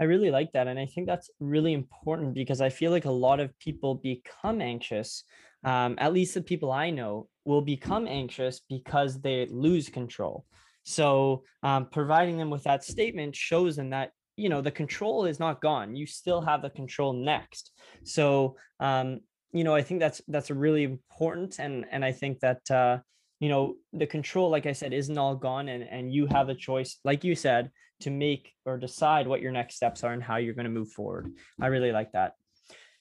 I 0.00 0.04
really 0.04 0.30
like 0.30 0.52
that. 0.52 0.68
And 0.68 0.78
I 0.78 0.86
think 0.86 1.06
that's 1.06 1.30
really 1.40 1.72
important 1.72 2.34
because 2.34 2.60
I 2.60 2.68
feel 2.68 2.90
like 2.90 3.04
a 3.04 3.10
lot 3.10 3.40
of 3.40 3.56
people 3.58 3.96
become 3.96 4.60
anxious, 4.60 5.24
um, 5.64 5.96
at 5.98 6.12
least 6.12 6.34
the 6.34 6.42
people 6.42 6.70
I 6.70 6.90
know, 6.90 7.28
will 7.44 7.62
become 7.62 8.06
anxious 8.06 8.60
because 8.68 9.20
they 9.20 9.46
lose 9.50 9.88
control. 9.88 10.44
So 10.84 11.42
um, 11.62 11.88
providing 11.90 12.38
them 12.38 12.50
with 12.50 12.62
that 12.64 12.84
statement 12.84 13.36
shows 13.36 13.76
them 13.76 13.90
that 13.90 14.12
you 14.36 14.48
know 14.48 14.60
the 14.60 14.70
control 14.70 15.26
is 15.26 15.40
not 15.40 15.60
gone. 15.60 15.96
You 15.96 16.06
still 16.06 16.40
have 16.40 16.62
the 16.62 16.70
control 16.70 17.12
next. 17.12 17.72
So 18.04 18.56
um, 18.78 19.20
you 19.52 19.64
know 19.64 19.74
I 19.74 19.82
think 19.82 20.00
that's 20.00 20.22
that's 20.28 20.50
really 20.50 20.84
important, 20.84 21.58
and 21.58 21.84
and 21.90 22.04
I 22.04 22.12
think 22.12 22.38
that 22.40 22.70
uh, 22.70 22.98
you 23.40 23.48
know 23.48 23.76
the 23.92 24.06
control, 24.06 24.50
like 24.50 24.66
I 24.66 24.72
said, 24.72 24.92
isn't 24.92 25.18
all 25.18 25.36
gone, 25.36 25.68
and 25.68 25.82
and 25.82 26.12
you 26.12 26.26
have 26.26 26.48
a 26.48 26.54
choice, 26.54 26.98
like 27.04 27.24
you 27.24 27.34
said, 27.34 27.70
to 28.00 28.10
make 28.10 28.52
or 28.64 28.78
decide 28.78 29.26
what 29.26 29.40
your 29.40 29.52
next 29.52 29.76
steps 29.76 30.04
are 30.04 30.12
and 30.12 30.22
how 30.22 30.36
you're 30.36 30.54
going 30.54 30.64
to 30.64 30.70
move 30.70 30.92
forward. 30.92 31.32
I 31.60 31.66
really 31.66 31.92
like 31.92 32.12
that. 32.12 32.32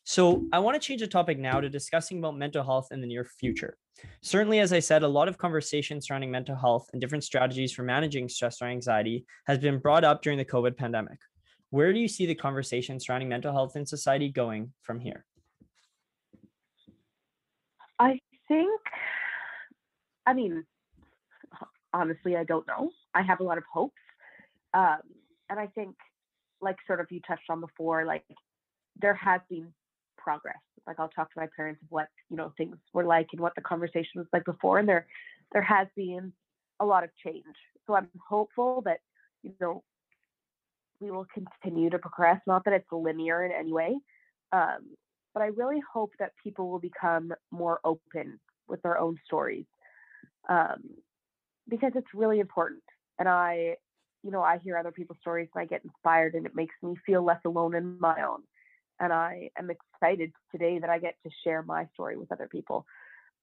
So 0.03 0.45
I 0.53 0.59
want 0.59 0.81
to 0.81 0.85
change 0.85 1.01
the 1.01 1.07
topic 1.07 1.37
now 1.37 1.59
to 1.59 1.69
discussing 1.69 2.19
about 2.19 2.37
mental 2.37 2.63
health 2.63 2.87
in 2.91 3.01
the 3.01 3.07
near 3.07 3.25
future. 3.25 3.77
Certainly, 4.21 4.59
as 4.59 4.71
I 4.71 4.79
said, 4.79 5.03
a 5.03 5.07
lot 5.07 5.27
of 5.27 5.37
conversation 5.37 5.99
surrounding 6.01 6.31
mental 6.31 6.55
health 6.55 6.87
and 6.93 7.01
different 7.01 7.23
strategies 7.23 7.73
for 7.73 7.83
managing 7.83 8.29
stress 8.29 8.61
or 8.61 8.65
anxiety 8.65 9.25
has 9.47 9.57
been 9.57 9.79
brought 9.79 10.03
up 10.03 10.21
during 10.21 10.37
the 10.37 10.45
COVID 10.45 10.77
pandemic. 10.77 11.17
Where 11.71 11.91
do 11.91 11.99
you 11.99 12.07
see 12.07 12.25
the 12.25 12.35
conversation 12.35 12.99
surrounding 12.99 13.27
mental 13.27 13.51
health 13.51 13.75
in 13.75 13.85
society 13.85 14.29
going 14.29 14.71
from 14.81 15.01
here? 15.01 15.25
I 17.99 18.19
think, 18.47 18.79
I 20.27 20.33
mean, 20.33 20.63
honestly, 21.93 22.35
I 22.35 22.43
don't 22.43 22.67
know. 22.67 22.91
I 23.15 23.23
have 23.23 23.39
a 23.39 23.43
lot 23.43 23.57
of 23.57 23.63
hopes. 23.73 23.95
Um, 24.73 24.99
and 25.49 25.59
I 25.59 25.67
think, 25.67 25.95
like 26.59 26.75
sort 26.85 26.99
of 26.99 27.07
you 27.09 27.21
touched 27.27 27.49
on 27.49 27.61
before, 27.61 28.03
like 28.05 28.25
there 28.99 29.13
has 29.13 29.41
been 29.49 29.71
progress. 30.17 30.57
Like 30.85 30.99
I'll 30.99 31.09
talk 31.09 31.31
to 31.33 31.39
my 31.39 31.47
parents 31.55 31.81
of 31.83 31.87
what 31.89 32.07
you 32.29 32.37
know 32.37 32.51
things 32.57 32.75
were 32.93 33.03
like 33.03 33.27
and 33.31 33.41
what 33.41 33.53
the 33.55 33.61
conversation 33.61 34.17
was 34.17 34.27
like 34.33 34.43
before, 34.43 34.79
and 34.79 34.89
there 34.89 35.05
there 35.53 35.61
has 35.61 35.87
been 35.95 36.33
a 36.79 36.85
lot 36.85 37.03
of 37.03 37.09
change. 37.23 37.43
So 37.85 37.95
I'm 37.95 38.09
hopeful 38.27 38.81
that 38.85 38.99
you 39.43 39.53
know 39.61 39.83
we 40.99 41.11
will 41.11 41.27
continue 41.33 41.89
to 41.91 41.99
progress. 41.99 42.41
Not 42.47 42.65
that 42.65 42.73
it's 42.73 42.91
linear 42.91 43.45
in 43.45 43.51
any 43.51 43.71
way, 43.71 43.97
um, 44.51 44.95
but 45.33 45.43
I 45.43 45.47
really 45.47 45.81
hope 45.93 46.11
that 46.19 46.31
people 46.43 46.69
will 46.69 46.79
become 46.79 47.31
more 47.51 47.79
open 47.83 48.39
with 48.67 48.81
their 48.81 48.97
own 48.97 49.17
stories 49.25 49.65
um, 50.47 50.83
because 51.67 51.91
it's 51.95 52.07
really 52.13 52.39
important. 52.39 52.83
And 53.19 53.27
I, 53.27 53.75
you 54.23 54.31
know, 54.31 54.41
I 54.41 54.57
hear 54.59 54.77
other 54.77 54.91
people's 54.91 55.19
stories 55.21 55.49
and 55.53 55.61
I 55.61 55.65
get 55.65 55.83
inspired 55.83 56.33
and 56.33 56.45
it 56.45 56.55
makes 56.55 56.75
me 56.81 56.95
feel 57.05 57.23
less 57.23 57.39
alone 57.45 57.75
in 57.75 57.99
my 57.99 58.21
own. 58.21 58.41
And 58.99 59.13
I 59.13 59.49
am 59.57 59.69
excited 59.69 60.31
today 60.51 60.79
that 60.79 60.89
I 60.89 60.99
get 60.99 61.15
to 61.23 61.29
share 61.43 61.61
my 61.61 61.87
story 61.93 62.17
with 62.17 62.31
other 62.31 62.47
people. 62.47 62.85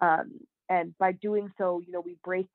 Um, 0.01 0.41
and 0.69 0.97
by 0.99 1.13
doing 1.13 1.53
so, 1.59 1.81
you 1.87 1.93
know, 1.93 2.01
we 2.01 2.17
break, 2.25 2.49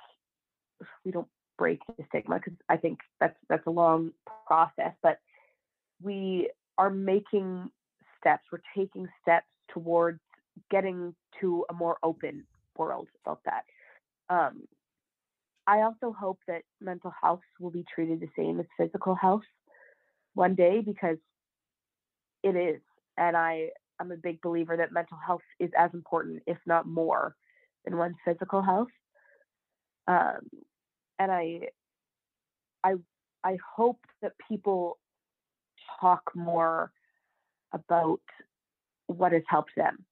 we 1.05 1.11
don't 1.11 1.27
break 1.57 1.79
the 1.97 2.03
stigma 2.09 2.35
because 2.35 2.57
I 2.67 2.77
think 2.77 2.99
that's 3.19 3.37
that's 3.49 3.65
a 3.67 3.71
long 3.71 4.11
process, 4.47 4.93
but 5.03 5.19
we 6.01 6.49
are 6.77 6.89
making 6.89 7.69
steps. 8.19 8.43
We're 8.51 8.61
taking 8.75 9.07
steps 9.21 9.47
towards 9.73 10.19
getting 10.71 11.13
to 11.41 11.65
a 11.69 11.73
more 11.73 11.97
open 12.03 12.45
world 12.77 13.07
about 13.25 13.41
that. 13.45 13.63
Um, 14.29 14.63
I 15.67 15.81
also 15.81 16.15
hope 16.17 16.39
that 16.47 16.63
mental 16.81 17.13
health 17.21 17.41
will 17.59 17.71
be 17.71 17.85
treated 17.93 18.19
the 18.19 18.29
same 18.37 18.59
as 18.59 18.65
physical 18.77 19.15
health 19.15 19.43
one 20.33 20.55
day 20.55 20.81
because 20.81 21.17
it 22.43 22.55
is. 22.55 22.81
And 23.17 23.35
I, 23.35 23.69
I'm 23.99 24.11
a 24.11 24.17
big 24.17 24.41
believer 24.41 24.77
that 24.77 24.91
mental 24.91 25.17
health 25.25 25.41
is 25.59 25.69
as 25.77 25.91
important, 25.93 26.41
if 26.47 26.57
not 26.65 26.87
more, 26.87 27.35
than 27.85 27.97
one's 27.97 28.15
physical 28.25 28.61
health. 28.61 28.87
Um, 30.07 30.49
and 31.19 31.31
I, 31.31 31.59
I, 32.83 32.93
I 33.43 33.57
hope 33.75 33.99
that 34.21 34.33
people 34.47 34.97
talk 35.99 36.31
more 36.35 36.91
about 37.73 38.21
what 39.07 39.33
has 39.33 39.43
helped 39.47 39.75
them 39.75 40.05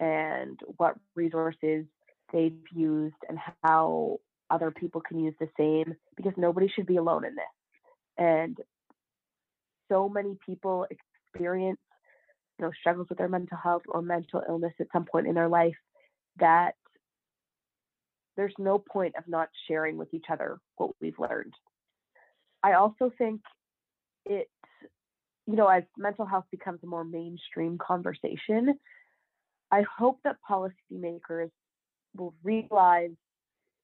and 0.00 0.58
what 0.76 0.94
resources 1.14 1.84
they've 2.32 2.58
used 2.74 3.16
and 3.28 3.38
how 3.62 4.18
other 4.50 4.70
people 4.70 5.00
can 5.00 5.18
use 5.18 5.34
the 5.40 5.48
same 5.58 5.94
because 6.16 6.32
nobody 6.36 6.68
should 6.68 6.86
be 6.86 6.96
alone 6.96 7.24
in 7.24 7.34
this. 7.34 7.44
And 8.18 8.56
so 9.90 10.08
many 10.08 10.36
people 10.44 10.86
experience 10.90 11.78
you 12.58 12.66
know 12.66 12.72
struggles 12.78 13.08
with 13.08 13.18
their 13.18 13.28
mental 13.28 13.56
health 13.56 13.82
or 13.88 14.02
mental 14.02 14.42
illness 14.48 14.74
at 14.80 14.86
some 14.92 15.04
point 15.04 15.26
in 15.26 15.34
their 15.34 15.48
life 15.48 15.76
that 16.38 16.74
there's 18.36 18.54
no 18.58 18.78
point 18.78 19.14
of 19.16 19.24
not 19.28 19.48
sharing 19.68 19.96
with 19.96 20.12
each 20.14 20.26
other 20.30 20.58
what 20.76 20.90
we've 21.00 21.18
learned. 21.18 21.52
I 22.62 22.74
also 22.74 23.10
think 23.18 23.40
it 24.24 24.48
you 25.46 25.56
know, 25.56 25.66
as 25.66 25.82
mental 25.98 26.24
health 26.24 26.44
becomes 26.50 26.80
a 26.82 26.86
more 26.86 27.04
mainstream 27.04 27.76
conversation, 27.78 28.74
I 29.70 29.84
hope 29.98 30.20
that 30.24 30.36
policymakers 30.48 31.50
will 32.16 32.34
realize 32.42 33.10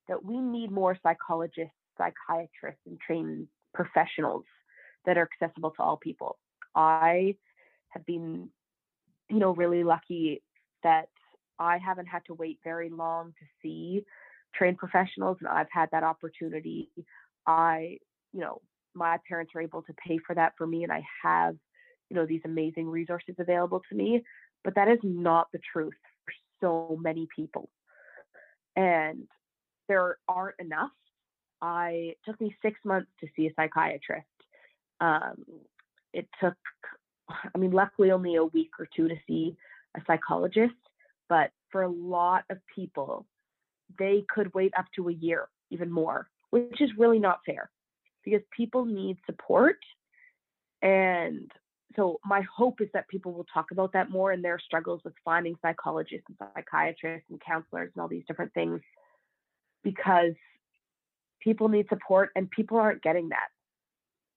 that 0.09 0.25
we 0.25 0.39
need 0.39 0.71
more 0.71 0.97
psychologists, 1.03 1.75
psychiatrists, 1.97 2.81
and 2.87 2.99
trained 3.01 3.49
professionals 3.75 4.45
that 5.05 5.19
are 5.19 5.29
accessible 5.33 5.71
to 5.73 5.83
all 5.83 5.97
people. 5.97 6.39
I 6.75 7.37
have 7.91 8.05
been, 8.07 8.49
you 9.29 9.39
know, 9.39 9.55
really 9.55 9.85
lucky 9.85 10.43
that 10.83 11.09
I 11.59 11.79
haven't 11.79 12.07
had 12.07 12.25
to 12.27 12.35
wait 12.35 12.59
very 12.63 12.91
long 12.91 13.33
to 13.39 13.47
see 13.63 14.05
trained 14.55 14.79
professionals, 14.79 15.37
and 15.41 15.49
I've 15.49 15.71
had 15.71 15.89
that 15.93 16.05
opportunity. 16.05 16.91
I, 17.47 17.99
you 18.33 18.41
know, 18.41 18.61
my 18.95 19.19
parents 19.29 19.53
are 19.55 19.61
able 19.61 19.83
to 19.83 19.95
pay 20.07 20.19
for 20.27 20.35
that 20.35 20.53
for 20.57 20.67
me 20.67 20.83
and 20.83 20.93
I 20.93 21.03
have, 21.23 21.57
you 22.11 22.17
know, 22.17 22.27
these 22.27 22.41
amazing 22.45 22.89
resources 22.89 23.35
available 23.39 23.83
to 23.89 23.97
me. 23.97 24.23
But 24.65 24.75
that 24.75 24.89
is 24.89 24.99
not 25.03 25.49
the 25.53 25.61
truth 25.73 25.95
for 26.25 26.33
so 26.61 26.99
many 27.01 27.29
people. 27.35 27.69
And 28.79 29.27
there 29.89 30.19
aren't 30.29 30.61
enough. 30.61 30.93
I 31.61 32.15
took 32.25 32.41
me 32.41 32.55
six 32.63 32.79
months 32.85 33.11
to 33.21 33.27
see 33.35 33.49
a 33.49 33.55
psychiatrist. 33.57 34.27
Um, 35.01 35.45
it 36.15 36.29
took, 36.41 36.55
I 37.29 37.59
mean, 37.59 37.73
luckily 37.73 38.13
only 38.13 38.37
a 38.37 38.45
week 38.45 38.71
or 38.79 38.89
two 38.95 39.09
to 39.09 39.17
see 39.27 39.57
a 39.97 40.01
psychologist, 40.07 40.75
but 41.29 41.51
for 41.71 41.83
a 41.83 41.91
lot 41.91 42.45
of 42.51 42.59
people, 42.73 43.27
they 43.99 44.25
could 44.33 44.55
wait 44.55 44.73
up 44.79 44.87
to 44.95 45.09
a 45.09 45.13
year, 45.13 45.49
even 45.71 45.91
more, 45.91 46.29
which 46.51 46.81
is 46.81 46.91
really 46.97 47.19
not 47.19 47.41
fair 47.45 47.71
because 48.25 48.43
people 48.57 48.85
need 48.85 49.17
support. 49.27 49.79
And 50.83 51.51
so 51.97 52.21
my 52.25 52.43
hope 52.55 52.81
is 52.81 52.89
that 52.93 53.09
people 53.09 53.33
will 53.33 53.47
talk 53.53 53.71
about 53.71 53.93
that 53.93 54.11
more 54.11 54.33
and 54.33 54.45
their 54.45 54.59
struggles 54.59 55.01
with 55.05 55.15
finding 55.25 55.57
psychologists 55.63 56.27
and 56.29 56.37
psychiatrists 56.55 57.29
and 57.31 57.41
counselors 57.41 57.91
and 57.95 58.03
all 58.03 58.09
these 58.09 58.25
different 58.29 58.53
things 58.53 58.81
because 59.83 60.35
people 61.41 61.69
need 61.69 61.89
support 61.89 62.31
and 62.37 62.51
people 62.51 62.77
aren't 62.77 63.03
getting 63.03 63.31
that. 63.31 63.49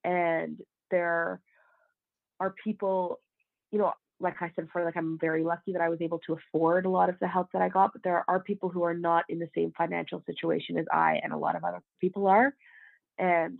And 0.08 0.58
there 0.90 1.40
are 2.40 2.54
people, 2.64 3.20
you 3.70 3.78
know, 3.78 3.92
like 4.18 4.36
I 4.40 4.50
said 4.54 4.66
before, 4.66 4.84
like 4.84 4.96
I'm 4.96 5.18
very 5.20 5.42
lucky 5.42 5.72
that 5.72 5.82
I 5.82 5.88
was 5.88 6.00
able 6.00 6.20
to 6.26 6.34
afford 6.34 6.86
a 6.86 6.90
lot 6.90 7.08
of 7.08 7.18
the 7.20 7.28
help 7.28 7.48
that 7.52 7.62
I 7.62 7.68
got, 7.68 7.92
but 7.92 8.02
there 8.02 8.24
are 8.28 8.40
people 8.40 8.68
who 8.68 8.84
are 8.84 8.94
not 8.94 9.24
in 9.28 9.38
the 9.38 9.48
same 9.54 9.72
financial 9.76 10.22
situation 10.26 10.78
as 10.78 10.86
I 10.92 11.20
and 11.22 11.32
a 11.32 11.36
lot 11.36 11.56
of 11.56 11.64
other 11.64 11.82
people 12.00 12.28
are. 12.28 12.54
And 13.18 13.58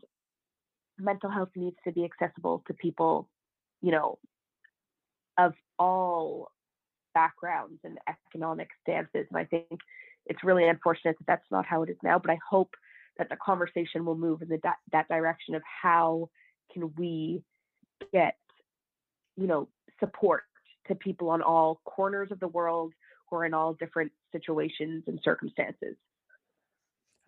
mental 0.99 1.31
health 1.31 1.51
needs 1.57 1.77
to 1.85 1.93
be 1.93 2.05
accessible 2.05 2.63
to 2.69 2.75
people, 2.75 3.29
you 3.83 3.91
know, 3.91 4.19
of 5.39 5.53
all 5.79 6.51
backgrounds 7.15 7.81
and 7.85 7.99
economic 8.09 8.69
stances. 8.83 9.27
And 9.31 9.39
I 9.39 9.45
think 9.45 9.67
it's 10.27 10.45
really 10.45 10.67
unfortunate 10.69 11.17
that 11.19 11.27
that's 11.27 11.51
not 11.51 11.67
how 11.67 11.83
it 11.83 11.91
is 11.91 11.97
now. 12.03 12.19
But 12.19 12.31
I 12.31 12.39
hope 12.49 12.71
that 13.19 13.29
the 13.29 13.37
conversation 13.37 14.05
will 14.05 14.17
move 14.17 14.43
in 14.43 14.49
the 14.49 14.59
that, 14.63 14.77
that 14.93 15.09
direction 15.09 15.55
of 15.55 15.63
how 15.83 16.31
can 16.73 16.93
we 16.97 17.43
get, 18.13 18.37
you 19.37 19.47
know, 19.47 19.69
support 20.01 20.45
to 20.89 20.95
people 20.95 21.31
on 21.31 21.43
all 21.43 21.81
corners 21.85 22.29
of 22.31 22.41
the 22.41 22.49
world 22.49 22.93
who 23.29 23.37
are 23.37 23.45
in 23.45 23.55
all 23.55 23.75
different 23.75 24.13
situations 24.33 25.05
and 25.07 25.21
circumstances. 25.23 25.97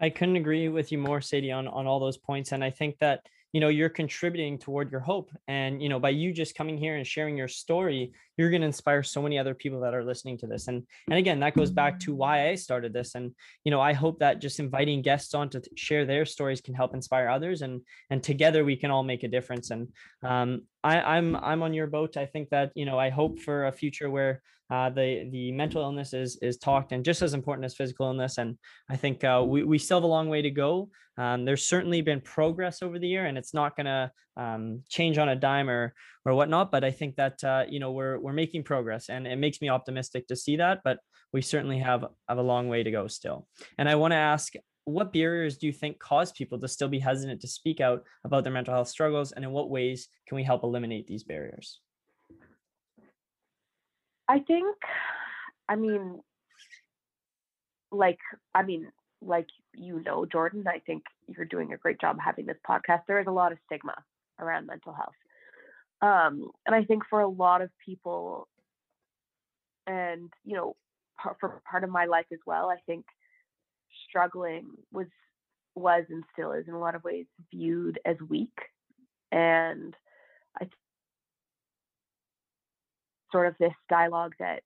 I 0.01 0.11
couldn't 0.11 0.37
agree 0.37 0.69
with 0.69 0.91
you 0.91 0.99
more, 0.99 1.21
Sadie, 1.21 1.53
on, 1.53 1.69
on 1.69 1.87
all 1.87 2.01
those 2.01 2.17
points. 2.17 2.53
And 2.53 2.65
I 2.65 2.71
think 2.71 2.99
that 2.99 3.27
you 3.55 3.61
know 3.61 3.69
you're 3.69 3.89
contributing 3.89 4.59
toward 4.59 4.91
your 4.91 5.01
hope. 5.01 5.31
And 5.49 5.81
you 5.81 5.89
know 5.89 6.01
by 6.01 6.11
you 6.11 6.33
just 6.33 6.57
coming 6.57 6.77
here 6.77 6.97
and 6.97 7.07
sharing 7.07 7.37
your 7.39 7.49
story 7.49 8.13
you're 8.37 8.51
going 8.51 8.63
to 8.63 8.67
inspire 8.67 9.03
so 9.03 9.23
many 9.23 9.39
other 9.39 9.55
people 9.55 9.81
that 9.81 9.95
are 9.95 10.05
listening 10.05 10.39
to 10.39 10.47
this 10.47 10.69
and 10.69 10.83
and 11.09 11.19
again 11.19 11.41
that 11.41 11.57
goes 11.57 11.71
back 11.71 11.99
to 11.99 12.15
why 12.15 12.49
i 12.49 12.55
started 12.55 12.93
this 12.93 13.15
and 13.15 13.33
you 13.65 13.71
know 13.71 13.81
i 13.81 13.93
hope 13.93 14.19
that 14.19 14.41
just 14.41 14.61
inviting 14.61 15.03
guests 15.03 15.35
on 15.35 15.49
to 15.49 15.63
share 15.77 16.05
their 16.05 16.25
stories 16.25 16.61
can 16.61 16.75
help 16.75 16.95
inspire 16.95 17.29
others 17.29 17.63
and 17.63 17.81
and 18.11 18.23
together 18.23 18.65
we 18.65 18.77
can 18.77 18.91
all 18.91 19.03
make 19.03 19.23
a 19.23 19.29
difference 19.29 19.71
and 19.71 19.89
um, 20.23 20.63
I, 20.85 21.01
I'm 21.17 21.35
I'm 21.37 21.63
on 21.63 21.73
your 21.73 21.87
boat. 21.87 22.17
I 22.17 22.27
think 22.27 22.51
that 22.51 22.71
you 22.75 22.85
know 22.85 22.99
I 22.99 23.09
hope 23.09 23.41
for 23.41 23.67
a 23.67 23.73
future 23.73 24.11
where 24.11 24.43
uh, 24.71 24.91
the 24.91 25.29
the 25.31 25.51
mental 25.53 25.83
illness 25.83 26.13
is 26.13 26.37
is 26.43 26.59
talked 26.59 26.93
and 26.93 27.05
just 27.05 27.23
as 27.23 27.35
important 27.35 27.65
as 27.65 27.75
physical 27.75 28.07
illness. 28.07 28.39
And 28.39 28.59
I 28.91 28.97
think 28.97 29.25
uh, 29.25 29.43
we 29.47 29.65
we 29.65 29.79
still 29.79 29.99
have 29.99 30.05
a 30.05 30.09
long 30.09 30.29
way 30.29 30.43
to 30.43 30.51
go. 30.51 30.91
Um, 31.17 31.45
there's 31.45 31.67
certainly 31.67 32.03
been 32.03 32.21
progress 32.21 32.83
over 32.83 32.99
the 32.99 33.09
year, 33.09 33.27
and 33.27 33.39
it's 33.39 33.55
not 33.55 33.77
going 33.77 33.87
to 33.87 34.11
um, 34.37 34.83
change 34.89 35.17
on 35.17 35.29
a 35.31 35.37
dime 35.37 35.71
or 35.71 35.95
or 36.27 36.35
whatnot. 36.35 36.71
But 36.71 36.85
I 36.85 36.91
think 36.91 37.17
that 37.17 37.43
uh, 37.43 37.65
you 37.69 37.81
know 37.81 37.93
we're 37.93 38.19
we're 38.25 38.33
making 38.33 38.65
progress, 38.65 39.11
and 39.11 39.27
it 39.27 39.37
makes 39.37 39.61
me 39.61 39.69
optimistic 39.69 40.27
to 40.29 40.37
see 40.37 40.57
that. 40.57 40.81
But 40.83 40.99
we 41.33 41.43
certainly 41.43 41.79
have 41.79 42.07
have 42.29 42.39
a 42.39 42.43
long 42.43 42.69
way 42.69 42.83
to 42.83 42.91
go 42.91 43.07
still. 43.07 43.47
And 43.77 43.89
I 43.89 43.97
want 43.97 44.13
to 44.13 44.17
ask 44.17 44.55
what 44.85 45.13
barriers 45.13 45.57
do 45.59 45.67
you 45.67 45.73
think 45.73 45.99
cause 45.99 46.33
people 46.33 46.59
to 46.59 46.69
still 46.69 46.89
be 46.89 46.99
hesitant 46.99 47.41
to 47.41 47.49
speak 47.49 47.81
out 47.81 48.03
about 48.25 48.45
their 48.45 48.53
mental 48.53 48.75
health 48.75 48.89
struggles 48.89 49.33
and 49.33 49.45
in 49.45 49.51
what 49.51 49.71
ways 49.71 50.09
can 50.27 50.37
we 50.37 50.43
help 50.43 50.63
eliminate 50.63 51.07
these 51.07 51.25
barriers 51.25 51.81
i 54.29 54.39
think 54.41 54.77
i 55.71 55.75
mean 55.75 56.21
like 57.93 58.19
i 58.55 58.63
mean 58.63 58.87
like 59.23 59.49
you 59.75 60.03
know 60.05 60.27
jordan 60.27 60.65
i 60.69 60.81
think 60.81 61.03
you're 61.35 61.47
doing 61.47 61.73
a 61.73 61.79
great 61.79 61.99
job 61.99 62.19
having 62.23 62.45
this 62.45 62.59
podcast 62.69 63.01
there 63.09 63.21
is 63.21 63.27
a 63.27 63.33
lot 63.33 63.53
of 63.53 63.59
stigma 63.65 63.95
around 64.39 64.67
mental 64.67 64.93
health 64.93 65.15
um, 66.05 66.51
and 66.67 66.75
i 66.75 66.85
think 66.85 67.03
for 67.09 67.21
a 67.21 67.29
lot 67.29 67.63
of 67.63 67.71
people 67.85 68.49
and 69.87 70.31
you 70.45 70.55
know 70.55 70.77
for 71.41 71.63
part 71.71 71.85
of 71.85 71.91
my 71.91 72.05
life 72.05 72.27
as 72.33 72.39
well 72.47 72.69
i 72.69 72.77
think 72.87 73.05
struggling 74.09 74.67
was 74.93 75.07
was 75.75 76.05
and 76.09 76.25
still 76.33 76.53
is 76.53 76.67
in 76.69 76.75
a 76.75 76.79
lot 76.79 76.95
of 76.95 77.03
ways 77.05 77.27
viewed 77.51 77.99
as 78.05 78.17
weak. 78.29 78.57
And 79.33 79.95
i 80.61 80.69
sort 83.33 83.49
of 83.49 83.55
this 83.59 83.73
dialogue 83.89 84.33
that 84.39 84.63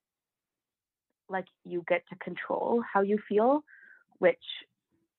like 1.27 1.45
you 1.65 1.83
get 1.87 2.03
to 2.09 2.15
control 2.17 2.83
how 2.93 3.01
you 3.01 3.17
feel 3.27 3.63
which 4.19 4.37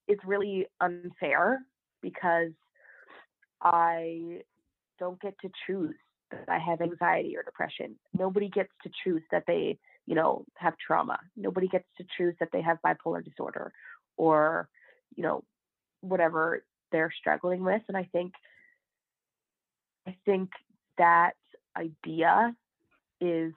is 0.06 0.18
really 0.24 0.66
unfair 0.80 1.58
because 2.00 2.52
i 3.62 4.38
don't 5.00 5.20
get 5.20 5.34
to 5.40 5.50
choose 5.66 5.96
that 6.31 6.49
I 6.49 6.59
have 6.59 6.81
anxiety 6.81 7.37
or 7.37 7.43
depression. 7.43 7.97
Nobody 8.16 8.49
gets 8.49 8.70
to 8.83 8.91
choose 9.05 9.22
that 9.31 9.45
they, 9.47 9.78
you 10.07 10.14
know, 10.14 10.45
have 10.57 10.74
trauma. 10.78 11.18
Nobody 11.37 11.68
gets 11.68 11.87
to 11.99 12.05
choose 12.16 12.35
that 12.41 12.51
they 12.53 12.62
have 12.62 12.78
bipolar 12.85 13.24
disorder 13.24 13.72
or, 14.16 14.68
you 15.16 15.22
know, 15.22 15.45
whatever 16.01 16.64
they're 16.93 17.12
struggling 17.18 17.62
with. 17.64 17.83
And 17.89 17.97
I 17.97 18.09
think, 18.12 18.33
I 20.07 20.16
think 20.24 20.51
that 20.99 21.33
idea 21.76 22.55
is 23.20 23.53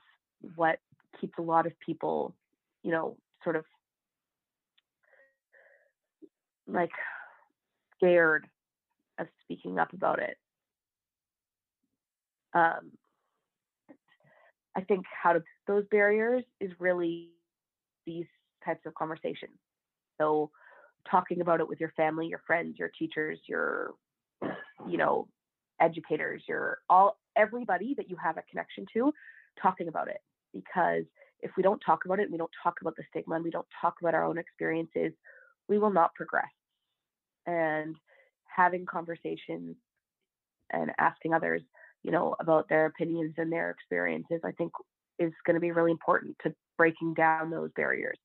what 0.55 0.79
keeps 1.19 1.37
a 1.37 1.41
lot 1.41 1.65
of 1.65 1.73
people, 1.79 2.35
you 2.83 2.91
know, 2.91 3.17
sort 3.43 3.55
of 3.55 3.65
like 6.67 6.91
scared 7.95 8.47
of 9.17 9.27
speaking 9.43 9.79
up 9.79 9.93
about 9.93 10.19
it. 10.19 10.37
Um, 12.53 12.91
I 14.75 14.81
think 14.81 15.05
how 15.21 15.33
to 15.33 15.43
those 15.67 15.85
barriers 15.91 16.43
is 16.59 16.71
really 16.79 17.29
these 18.05 18.25
types 18.65 18.81
of 18.85 18.93
conversations. 18.95 19.57
So 20.19 20.49
talking 21.09 21.41
about 21.41 21.59
it 21.59 21.67
with 21.67 21.79
your 21.79 21.93
family, 21.95 22.27
your 22.27 22.41
friends, 22.45 22.77
your 22.79 22.89
teachers, 22.97 23.39
your 23.47 23.93
you 24.87 24.97
know, 24.97 25.27
educators, 25.79 26.43
your 26.47 26.79
all 26.89 27.17
everybody 27.35 27.93
that 27.97 28.09
you 28.09 28.15
have 28.23 28.37
a 28.37 28.43
connection 28.49 28.85
to, 28.93 29.13
talking 29.61 29.87
about 29.87 30.07
it. 30.07 30.21
Because 30.53 31.03
if 31.41 31.51
we 31.57 31.63
don't 31.63 31.81
talk 31.85 32.05
about 32.05 32.19
it, 32.19 32.31
we 32.31 32.37
don't 32.37 32.51
talk 32.61 32.75
about 32.81 32.95
the 32.95 33.03
stigma, 33.09 33.35
and 33.35 33.43
we 33.43 33.51
don't 33.51 33.67
talk 33.81 33.95
about 34.01 34.13
our 34.13 34.23
own 34.23 34.37
experiences, 34.37 35.13
we 35.67 35.77
will 35.77 35.91
not 35.91 36.13
progress. 36.15 36.45
And 37.45 37.95
having 38.45 38.85
conversations 38.85 39.75
and 40.71 40.91
asking 40.99 41.33
others, 41.33 41.61
you 42.03 42.11
know, 42.11 42.35
about 42.39 42.69
their 42.69 42.85
opinions 42.85 43.35
and 43.37 43.51
their 43.51 43.71
experiences, 43.71 44.41
I 44.43 44.51
think 44.51 44.71
is 45.19 45.31
going 45.45 45.55
to 45.55 45.59
be 45.59 45.71
really 45.71 45.91
important 45.91 46.35
to 46.43 46.53
breaking 46.77 47.13
down 47.13 47.49
those 47.49 47.71
barriers. 47.75 48.17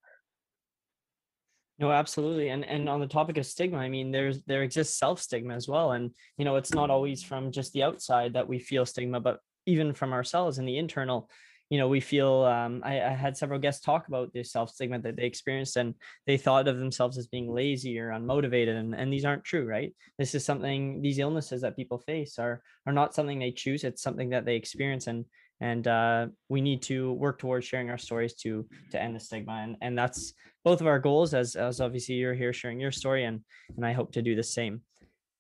No, 1.79 1.93
absolutely. 1.93 2.49
And 2.49 2.65
and 2.65 2.89
on 2.89 2.99
the 3.01 3.07
topic 3.07 3.39
of 3.39 3.47
stigma, 3.47 3.79
I 3.79 3.89
mean, 3.89 4.11
there's 4.11 4.43
there 4.45 4.65
exists 4.65 4.99
self 4.99 5.21
stigma 5.21 5.55
as 5.55 5.69
well. 5.69 5.93
And 5.93 6.11
you 6.37 6.45
know, 6.45 6.57
it's 6.57 6.75
not 6.75 6.91
always 6.91 7.23
from 7.23 7.53
just 7.53 7.73
the 7.73 7.85
outside 7.85 8.33
that 8.33 8.49
we 8.49 8.59
feel 8.59 8.85
stigma, 8.85 9.21
but 9.21 9.39
even 9.67 9.93
from 9.93 10.13
ourselves 10.13 10.59
in 10.59 10.65
the 10.65 10.79
internal 10.79 11.31
you 11.71 11.79
know, 11.79 11.89
we 11.89 12.01
feel 12.01 12.45
um, 12.45 12.83
I, 12.85 13.03
I, 13.03 13.11
had 13.11 13.37
several 13.37 13.59
guests 13.59 13.85
talk 13.85 14.09
about 14.09 14.33
this 14.33 14.53
self 14.53 14.71
stigma 14.71 15.01
that 15.01 15.17
they 15.17 15.27
experienced 15.27 15.77
and 15.77 15.95
they 16.27 16.39
thought 16.39 16.67
of 16.67 16.79
themselves 16.79 17.19
as 17.19 17.27
being 17.27 17.53
lazy 17.53 17.99
or 17.99 18.09
unmotivated. 18.09 18.77
And, 18.77 18.95
and 18.95 19.13
these 19.13 19.27
aren't 19.27 19.45
true, 19.45 19.67
right? 19.67 19.95
This 20.19 20.35
is 20.35 20.45
something, 20.45 21.03
these 21.03 21.19
illnesses 21.19 21.61
that 21.61 21.77
people 21.77 21.99
face 21.99 22.39
are, 22.39 22.63
are 22.87 22.93
not 22.93 23.15
something 23.15 23.39
they 23.39 23.53
choose. 23.53 23.85
It's 23.85 24.03
something 24.03 24.31
that 24.31 24.47
they 24.47 24.57
experience. 24.57 25.09
And, 25.09 25.27
and 25.61 25.87
uh, 25.87 26.29
we 26.49 26.63
need 26.63 26.83
to 26.83 27.13
work 27.13 27.39
towards 27.39 27.67
sharing 27.67 27.91
our 27.91 27.99
stories 27.99 28.35
to, 28.37 28.67
to 28.93 29.03
end 29.03 29.15
the 29.15 29.21
stigma. 29.21 29.61
And, 29.63 29.77
and 29.83 29.99
that's 29.99 30.33
both 30.65 30.81
of 30.81 30.87
our 30.87 30.99
goals 30.99 31.35
as, 31.35 31.55
as 31.55 31.83
obviously 31.83 32.15
you're 32.15 32.35
here 32.35 32.55
sharing 32.55 32.81
your 32.81 32.93
story 32.93 33.25
and, 33.25 33.41
and 33.77 33.85
I 33.85 33.93
hope 33.93 34.13
to 34.13 34.23
do 34.23 34.35
the 34.35 34.43
same. 34.43 34.81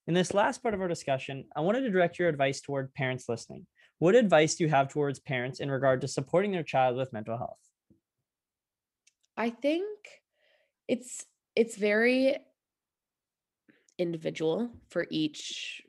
In 0.08 0.14
this 0.14 0.34
last 0.34 0.62
part 0.62 0.74
of 0.74 0.80
our 0.80 0.88
discussion, 0.88 1.44
I 1.54 1.60
wanted 1.60 1.82
to 1.82 1.90
direct 1.90 2.18
your 2.18 2.28
advice 2.28 2.60
toward 2.60 2.92
parents 2.94 3.28
listening. 3.28 3.66
What 3.98 4.14
advice 4.14 4.54
do 4.54 4.64
you 4.64 4.70
have 4.70 4.88
towards 4.88 5.18
parents 5.18 5.60
in 5.60 5.70
regard 5.70 6.00
to 6.02 6.08
supporting 6.08 6.52
their 6.52 6.62
child 6.62 6.96
with 6.96 7.12
mental 7.12 7.36
health? 7.36 7.58
I 9.36 9.50
think 9.50 9.86
it's 10.88 11.26
it's 11.54 11.76
very 11.76 12.36
individual 13.98 14.70
for 14.90 15.06
each 15.10 15.82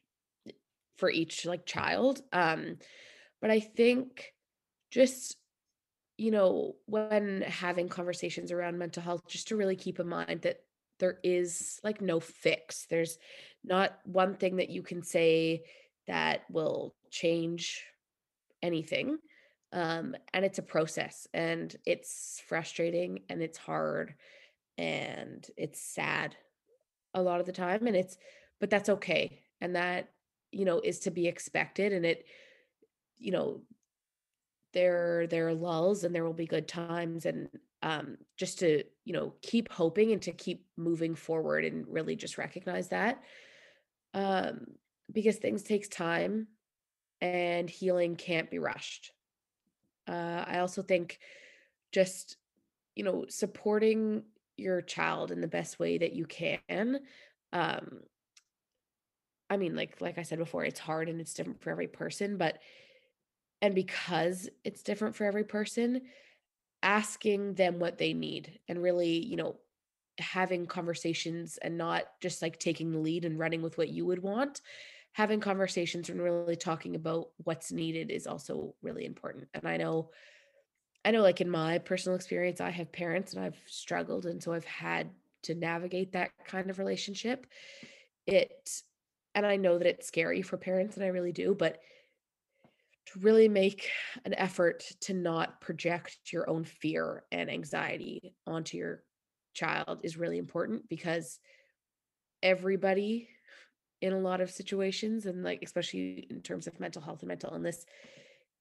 for 0.98 1.10
each 1.10 1.46
like 1.46 1.66
child 1.66 2.22
um 2.34 2.78
but 3.40 3.52
i 3.52 3.60
think 3.60 4.34
just 4.92 5.38
you 6.18 6.32
know 6.32 6.76
when 6.88 7.42
having 7.44 7.88
conversations 7.88 8.52
around 8.52 8.78
mental 8.78 9.02
health 9.02 9.22
just 9.28 9.48
to 9.48 9.56
really 9.56 9.76
keep 9.76 10.00
in 10.00 10.08
mind 10.10 10.42
that 10.42 10.58
there 11.00 11.20
is 11.24 11.80
like 11.84 12.02
no 12.02 12.20
fix 12.20 12.88
there's 12.90 13.18
not 13.64 13.98
one 14.04 14.36
thing 14.36 14.58
that 14.58 14.70
you 14.70 14.82
can 14.82 15.04
say 15.04 15.64
that 16.08 16.42
will 16.50 16.96
change 17.12 17.86
anything. 18.62 19.18
Um, 19.72 20.16
and 20.34 20.44
it's 20.44 20.58
a 20.58 20.64
process 20.64 21.28
and 21.34 21.76
it's 21.86 22.42
frustrating 22.48 23.22
and 23.30 23.42
it's 23.42 23.58
hard 23.58 24.16
and 24.78 25.46
it's 25.58 25.80
sad 25.80 26.36
a 27.14 27.22
lot 27.22 27.40
of 27.40 27.46
the 27.46 27.52
time. 27.52 27.86
And 27.86 27.96
it's, 27.96 28.18
but 28.60 28.70
that's 28.70 28.90
okay. 28.90 29.40
And 29.62 29.76
that, 29.76 30.10
you 30.52 30.66
know, 30.66 30.82
is 30.84 31.00
to 31.02 31.12
be 31.12 31.28
expected. 31.28 31.94
And 31.94 32.06
it, 32.06 32.26
you 33.18 33.32
know, 33.32 33.62
there 34.74 35.28
there 35.28 35.48
are 35.48 35.54
lulls 35.54 36.04
and 36.04 36.14
there 36.14 36.24
will 36.24 36.34
be 36.34 36.46
good 36.46 36.68
times 36.68 37.26
and 37.26 37.50
um 37.82 38.18
just 38.38 38.60
to 38.60 38.84
you 39.06 39.14
know 39.14 39.34
keep 39.42 39.72
hoping 39.72 40.12
and 40.12 40.22
to 40.22 40.32
keep 40.32 40.66
moving 40.78 41.16
forward 41.16 41.66
and 41.66 41.86
really 41.88 42.16
just 42.16 42.38
recognize 42.38 42.90
that 42.90 43.22
um 44.14 44.68
because 45.12 45.38
things 45.38 45.64
takes 45.64 45.88
time 45.88 46.48
and 47.22 47.70
healing 47.70 48.16
can't 48.16 48.50
be 48.50 48.60
rushed. 48.60 49.12
Uh, 50.08 50.44
I 50.48 50.60
also 50.60 50.82
think 50.82 51.20
just, 51.92 52.38
you 52.96 53.04
know, 53.04 53.26
supporting 53.30 54.24
your 54.58 54.82
child 54.82 55.32
in 55.32 55.42
the 55.42 55.48
best 55.48 55.80
way 55.80 55.98
that 55.98 56.14
you 56.14 56.26
can. 56.26 57.00
Um, 57.54 58.02
I 59.50 59.58
mean, 59.58 59.76
like 59.76 60.00
like 60.02 60.18
I 60.18 60.24
said 60.24 60.40
before, 60.40 60.64
it's 60.64 60.80
hard 60.80 61.10
and 61.10 61.20
it's 61.20 61.34
different 61.34 61.62
for 61.62 61.72
every 61.72 61.88
person, 61.88 62.38
but 62.38 62.60
and 63.62 63.76
because 63.76 64.50
it's 64.64 64.84
different 64.84 65.16
for 65.16 65.26
every 65.26 65.44
person, 65.44 66.02
asking 66.82 67.56
them 67.56 67.80
what 67.80 67.98
they 67.98 68.14
need 68.14 68.60
and 68.68 68.82
really, 68.82 69.26
you 69.26 69.36
know, 69.36 69.58
having 70.20 70.66
conversations 70.66 71.58
and 71.58 71.78
not 71.78 72.04
just 72.22 72.42
like 72.42 72.60
taking 72.60 72.92
the 72.92 73.00
lead 73.00 73.26
and 73.26 73.40
running 73.40 73.62
with 73.62 73.78
what 73.78 73.90
you 73.90 74.06
would 74.06 74.22
want 74.22 74.62
having 75.14 75.40
conversations 75.40 76.10
and 76.10 76.22
really 76.22 76.56
talking 76.56 76.96
about 76.96 77.30
what's 77.44 77.72
needed 77.72 78.12
is 78.12 78.28
also 78.28 78.76
really 78.82 79.06
important. 79.06 79.48
And 79.54 79.68
I 79.68 79.78
know 79.78 80.12
I 81.06 81.12
know 81.12 81.22
like 81.22 81.42
in 81.42 81.50
my 81.50 81.78
personal 81.80 82.16
experience 82.16 82.60
I 82.62 82.70
have 82.70 82.92
parents 82.92 83.34
and 83.34 83.44
I've 83.44 83.58
struggled 83.66 84.26
and 84.26 84.44
so 84.44 84.54
I've 84.54 84.66
had 84.66 85.10
to 85.44 85.56
navigate 85.56 86.12
that 86.14 86.32
kind 86.46 86.70
of 86.70 86.80
relationship. 86.80 87.48
It 88.28 88.70
and 89.36 89.46
I 89.46 89.56
know 89.56 89.78
that 89.78 89.88
it's 89.88 90.08
scary 90.08 90.42
for 90.42 90.58
parents 90.58 90.96
and 90.96 91.06
I 91.06 91.10
really 91.10 91.32
do, 91.32 91.56
but 91.58 91.80
to 93.08 93.20
really 93.20 93.48
make 93.48 93.90
an 94.26 94.34
effort 94.36 94.84
to 95.02 95.14
not 95.14 95.62
project 95.62 96.18
your 96.32 96.50
own 96.50 96.64
fear 96.64 97.24
and 97.32 97.50
anxiety 97.50 98.36
onto 98.46 98.78
your 98.78 99.04
child 99.54 100.00
is 100.04 100.18
really 100.18 100.38
important 100.38 100.88
because 100.90 101.40
everybody 102.44 103.30
in 104.02 104.14
a 104.14 104.20
lot 104.20 104.42
of 104.42 104.50
situations 104.50 105.26
and 105.26 105.44
like 105.44 105.62
especially 105.62 106.28
in 106.30 106.42
terms 106.42 106.68
of 106.68 106.80
mental 106.80 107.02
health 107.02 107.22
and 107.22 107.28
mental 107.28 107.52
illness 107.54 107.86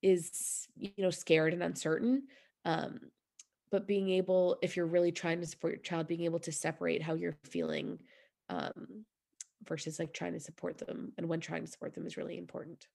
is 0.03 0.68
you 0.76 0.91
know 0.99 1.11
scared 1.11 1.53
and 1.53 1.62
uncertain 1.62 2.22
um 2.64 2.99
but 3.70 3.86
being 3.86 4.11
able 4.11 4.57
if 4.62 4.76
you're 4.76 4.86
really 4.86 5.12
trying 5.12 5.41
to 5.41 5.47
support 5.47 5.72
your 5.72 5.82
child 5.82 6.07
being 6.07 6.24
able 6.24 6.39
to 6.39 6.53
separate 6.53 7.03
how 7.03 7.14
you're 7.14 7.36
feeling 7.45 7.99
um 8.49 9.05
versus 9.66 9.99
like 9.99 10.12
trying 10.12 10.32
to 10.32 10.41
support 10.41 10.78
them 10.78 11.12
and 11.18 11.28
when 11.28 11.41
trying 11.41 11.64
to 11.64 11.70
support 11.70 11.95
them 11.95 12.07
is 12.07 12.16
really 12.16 12.39
important 12.39 12.86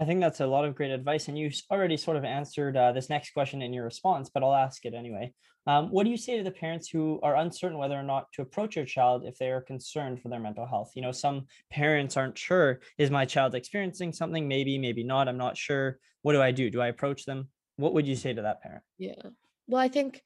I 0.00 0.06
think 0.06 0.20
that's 0.20 0.40
a 0.40 0.46
lot 0.46 0.64
of 0.64 0.74
great 0.74 0.90
advice. 0.90 1.28
And 1.28 1.38
you 1.38 1.50
already 1.70 1.98
sort 1.98 2.16
of 2.16 2.24
answered 2.24 2.74
uh, 2.74 2.92
this 2.92 3.10
next 3.10 3.32
question 3.32 3.60
in 3.60 3.74
your 3.74 3.84
response, 3.84 4.30
but 4.32 4.42
I'll 4.42 4.54
ask 4.54 4.86
it 4.86 4.94
anyway. 4.94 5.34
Um, 5.66 5.90
what 5.90 6.04
do 6.04 6.10
you 6.10 6.16
say 6.16 6.38
to 6.38 6.42
the 6.42 6.50
parents 6.50 6.88
who 6.88 7.20
are 7.22 7.36
uncertain 7.36 7.76
whether 7.76 7.96
or 7.96 8.02
not 8.02 8.32
to 8.32 8.42
approach 8.42 8.76
your 8.76 8.86
child 8.86 9.26
if 9.26 9.36
they 9.36 9.50
are 9.50 9.60
concerned 9.60 10.22
for 10.22 10.30
their 10.30 10.40
mental 10.40 10.66
health? 10.66 10.92
You 10.94 11.02
know, 11.02 11.12
some 11.12 11.46
parents 11.70 12.16
aren't 12.16 12.38
sure 12.38 12.80
is 12.96 13.10
my 13.10 13.26
child 13.26 13.54
experiencing 13.54 14.14
something? 14.14 14.48
Maybe, 14.48 14.78
maybe 14.78 15.04
not. 15.04 15.28
I'm 15.28 15.36
not 15.36 15.58
sure. 15.58 15.98
What 16.22 16.32
do 16.32 16.40
I 16.40 16.50
do? 16.50 16.70
Do 16.70 16.80
I 16.80 16.88
approach 16.88 17.26
them? 17.26 17.48
What 17.76 17.92
would 17.92 18.08
you 18.08 18.16
say 18.16 18.32
to 18.32 18.42
that 18.42 18.62
parent? 18.62 18.82
Yeah. 18.96 19.20
Well, 19.66 19.82
I 19.82 19.88
think, 19.88 20.22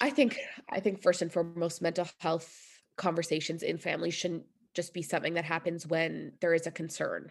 I 0.00 0.08
think, 0.08 0.38
I 0.70 0.80
think 0.80 1.02
first 1.02 1.20
and 1.20 1.30
foremost, 1.30 1.82
mental 1.82 2.08
health 2.18 2.50
conversations 2.96 3.62
in 3.62 3.76
families 3.76 4.14
shouldn't 4.14 4.44
just 4.72 4.94
be 4.94 5.02
something 5.02 5.34
that 5.34 5.44
happens 5.44 5.86
when 5.86 6.32
there 6.40 6.54
is 6.54 6.66
a 6.66 6.70
concern 6.70 7.30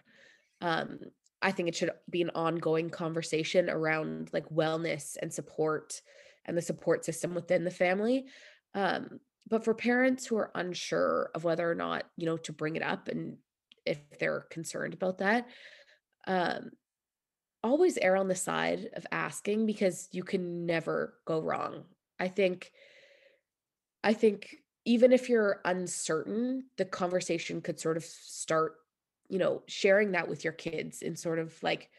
um, 0.62 1.00
I 1.42 1.52
think 1.52 1.70
it 1.70 1.76
should 1.76 1.92
be 2.10 2.22
an 2.22 2.32
ongoing 2.36 2.90
conversation 2.90 3.70
around 3.70 4.30
like 4.32 4.48
wellness 4.50 5.18
and 5.22 5.34
support 5.34 6.02
and 6.46 6.58
the 6.58 6.62
support 6.62 7.04
system 7.04 7.34
within 7.34 7.64
the 7.64 7.72
family. 7.72 8.26
Um, 8.74 9.20
but 9.48 9.66
for 9.66 9.74
parents 9.74 10.26
who 10.26 10.38
are 10.38 10.52
unsure 10.56 11.32
of 11.34 11.44
whether 11.44 11.70
or 11.70 11.76
not, 11.76 12.06
you 12.16 12.26
know, 12.26 12.38
to 12.38 12.54
bring 12.54 12.76
it 12.76 12.84
up 12.84 13.08
and 13.08 13.38
if 13.86 13.98
they're 14.20 14.46
concerned 14.52 14.94
about 14.94 15.18
that, 15.18 15.48
um, 16.28 16.72
always 17.64 17.98
err 17.98 18.16
on 18.16 18.28
the 18.28 18.36
side 18.36 18.90
of 18.94 19.06
asking 19.12 19.66
because 19.66 20.08
you 20.12 20.24
can 20.24 20.66
never 20.66 21.16
go 21.26 21.40
wrong. 21.40 21.84
I 22.20 22.28
think, 22.28 22.72
I 24.04 24.14
think 24.14 24.56
even 24.86 25.12
if 25.12 25.30
you're 25.30 25.62
uncertain, 25.66 26.66
the 26.78 26.86
conversation 26.86 27.62
could 27.62 27.80
sort 27.80 27.98
of 27.98 28.04
start 28.04 28.76
you 29.32 29.40
know, 29.40 29.64
sharing 29.66 30.12
that 30.12 30.28
with 30.28 30.44
your 30.44 30.52
kids 30.52 31.02
and 31.02 31.18
sort 31.18 31.40
of 31.40 31.56
like, 31.64 31.90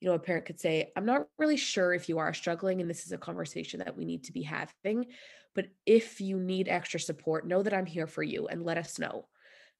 you 0.00 0.08
know, 0.08 0.14
a 0.14 0.20
parent 0.20 0.46
could 0.46 0.60
say, 0.60 0.92
I'm 0.94 1.04
not 1.04 1.26
really 1.36 1.56
sure 1.56 1.92
if 1.92 2.08
you 2.08 2.18
are 2.18 2.32
struggling, 2.32 2.80
and 2.80 2.88
this 2.88 3.06
is 3.06 3.12
a 3.12 3.18
conversation 3.18 3.80
that 3.80 3.96
we 3.96 4.04
need 4.04 4.22
to 4.24 4.32
be 4.32 4.42
having. 4.42 5.06
But 5.52 5.66
if 5.84 6.20
you 6.20 6.38
need 6.38 6.68
extra 6.68 7.00
support, 7.00 7.44
know 7.44 7.64
that 7.64 7.74
I'm 7.74 7.86
here 7.86 8.06
for 8.06 8.22
you 8.22 8.46
and 8.46 8.64
let 8.64 8.78
us 8.78 9.00
know. 9.00 9.26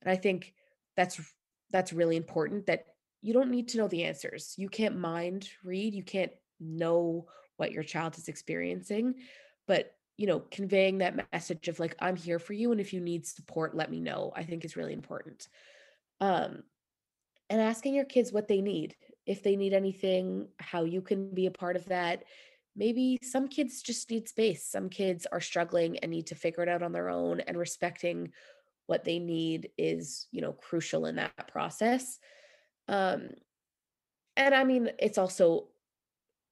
And 0.03 0.11
I 0.11 0.17
think 0.17 0.53
that's 0.97 1.21
that's 1.71 1.93
really 1.93 2.17
important 2.17 2.67
that 2.67 2.87
you 3.23 3.33
don't 3.33 3.53
need 3.53 3.69
to 3.69 3.79
know 3.79 3.87
the 3.87 4.03
answers. 4.03 4.55
You 4.57 4.69
can't 4.69 4.99
mind 4.99 5.49
read, 5.63 5.95
you 5.95 6.03
can't 6.03 6.33
know 6.59 7.27
what 7.57 7.71
your 7.71 7.85
child 7.85 8.19
is 8.19 8.27
experiencing, 8.27 9.15
but 9.69 9.93
you 10.17 10.27
know, 10.27 10.41
conveying 10.51 10.99
that 10.99 11.31
message 11.33 11.69
of 11.69 11.79
like 11.79 11.95
I'm 12.01 12.17
here 12.17 12.41
for 12.41 12.53
you 12.53 12.73
and 12.73 12.81
if 12.81 12.93
you 12.93 13.01
need 13.01 13.27
support, 13.27 13.77
let 13.77 13.93
me 13.93 14.01
know. 14.01 14.33
I 14.35 14.43
think 14.43 14.65
is 14.65 14.77
really 14.77 14.93
important. 14.93 15.47
Um 16.21 16.65
and 17.51 17.61
asking 17.61 17.95
your 17.95 18.05
kids 18.05 18.33
what 18.33 18.49
they 18.49 18.61
need. 18.61 18.97
If 19.27 19.43
they 19.43 19.57
need 19.57 19.73
anything, 19.73 20.49
how 20.59 20.85
you 20.85 21.01
can 21.01 21.35
be 21.35 21.47
a 21.47 21.51
part 21.51 21.77
of 21.77 21.87
that. 21.87 22.25
Maybe 22.77 23.19
some 23.23 23.49
kids 23.49 23.83
just 23.83 24.11
need 24.11 24.29
space. 24.29 24.65
Some 24.65 24.89
kids 24.89 25.27
are 25.31 25.41
struggling 25.41 25.99
and 25.99 26.11
need 26.11 26.27
to 26.29 26.35
figure 26.35 26.63
it 26.63 26.69
out 26.69 26.83
on 26.83 26.93
their 26.93 27.09
own 27.09 27.41
and 27.41 27.57
respecting 27.57 28.33
what 28.87 29.05
they 29.05 29.19
need 29.19 29.71
is, 29.77 30.29
you 30.31 30.41
know, 30.41 30.53
crucial 30.53 31.07
in 31.07 31.17
that 31.17 31.49
process. 31.49 32.19
Um 32.89 33.31
and 34.37 34.55
I 34.55 34.65
mean, 34.65 34.91
it's 34.99 35.19
also 35.19 35.69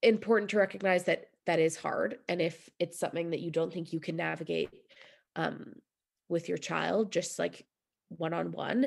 important 0.03 0.51
to 0.51 0.59
recognize 0.59 1.05
that 1.05 1.27
that 1.47 1.59
is 1.59 1.77
hard 1.77 2.19
and 2.29 2.41
if 2.41 2.71
it's 2.79 2.99
something 2.99 3.31
that 3.31 3.41
you 3.41 3.51
don't 3.51 3.73
think 3.73 3.93
you 3.93 4.01
can 4.01 4.17
navigate 4.17 4.71
um 5.37 5.75
with 6.29 6.49
your 6.49 6.59
child 6.59 7.13
just 7.13 7.39
like 7.39 7.67
one 8.09 8.33
on 8.33 8.53
one 8.53 8.87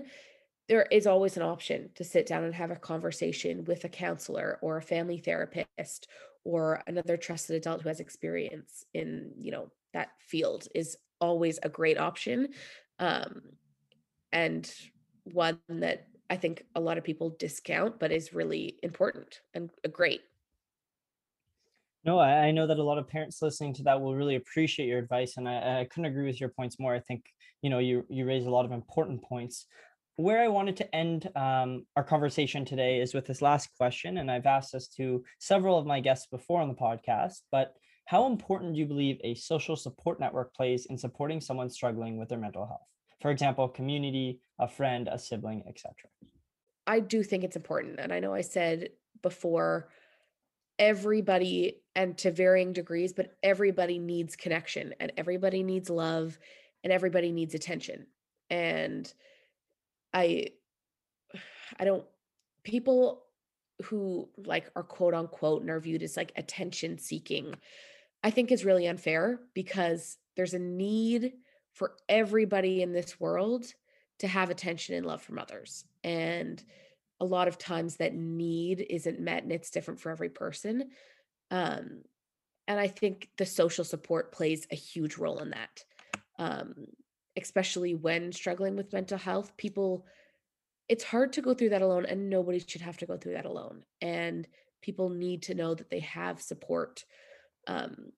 there 0.68 0.88
is 0.92 1.08
always 1.08 1.38
an 1.38 1.44
option 1.44 1.90
to 1.96 2.04
sit 2.04 2.26
down 2.26 2.44
and 2.44 2.54
have 2.54 2.72
a 2.72 2.76
conversation 2.76 3.64
with 3.66 3.84
a 3.84 3.90
counselor 3.90 4.60
or 4.62 4.78
a 4.78 4.82
family 4.82 5.18
therapist 5.18 6.08
or 6.44 6.84
another 6.88 7.18
trusted 7.18 7.56
adult 7.56 7.82
who 7.82 7.90
has 7.90 8.00
experience 8.00 8.86
in 8.94 9.32
you 9.38 9.52
know 9.52 9.72
that 9.94 10.10
field 10.20 10.68
is 10.76 10.98
always 11.20 11.60
a 11.64 11.70
great 11.70 11.98
option 11.98 12.50
um, 13.00 13.42
and 14.32 14.74
one 15.34 15.60
that 15.70 16.08
i 16.30 16.36
think 16.36 16.64
a 16.76 16.80
lot 16.80 16.98
of 16.98 17.04
people 17.04 17.36
discount 17.40 18.00
but 18.00 18.12
is 18.12 18.34
really 18.34 18.78
important 18.84 19.42
and 19.54 19.70
great 19.92 20.22
no, 22.06 22.20
I, 22.20 22.52
know 22.52 22.66
that 22.68 22.80
a 22.80 22.84
lot 22.84 23.00
of 23.00 23.10
parents 23.10 23.42
listening 23.42 23.74
to 23.74 23.84
that 23.84 24.00
will 24.00 24.16
really 24.16 24.36
appreciate 24.36 24.86
your 24.86 25.00
advice, 25.00 25.36
and 25.36 25.50
I, 25.50 25.82
I 25.82 25.86
couldn't 25.86 26.06
agree 26.06 26.26
with 26.26 26.40
your 26.40 26.48
points 26.48 26.80
more. 26.80 26.96
I 26.96 27.02
think 27.02 27.26
you 27.62 27.70
know 27.70 27.80
you 27.80 28.06
you 28.08 28.24
raise 28.26 28.46
a 28.46 28.50
lot 28.50 28.64
of 28.64 28.72
important 28.72 29.22
points 29.24 29.66
where 30.18 30.42
I 30.42 30.48
wanted 30.48 30.78
to 30.78 30.96
end 30.96 31.30
um, 31.36 31.86
our 31.96 32.04
conversation 32.04 32.66
today 32.66 33.00
is 33.00 33.14
with 33.14 33.28
this 33.28 33.42
last 33.42 33.70
question, 33.78 34.18
and 34.18 34.32
I've 34.32 34.48
asked 34.48 34.74
this 34.74 34.88
to 34.98 35.24
several 35.40 35.78
of 35.78 35.86
my 35.86 36.00
guests 36.00 36.28
before 36.28 36.60
on 36.60 36.68
the 36.68 36.74
podcast. 36.74 37.42
But 37.52 37.76
how 38.06 38.26
important 38.26 38.74
do 38.74 38.80
you 38.80 38.88
believe 38.88 39.20
a 39.24 39.36
social 39.36 39.76
support 39.76 40.20
network 40.20 40.56
plays 40.56 40.88
in 40.88 40.98
supporting 40.98 41.40
someone 41.40 41.70
struggling 41.70 42.18
with 42.18 42.30
their 42.30 42.40
mental 42.40 42.66
health? 42.66 42.82
For 43.22 43.30
example, 43.30 43.70
community, 43.70 44.42
a 44.60 44.68
friend, 44.68 45.08
a 45.08 45.20
sibling, 45.20 45.64
etc. 45.68 45.94
I 46.88 47.00
do 47.00 47.22
think 47.22 47.44
it's 47.44 47.56
important, 47.56 48.00
and 48.00 48.12
I 48.12 48.20
know 48.20 48.34
I 48.34 48.42
said 48.42 48.90
before, 49.22 49.90
everybody, 50.80 51.84
and 51.96 52.18
to 52.20 52.32
varying 52.32 52.74
degrees, 52.74 53.14
but 53.14 53.36
everybody 53.44 54.00
needs 54.00 54.36
connection, 54.36 54.96
and 55.00 55.12
everybody 55.16 55.62
needs 55.62 55.92
love, 55.92 56.40
and 56.84 56.92
everybody 56.92 57.32
needs 57.32 57.54
attention, 57.54 58.08
and 58.50 59.14
I 60.14 60.48
I 61.80 61.86
don't 61.86 62.06
people 62.64 63.24
who 63.84 64.30
like 64.38 64.70
are 64.76 64.84
quote 64.84 65.14
unquote 65.14 65.62
and 65.62 65.70
are 65.70 65.80
viewed 65.80 66.04
as 66.04 66.18
like 66.18 66.32
attention 66.36 66.98
seeking, 66.98 67.54
I 68.24 68.32
think 68.32 68.52
is 68.52 68.66
really 68.66 68.88
unfair 68.88 69.40
because 69.54 70.18
there's 70.36 70.54
a 70.54 70.60
need 70.60 71.34
for 71.74 71.94
everybody 72.10 72.82
in 72.82 72.92
this 72.92 73.20
world 73.20 73.66
to 74.20 74.28
have 74.28 74.50
attention 74.50 74.96
and 74.96 75.06
love 75.06 75.22
from 75.22 75.38
others. 75.38 75.86
And 76.04 76.64
a 77.20 77.26
lot 77.26 77.48
of 77.48 77.58
times 77.58 77.98
that 77.98 78.16
need 78.16 78.86
isn't 78.90 79.20
met 79.20 79.44
and 79.44 79.52
it's 79.52 79.70
different 79.70 80.00
for 80.00 80.12
every 80.12 80.30
person. 80.30 80.90
Um, 81.52 82.02
and 82.68 82.80
I 82.80 82.88
think 82.88 83.30
the 83.38 83.46
social 83.46 83.84
support 83.84 84.32
plays 84.32 84.68
a 84.72 84.76
huge 84.76 85.18
role 85.18 85.40
in 85.40 85.52
that. 85.52 85.84
Um, 86.40 86.88
especially 87.38 87.94
when 87.96 88.32
struggling 88.32 88.76
with 88.76 88.94
mental 88.94 89.18
health 89.18 89.56
people 89.58 90.06
it's 90.90 91.04
hard 91.04 91.34
to 91.34 91.42
go 91.42 91.54
through 91.54 91.70
that 91.70 91.82
alone 91.82 92.06
and 92.06 92.30
nobody 92.30 92.60
should 92.60 92.82
have 92.82 92.98
to 92.98 93.06
go 93.06 93.18
through 93.18 93.34
that 93.34 93.46
alone 93.46 93.84
and 94.02 94.48
people 94.82 95.10
need 95.10 95.44
to 95.44 95.54
know 95.54 95.74
that 95.74 95.90
they 95.90 96.00
have 96.00 96.42
support 96.42 97.04
um, 97.68 98.12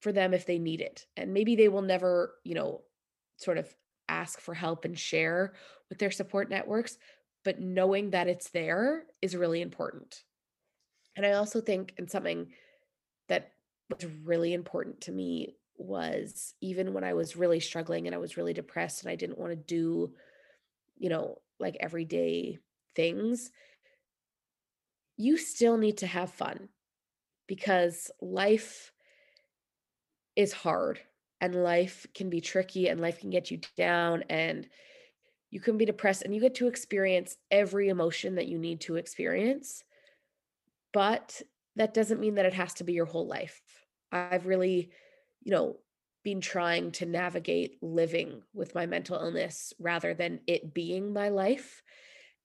for 0.00 0.12
them 0.12 0.32
if 0.32 0.46
they 0.46 0.58
need 0.58 0.80
it 0.80 1.06
and 1.16 1.32
maybe 1.32 1.56
they 1.56 1.68
will 1.68 1.82
never 1.82 2.34
you 2.44 2.54
know 2.54 2.82
sort 3.36 3.58
of 3.58 3.72
ask 4.08 4.40
for 4.40 4.54
help 4.54 4.84
and 4.84 4.98
share 4.98 5.52
with 5.88 5.98
their 5.98 6.10
support 6.10 6.50
networks 6.50 6.98
but 7.44 7.60
knowing 7.60 8.10
that 8.10 8.28
it's 8.28 8.50
there 8.50 9.04
is 9.20 9.36
really 9.36 9.60
important. 9.60 10.22
And 11.16 11.26
i 11.26 11.32
also 11.32 11.60
think 11.60 11.92
and 11.98 12.10
something 12.10 12.52
that 13.28 13.52
was 13.90 14.06
really 14.24 14.54
important 14.54 15.02
to 15.02 15.12
me 15.12 15.56
was 15.76 16.54
even 16.60 16.92
when 16.92 17.04
I 17.04 17.14
was 17.14 17.36
really 17.36 17.60
struggling 17.60 18.06
and 18.06 18.14
I 18.14 18.18
was 18.18 18.36
really 18.36 18.52
depressed 18.52 19.02
and 19.02 19.10
I 19.10 19.16
didn't 19.16 19.38
want 19.38 19.52
to 19.52 19.56
do, 19.56 20.12
you 20.96 21.08
know, 21.08 21.38
like 21.58 21.76
everyday 21.80 22.58
things, 22.94 23.50
you 25.16 25.36
still 25.36 25.76
need 25.76 25.98
to 25.98 26.06
have 26.06 26.32
fun 26.32 26.68
because 27.46 28.10
life 28.20 28.92
is 30.36 30.52
hard 30.52 31.00
and 31.40 31.62
life 31.62 32.06
can 32.14 32.30
be 32.30 32.40
tricky 32.40 32.88
and 32.88 33.00
life 33.00 33.20
can 33.20 33.30
get 33.30 33.50
you 33.50 33.60
down 33.76 34.24
and 34.30 34.68
you 35.50 35.60
can 35.60 35.76
be 35.76 35.84
depressed 35.84 36.22
and 36.22 36.34
you 36.34 36.40
get 36.40 36.54
to 36.54 36.66
experience 36.66 37.36
every 37.50 37.88
emotion 37.88 38.36
that 38.36 38.48
you 38.48 38.58
need 38.58 38.80
to 38.80 38.96
experience. 38.96 39.84
But 40.92 41.42
that 41.76 41.94
doesn't 41.94 42.20
mean 42.20 42.36
that 42.36 42.46
it 42.46 42.54
has 42.54 42.74
to 42.74 42.84
be 42.84 42.94
your 42.94 43.06
whole 43.06 43.26
life. 43.26 43.60
I've 44.10 44.46
really 44.46 44.90
you 45.44 45.52
know, 45.52 45.78
been 46.22 46.40
trying 46.40 46.92
to 46.92 47.06
navigate 47.06 47.82
living 47.82 48.42
with 48.54 48.74
my 48.74 48.86
mental 48.86 49.18
illness 49.18 49.72
rather 49.78 50.14
than 50.14 50.40
it 50.46 50.72
being 50.72 51.12
my 51.12 51.28
life. 51.30 51.82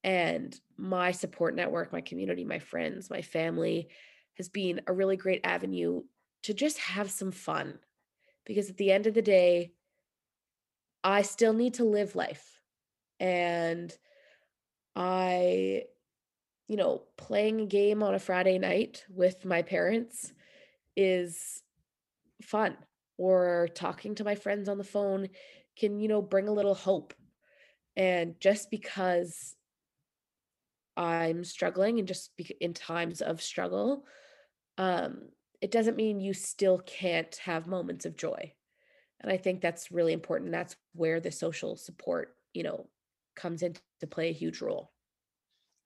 And 0.04 0.60
my 0.78 1.12
support 1.12 1.56
network, 1.56 1.92
my 1.92 2.02
community, 2.02 2.44
my 2.44 2.60
friends, 2.60 3.10
my 3.10 3.22
family 3.22 3.90
has 4.38 4.50
been 4.50 4.82
a 4.88 4.94
really 4.94 5.18
great 5.18 5.42
avenue 5.44 6.04
to 6.44 6.54
just 6.54 6.78
have 6.80 7.12
some 7.12 7.32
fun. 7.32 7.78
Because 8.46 8.70
at 8.70 8.78
the 8.78 8.92
end 8.92 9.08
of 9.08 9.14
the 9.14 9.22
day, 9.22 9.74
I 11.04 11.22
still 11.22 11.54
need 11.54 11.76
to 11.76 11.84
live 11.84 12.16
life. 12.16 12.62
And 13.20 13.96
I, 14.96 15.84
you 16.68 16.78
know, 16.78 17.04
playing 17.18 17.62
a 17.62 17.66
game 17.66 18.02
on 18.02 18.16
a 18.16 18.20
Friday 18.20 18.58
night 18.58 19.06
with 19.10 19.46
my 19.46 19.62
parents 19.62 20.34
is 20.96 21.62
fun 22.42 22.78
or 23.18 23.68
talking 23.74 24.16
to 24.16 24.24
my 24.24 24.36
friends 24.36 24.70
on 24.70 24.78
the 24.78 24.84
phone 24.84 25.30
can 25.78 26.00
you 26.00 26.08
know 26.08 26.22
bring 26.22 26.48
a 26.48 26.54
little 26.54 26.76
hope. 26.76 27.14
And 27.96 28.40
just 28.40 28.70
because 28.70 29.56
i'm 30.96 31.44
struggling 31.44 32.00
and 32.00 32.08
just 32.08 32.32
in 32.60 32.74
times 32.74 33.22
of 33.22 33.40
struggle 33.40 34.04
um 34.80 35.30
it 35.62 35.72
doesn't 35.72 35.96
mean 35.96 36.20
you 36.20 36.34
still 36.34 36.80
can't 36.80 37.36
have 37.38 37.68
moments 37.68 38.06
of 38.06 38.16
joy. 38.16 38.54
And 39.22 39.32
i 39.32 39.38
think 39.38 39.62
that's 39.62 39.92
really 39.92 40.14
important. 40.14 40.52
That's 40.52 40.76
where 40.94 41.20
the 41.20 41.32
social 41.32 41.76
support 41.76 42.36
you 42.54 42.64
know 42.64 42.88
comes 43.36 43.64
into 43.64 43.82
play 44.10 44.30
a 44.30 44.34
huge 44.34 44.62
role. 44.62 44.92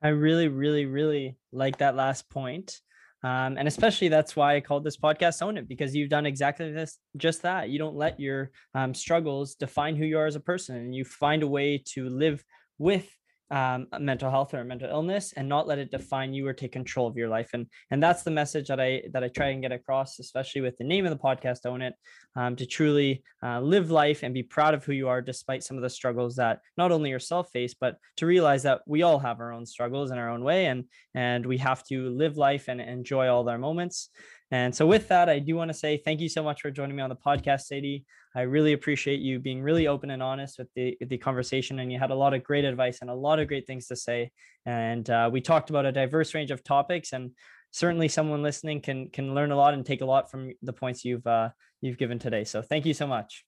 I 0.01 0.09
really 0.09 0.47
really 0.47 0.85
really 0.85 1.37
like 1.51 1.77
that 1.77 1.95
last 1.95 2.29
point 2.29 2.81
um, 3.23 3.57
and 3.57 3.67
especially 3.67 4.07
that's 4.07 4.35
why 4.35 4.55
I 4.55 4.61
called 4.61 4.83
this 4.83 4.97
podcast 4.97 5.41
Own 5.41 5.57
It, 5.57 5.67
because 5.67 5.95
you've 5.95 6.09
done 6.09 6.25
exactly 6.25 6.71
this, 6.71 6.97
just 7.17 7.43
that. 7.43 7.69
You 7.69 7.77
don't 7.77 7.95
let 7.95 8.19
your 8.19 8.51
um, 8.73 8.93
struggles 8.93 9.55
define 9.55 9.95
who 9.95 10.05
you 10.05 10.17
are 10.17 10.25
as 10.25 10.35
a 10.35 10.39
person, 10.39 10.77
and 10.77 10.95
you 10.95 11.05
find 11.05 11.43
a 11.43 11.47
way 11.47 11.83
to 11.93 12.09
live 12.09 12.43
with 12.77 13.07
um, 13.51 13.87
mental 13.99 14.31
health 14.31 14.53
or 14.53 14.63
mental 14.63 14.89
illness 14.89 15.33
and 15.35 15.47
not 15.47 15.67
let 15.67 15.77
it 15.77 15.91
define 15.91 16.33
you 16.33 16.47
or 16.47 16.53
take 16.53 16.71
control 16.71 17.07
of 17.07 17.17
your 17.17 17.29
life. 17.29 17.49
And 17.53 17.67
and 17.91 18.01
that's 18.01 18.23
the 18.23 18.31
message 18.31 18.67
that 18.67 18.79
i 18.79 19.01
that 19.11 19.23
i 19.23 19.27
try 19.27 19.49
and 19.49 19.61
get 19.61 19.71
across 19.71 20.19
especially 20.19 20.61
with 20.61 20.77
the 20.77 20.83
name 20.83 21.05
of 21.05 21.11
the 21.11 21.17
podcast 21.17 21.65
own 21.65 21.81
it 21.81 21.93
um, 22.35 22.55
to 22.55 22.65
truly 22.65 23.23
uh, 23.43 23.59
live 23.59 23.91
life 23.91 24.23
and 24.23 24.33
be 24.33 24.43
proud 24.43 24.73
of 24.73 24.83
who 24.83 24.93
you 24.93 25.07
are 25.07 25.21
despite 25.21 25.63
some 25.63 25.77
of 25.77 25.83
the 25.83 25.89
struggles 25.89 26.35
that 26.35 26.59
not 26.77 26.91
only 26.91 27.09
yourself 27.09 27.49
face 27.51 27.75
but 27.79 27.97
to 28.17 28.25
realize 28.25 28.63
that 28.63 28.81
we 28.87 29.03
all 29.03 29.19
have 29.19 29.39
our 29.39 29.51
own 29.51 29.65
struggles 29.65 30.11
in 30.11 30.17
our 30.17 30.29
own 30.29 30.43
way 30.43 30.65
and 30.65 30.85
and 31.13 31.45
we 31.45 31.57
have 31.57 31.83
to 31.83 32.09
live 32.09 32.37
life 32.37 32.67
and 32.67 32.81
enjoy 32.81 33.27
all 33.27 33.43
their 33.43 33.57
moments 33.57 34.09
and 34.51 34.75
so 34.75 34.85
with 34.85 35.07
that 35.07 35.29
i 35.29 35.39
do 35.39 35.55
want 35.55 35.69
to 35.69 35.73
say 35.73 35.97
thank 35.97 36.19
you 36.19 36.29
so 36.29 36.43
much 36.43 36.61
for 36.61 36.69
joining 36.69 36.95
me 36.95 37.01
on 37.01 37.09
the 37.09 37.15
podcast 37.15 37.61
sadie 37.61 38.05
I 38.33 38.41
really 38.41 38.71
appreciate 38.71 39.19
you 39.19 39.39
being 39.39 39.61
really 39.61 39.87
open 39.87 40.09
and 40.09 40.23
honest 40.23 40.57
with 40.57 40.69
the 40.73 40.97
the 41.01 41.17
conversation, 41.17 41.79
and 41.79 41.91
you 41.91 41.99
had 41.99 42.11
a 42.11 42.15
lot 42.15 42.33
of 42.33 42.43
great 42.43 42.63
advice 42.63 42.99
and 43.01 43.09
a 43.09 43.13
lot 43.13 43.39
of 43.39 43.49
great 43.49 43.67
things 43.67 43.87
to 43.87 43.95
say. 43.95 44.31
And 44.65 45.09
uh, 45.09 45.29
we 45.31 45.41
talked 45.41 45.69
about 45.69 45.85
a 45.85 45.91
diverse 45.91 46.33
range 46.33 46.49
of 46.49 46.63
topics, 46.63 47.11
and 47.11 47.31
certainly 47.71 48.07
someone 48.07 48.41
listening 48.41 48.79
can 48.81 49.09
can 49.09 49.35
learn 49.35 49.51
a 49.51 49.57
lot 49.57 49.73
and 49.73 49.85
take 49.85 49.99
a 49.99 50.05
lot 50.05 50.31
from 50.31 50.53
the 50.61 50.71
points 50.71 51.03
you've 51.03 51.27
uh, 51.27 51.49
you've 51.81 51.97
given 51.97 52.19
today. 52.19 52.45
So 52.45 52.61
thank 52.61 52.85
you 52.85 52.93
so 52.93 53.05
much. 53.05 53.43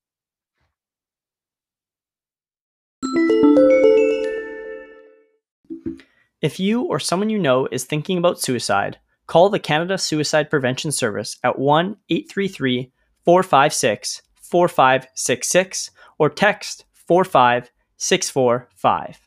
If 6.42 6.60
you 6.60 6.82
or 6.82 7.00
someone 7.00 7.30
you 7.30 7.40
know 7.40 7.70
is 7.72 7.86
thinking 7.86 8.18
about 8.18 8.42
suicide, 8.42 9.00
call 9.34 9.50
the 9.50 9.58
Canada 9.58 9.98
Suicide 9.98 10.52
Prevention 10.52 10.92
Service 10.92 11.38
at 11.44 11.58
1 11.58 11.98
833 12.08 12.92
456 13.26 14.22
4566 14.40 15.90
or 16.20 16.30
text 16.30 16.86
45645. 16.94 19.20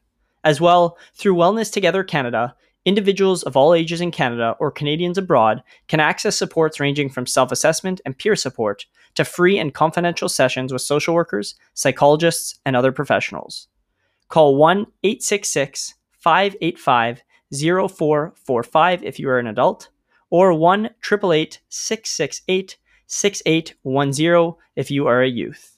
As 0.45 0.61
well, 0.61 0.97
through 1.17 1.35
Wellness 1.35 1.73
Together 1.73 2.05
Canada, 2.05 2.55
individuals 2.85 3.43
of 3.43 3.57
all 3.57 3.75
ages 3.75 4.01
in 4.01 4.13
Canada 4.13 4.55
or 4.61 4.71
Canadians 4.71 5.19
abroad 5.19 5.61
can 5.89 5.99
access 5.99 6.37
supports 6.37 6.79
ranging 6.79 7.09
from 7.09 7.27
self 7.27 7.51
assessment 7.51 8.01
and 8.05 8.17
peer 8.17 8.37
support 8.37 8.87
to 9.17 9.25
free 9.25 9.59
and 9.59 9.75
confidential 9.75 10.29
sessions 10.29 10.73
with 10.73 10.83
social 10.83 11.17
workers, 11.17 11.57
psychologists, 11.75 12.61
and 12.65 12.77
other 12.77 12.93
professionals. 12.93 13.67
Call 14.29 14.55
1 14.55 14.87
866 15.03 15.95
585 16.13 17.25
0445 17.53 19.03
if 19.03 19.19
you 19.19 19.29
are 19.29 19.41
an 19.41 19.49
adult, 19.49 19.89
or 20.31 20.53
1 20.53 20.87
888 20.87 21.61
668 21.69 22.77
6810 23.07 24.55
if 24.75 24.91
you 24.91 25.07
are 25.07 25.23
a 25.23 25.29
youth. 25.29 25.77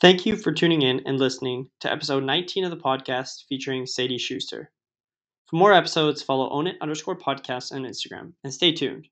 Thank 0.00 0.26
you 0.26 0.36
for 0.36 0.52
tuning 0.52 0.82
in 0.82 1.00
and 1.06 1.18
listening 1.18 1.70
to 1.80 1.90
episode 1.90 2.22
19 2.22 2.64
of 2.64 2.70
the 2.70 2.76
podcast 2.76 3.44
featuring 3.48 3.86
Sadie 3.86 4.18
Schuster. 4.18 4.70
For 5.46 5.56
more 5.56 5.72
episodes, 5.72 6.22
follow 6.22 6.50
own 6.50 6.66
it 6.66 6.76
underscore 6.82 7.16
podcast 7.16 7.72
on 7.72 7.84
Instagram 7.84 8.34
and 8.44 8.52
stay 8.52 8.72
tuned. 8.72 9.08